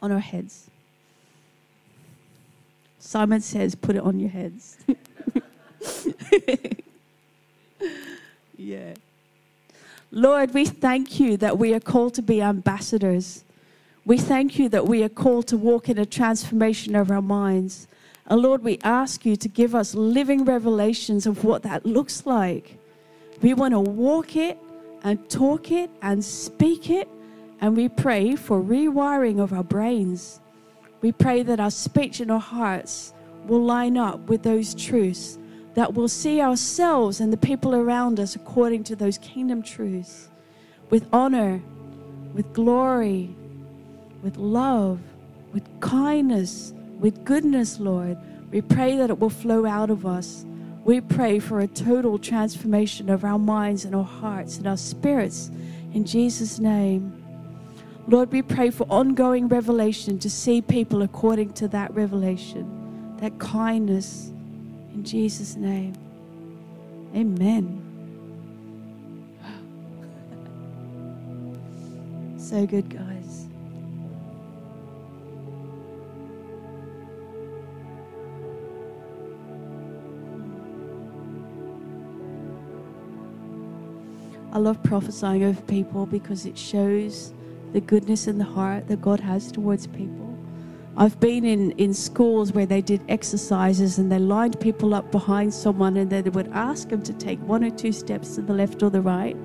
on 0.00 0.10
our 0.10 0.18
heads. 0.18 0.68
Simon 2.98 3.40
says, 3.40 3.76
put 3.76 3.94
it 3.94 4.02
on 4.02 4.18
your 4.18 4.30
heads. 4.30 4.78
yeah. 8.56 8.94
Lord, 10.10 10.54
we 10.54 10.64
thank 10.64 11.18
you 11.18 11.36
that 11.38 11.58
we 11.58 11.74
are 11.74 11.80
called 11.80 12.14
to 12.14 12.22
be 12.22 12.40
ambassadors. 12.40 13.44
We 14.04 14.18
thank 14.18 14.58
you 14.58 14.68
that 14.68 14.86
we 14.86 15.02
are 15.02 15.08
called 15.08 15.48
to 15.48 15.56
walk 15.56 15.88
in 15.88 15.98
a 15.98 16.06
transformation 16.06 16.94
of 16.94 17.10
our 17.10 17.22
minds. 17.22 17.88
And 18.26 18.40
Lord, 18.40 18.62
we 18.62 18.78
ask 18.84 19.26
you 19.26 19.36
to 19.36 19.48
give 19.48 19.74
us 19.74 19.94
living 19.94 20.44
revelations 20.44 21.26
of 21.26 21.44
what 21.44 21.62
that 21.64 21.84
looks 21.84 22.24
like. 22.24 22.78
We 23.42 23.52
want 23.54 23.72
to 23.72 23.80
walk 23.80 24.36
it 24.36 24.58
and 25.02 25.28
talk 25.28 25.70
it 25.70 25.90
and 26.02 26.24
speak 26.24 26.88
it. 26.88 27.08
And 27.60 27.76
we 27.76 27.88
pray 27.88 28.36
for 28.36 28.60
rewiring 28.60 29.40
of 29.40 29.52
our 29.52 29.64
brains. 29.64 30.40
We 31.00 31.12
pray 31.12 31.42
that 31.42 31.60
our 31.60 31.70
speech 31.70 32.20
and 32.20 32.30
our 32.30 32.40
hearts 32.40 33.12
will 33.46 33.62
line 33.62 33.96
up 33.96 34.28
with 34.28 34.42
those 34.42 34.74
truths, 34.74 35.38
that 35.76 35.92
we'll 35.92 36.08
see 36.08 36.40
ourselves 36.40 37.20
and 37.20 37.30
the 37.30 37.36
people 37.36 37.74
around 37.74 38.18
us 38.18 38.34
according 38.34 38.82
to 38.82 38.96
those 38.96 39.18
kingdom 39.18 39.62
truths 39.62 40.30
with 40.88 41.06
honor, 41.12 41.60
with 42.32 42.50
glory, 42.54 43.28
with 44.22 44.38
love, 44.38 44.98
with 45.52 45.68
kindness, 45.80 46.72
with 46.98 47.22
goodness, 47.26 47.78
Lord. 47.78 48.16
We 48.50 48.62
pray 48.62 48.96
that 48.96 49.10
it 49.10 49.18
will 49.18 49.28
flow 49.28 49.66
out 49.66 49.90
of 49.90 50.06
us. 50.06 50.46
We 50.86 51.02
pray 51.02 51.40
for 51.40 51.60
a 51.60 51.66
total 51.66 52.18
transformation 52.18 53.10
of 53.10 53.22
our 53.22 53.38
minds 53.38 53.84
and 53.84 53.94
our 53.94 54.02
hearts 54.02 54.56
and 54.56 54.66
our 54.66 54.78
spirits 54.78 55.50
in 55.92 56.06
Jesus' 56.06 56.58
name. 56.58 57.22
Lord, 58.08 58.32
we 58.32 58.40
pray 58.40 58.70
for 58.70 58.86
ongoing 58.88 59.46
revelation 59.46 60.18
to 60.20 60.30
see 60.30 60.62
people 60.62 61.02
according 61.02 61.52
to 61.54 61.68
that 61.68 61.92
revelation, 61.94 63.16
that 63.20 63.38
kindness 63.38 64.32
in 64.96 65.04
Jesus' 65.04 65.56
name. 65.56 65.94
Amen. 67.14 67.82
So 72.38 72.64
good, 72.64 72.88
guys. 72.88 73.48
I 84.52 84.58
love 84.58 84.80
prophesying 84.84 85.44
over 85.44 85.60
people 85.62 86.06
because 86.06 86.46
it 86.46 86.56
shows 86.56 87.34
the 87.72 87.80
goodness 87.80 88.28
in 88.28 88.38
the 88.38 88.44
heart 88.44 88.86
that 88.86 89.02
God 89.02 89.18
has 89.20 89.50
towards 89.50 89.88
people. 89.88 90.25
I've 90.98 91.20
been 91.20 91.44
in, 91.44 91.72
in 91.72 91.92
schools 91.92 92.52
where 92.52 92.64
they 92.64 92.80
did 92.80 93.02
exercises 93.08 93.98
and 93.98 94.10
they 94.10 94.18
lined 94.18 94.58
people 94.60 94.94
up 94.94 95.10
behind 95.12 95.52
someone 95.52 95.98
and 95.98 96.08
they 96.08 96.22
would 96.22 96.48
ask 96.52 96.88
them 96.88 97.02
to 97.02 97.12
take 97.12 97.38
one 97.40 97.62
or 97.62 97.70
two 97.70 97.92
steps 97.92 98.36
to 98.36 98.42
the 98.42 98.54
left 98.54 98.82
or 98.82 98.88
the 98.88 99.02
right. 99.02 99.36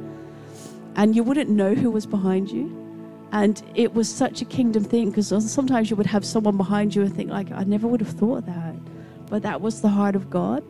And 0.95 1.13
you 1.13 1.23
wouldn't 1.23 1.49
know 1.49 1.73
who 1.73 1.91
was 1.91 2.05
behind 2.05 2.49
you. 2.49 2.77
And 3.33 3.61
it 3.75 3.93
was 3.93 4.07
such 4.09 4.41
a 4.41 4.45
kingdom 4.45 4.85
thing 4.85 5.09
because 5.09 5.27
sometimes 5.51 5.89
you 5.89 5.97
would 5.97 6.05
have 6.05 6.23
someone 6.23 6.55
behind 6.55 6.95
you 6.95 7.01
and 7.01 7.13
think, 7.13 7.29
like, 7.29 7.51
I 7.51 7.65
never 7.65 7.85
would 7.85 7.99
have 7.99 8.11
thought 8.11 8.45
that. 8.45 8.75
But 9.29 9.41
that 9.43 9.59
was 9.59 9.81
the 9.81 9.89
heart 9.89 10.15
of 10.15 10.29
God. 10.29 10.63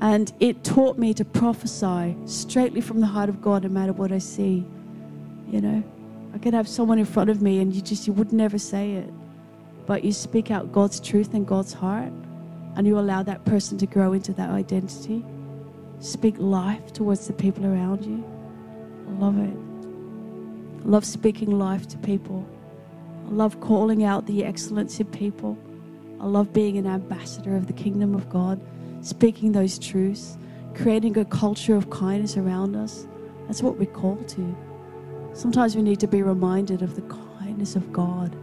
And 0.00 0.32
it 0.40 0.64
taught 0.64 0.98
me 0.98 1.12
to 1.14 1.24
prophesy 1.24 2.16
straightly 2.24 2.80
from 2.80 3.00
the 3.00 3.06
heart 3.06 3.28
of 3.28 3.42
God 3.42 3.62
no 3.62 3.68
matter 3.68 3.92
what 3.92 4.10
I 4.10 4.18
see. 4.18 4.64
You 5.50 5.60
know, 5.60 5.82
I 6.34 6.38
could 6.38 6.54
have 6.54 6.66
someone 6.66 6.98
in 6.98 7.04
front 7.04 7.28
of 7.28 7.42
me 7.42 7.60
and 7.60 7.74
you 7.74 7.82
just, 7.82 8.06
you 8.06 8.14
would 8.14 8.32
never 8.32 8.58
say 8.58 8.92
it. 8.92 9.12
But 9.86 10.04
you 10.04 10.12
speak 10.12 10.50
out 10.50 10.72
God's 10.72 11.00
truth 11.00 11.34
and 11.34 11.46
God's 11.46 11.72
heart 11.72 12.12
and 12.76 12.86
you 12.86 12.98
allow 12.98 13.22
that 13.22 13.44
person 13.44 13.78
to 13.78 13.86
grow 13.86 14.12
into 14.12 14.32
that 14.34 14.50
identity. 14.50 15.24
Speak 16.00 16.36
life 16.38 16.92
towards 16.92 17.26
the 17.26 17.32
people 17.32 17.66
around 17.66 18.04
you. 18.04 18.24
I 19.08 19.12
love 19.20 19.38
it. 19.38 20.84
I 20.84 20.88
love 20.88 21.04
speaking 21.04 21.58
life 21.58 21.86
to 21.88 21.98
people. 21.98 22.46
I 23.26 23.30
love 23.30 23.60
calling 23.60 24.04
out 24.04 24.26
the 24.26 24.44
excellence 24.44 24.98
in 25.00 25.06
people. 25.06 25.58
I 26.20 26.26
love 26.26 26.52
being 26.52 26.78
an 26.78 26.86
ambassador 26.86 27.56
of 27.56 27.66
the 27.66 27.72
kingdom 27.72 28.14
of 28.14 28.28
God 28.28 28.60
speaking 29.02 29.52
those 29.52 29.78
truths, 29.78 30.38
creating 30.74 31.18
a 31.18 31.24
culture 31.24 31.74
of 31.74 31.90
kindness 31.90 32.36
around 32.36 32.76
us. 32.76 33.06
That's 33.46 33.62
what 33.62 33.76
we're 33.76 33.86
called 33.86 34.28
to. 34.28 34.56
Sometimes 35.34 35.76
we 35.76 35.82
need 35.82 36.00
to 36.00 36.06
be 36.06 36.22
reminded 36.22 36.82
of 36.82 36.94
the 36.94 37.02
kindness 37.02 37.76
of 37.76 37.92
God. 37.92 38.34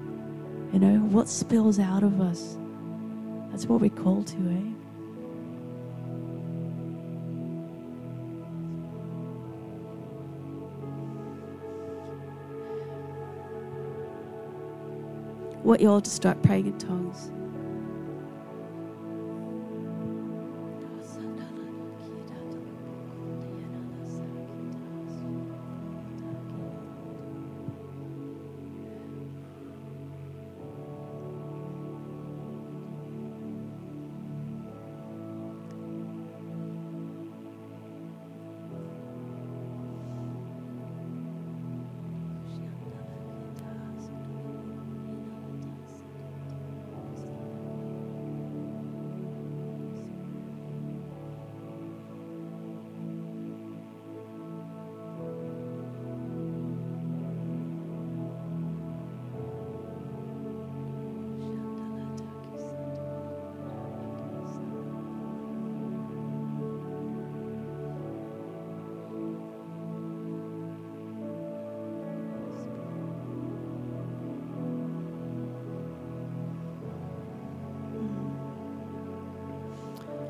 You 0.72 0.80
know, 0.80 1.00
what 1.00 1.28
spills 1.28 1.80
out 1.80 2.04
of 2.04 2.22
us. 2.22 2.58
That's 3.50 3.66
what 3.66 3.82
we're 3.82 3.90
called 3.90 4.28
to, 4.28 4.38
eh? 4.38 4.70
What 15.64 15.82
you 15.82 15.90
all 15.90 16.02
to 16.02 16.10
start 16.10 16.42
praying 16.44 16.68
in 16.68 16.78
tongues. 16.78 17.32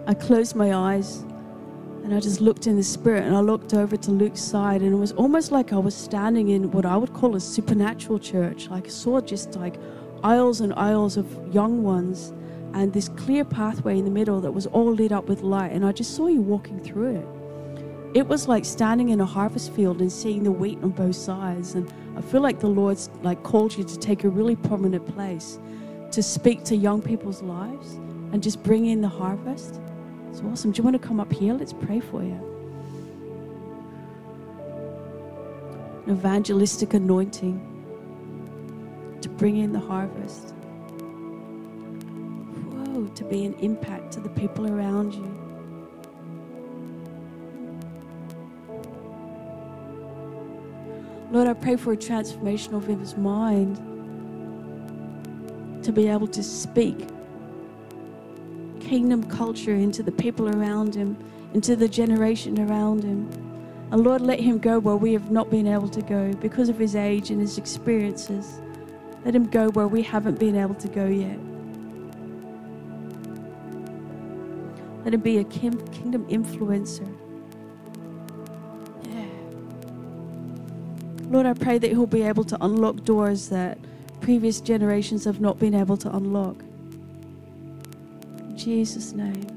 I 0.09 0.15
closed 0.15 0.55
my 0.55 0.73
eyes 0.73 1.19
and 2.03 2.15
I 2.15 2.19
just 2.19 2.41
looked 2.41 2.65
in 2.65 2.75
the 2.75 2.81
spirit 2.81 3.25
and 3.25 3.35
I 3.35 3.41
looked 3.41 3.75
over 3.75 3.95
to 3.95 4.09
Luke's 4.09 4.41
side 4.41 4.81
and 4.81 4.91
it 4.91 4.97
was 4.97 5.11
almost 5.11 5.51
like 5.51 5.71
I 5.71 5.77
was 5.77 5.93
standing 5.93 6.49
in 6.49 6.71
what 6.71 6.83
I 6.83 6.97
would 6.97 7.13
call 7.13 7.35
a 7.35 7.39
supernatural 7.39 8.17
church. 8.17 8.69
Like 8.69 8.87
I 8.87 8.89
saw 8.89 9.21
just 9.21 9.55
like 9.55 9.75
aisles 10.23 10.61
and 10.61 10.73
aisles 10.73 11.15
of 11.15 11.53
young 11.53 11.83
ones 11.83 12.33
and 12.73 12.91
this 12.91 13.09
clear 13.09 13.45
pathway 13.45 13.99
in 13.99 14.05
the 14.05 14.09
middle 14.09 14.41
that 14.41 14.51
was 14.51 14.65
all 14.65 14.91
lit 14.91 15.11
up 15.11 15.25
with 15.25 15.43
light 15.43 15.73
and 15.73 15.85
I 15.85 15.91
just 15.91 16.15
saw 16.15 16.25
you 16.25 16.41
walking 16.41 16.79
through 16.79 17.17
it. 17.17 18.17
It 18.17 18.27
was 18.27 18.47
like 18.47 18.65
standing 18.65 19.09
in 19.09 19.21
a 19.21 19.27
harvest 19.27 19.73
field 19.73 20.01
and 20.01 20.11
seeing 20.11 20.41
the 20.41 20.51
wheat 20.51 20.79
on 20.81 20.89
both 20.89 21.17
sides 21.17 21.75
and 21.75 21.87
I 22.17 22.21
feel 22.21 22.41
like 22.41 22.59
the 22.59 22.67
Lord's 22.67 23.11
like 23.21 23.43
called 23.43 23.77
you 23.77 23.83
to 23.83 23.99
take 23.99 24.23
a 24.23 24.29
really 24.29 24.55
prominent 24.55 25.05
place 25.05 25.59
to 26.13 26.23
speak 26.23 26.63
to 26.63 26.75
young 26.75 26.99
people's 26.99 27.43
lives 27.43 27.99
and 28.31 28.41
just 28.41 28.63
bring 28.63 28.87
in 28.87 29.01
the 29.01 29.07
harvest. 29.07 29.79
It's 30.29 30.41
awesome. 30.41 30.71
Do 30.71 30.77
you 30.77 30.83
want 30.83 31.01
to 31.01 31.07
come 31.07 31.19
up 31.19 31.31
here? 31.33 31.53
Let's 31.53 31.73
pray 31.73 31.99
for 31.99 32.23
you. 32.23 32.39
An 36.05 36.13
evangelistic 36.13 36.93
anointing 36.93 37.65
to 39.21 39.29
bring 39.29 39.57
in 39.57 39.73
the 39.73 39.79
harvest. 39.79 40.53
Whoa, 42.71 43.07
to 43.07 43.23
be 43.25 43.45
an 43.45 43.53
impact 43.55 44.13
to 44.13 44.19
the 44.19 44.29
people 44.29 44.67
around 44.67 45.13
you. 45.13 45.35
Lord, 51.31 51.47
I 51.47 51.53
pray 51.53 51.75
for 51.75 51.93
a 51.93 51.97
transformation 51.97 52.73
of 52.73 52.87
his 52.87 53.15
mind 53.15 53.77
to 55.83 55.91
be 55.91 56.07
able 56.07 56.27
to 56.27 56.41
speak 56.41 57.07
kingdom 58.89 59.23
culture 59.23 59.75
into 59.75 60.01
the 60.01 60.11
people 60.11 60.49
around 60.49 60.95
him, 60.95 61.15
into 61.53 61.75
the 61.75 61.87
generation 61.87 62.59
around 62.59 63.03
him. 63.03 63.29
And 63.91 64.03
Lord, 64.03 64.21
let 64.21 64.39
him 64.39 64.57
go 64.57 64.79
where 64.79 64.95
we 64.95 65.13
have 65.13 65.29
not 65.29 65.51
been 65.51 65.67
able 65.67 65.89
to 65.89 66.01
go 66.01 66.33
because 66.33 66.69
of 66.69 66.79
his 66.79 66.95
age 66.95 67.29
and 67.29 67.39
his 67.39 67.59
experiences. 67.59 68.59
Let 69.23 69.35
him 69.35 69.47
go 69.47 69.69
where 69.69 69.87
we 69.87 70.01
haven't 70.01 70.39
been 70.39 70.55
able 70.55 70.73
to 70.73 70.87
go 70.87 71.05
yet. 71.05 71.37
Let 75.03 75.13
him 75.13 75.21
be 75.21 75.37
a 75.37 75.43
kingdom 75.43 76.25
influencer. 76.27 77.07
Yeah. 79.03 79.25
Lord, 81.29 81.45
I 81.45 81.53
pray 81.53 81.77
that 81.77 81.91
he'll 81.91 82.07
be 82.07 82.23
able 82.23 82.43
to 82.45 82.57
unlock 82.65 83.03
doors 83.03 83.49
that 83.49 83.77
previous 84.19 84.59
generations 84.59 85.25
have 85.25 85.39
not 85.39 85.59
been 85.59 85.75
able 85.75 85.97
to 85.97 86.15
unlock. 86.15 86.63
Jesus' 88.59 89.13
name. 89.13 89.47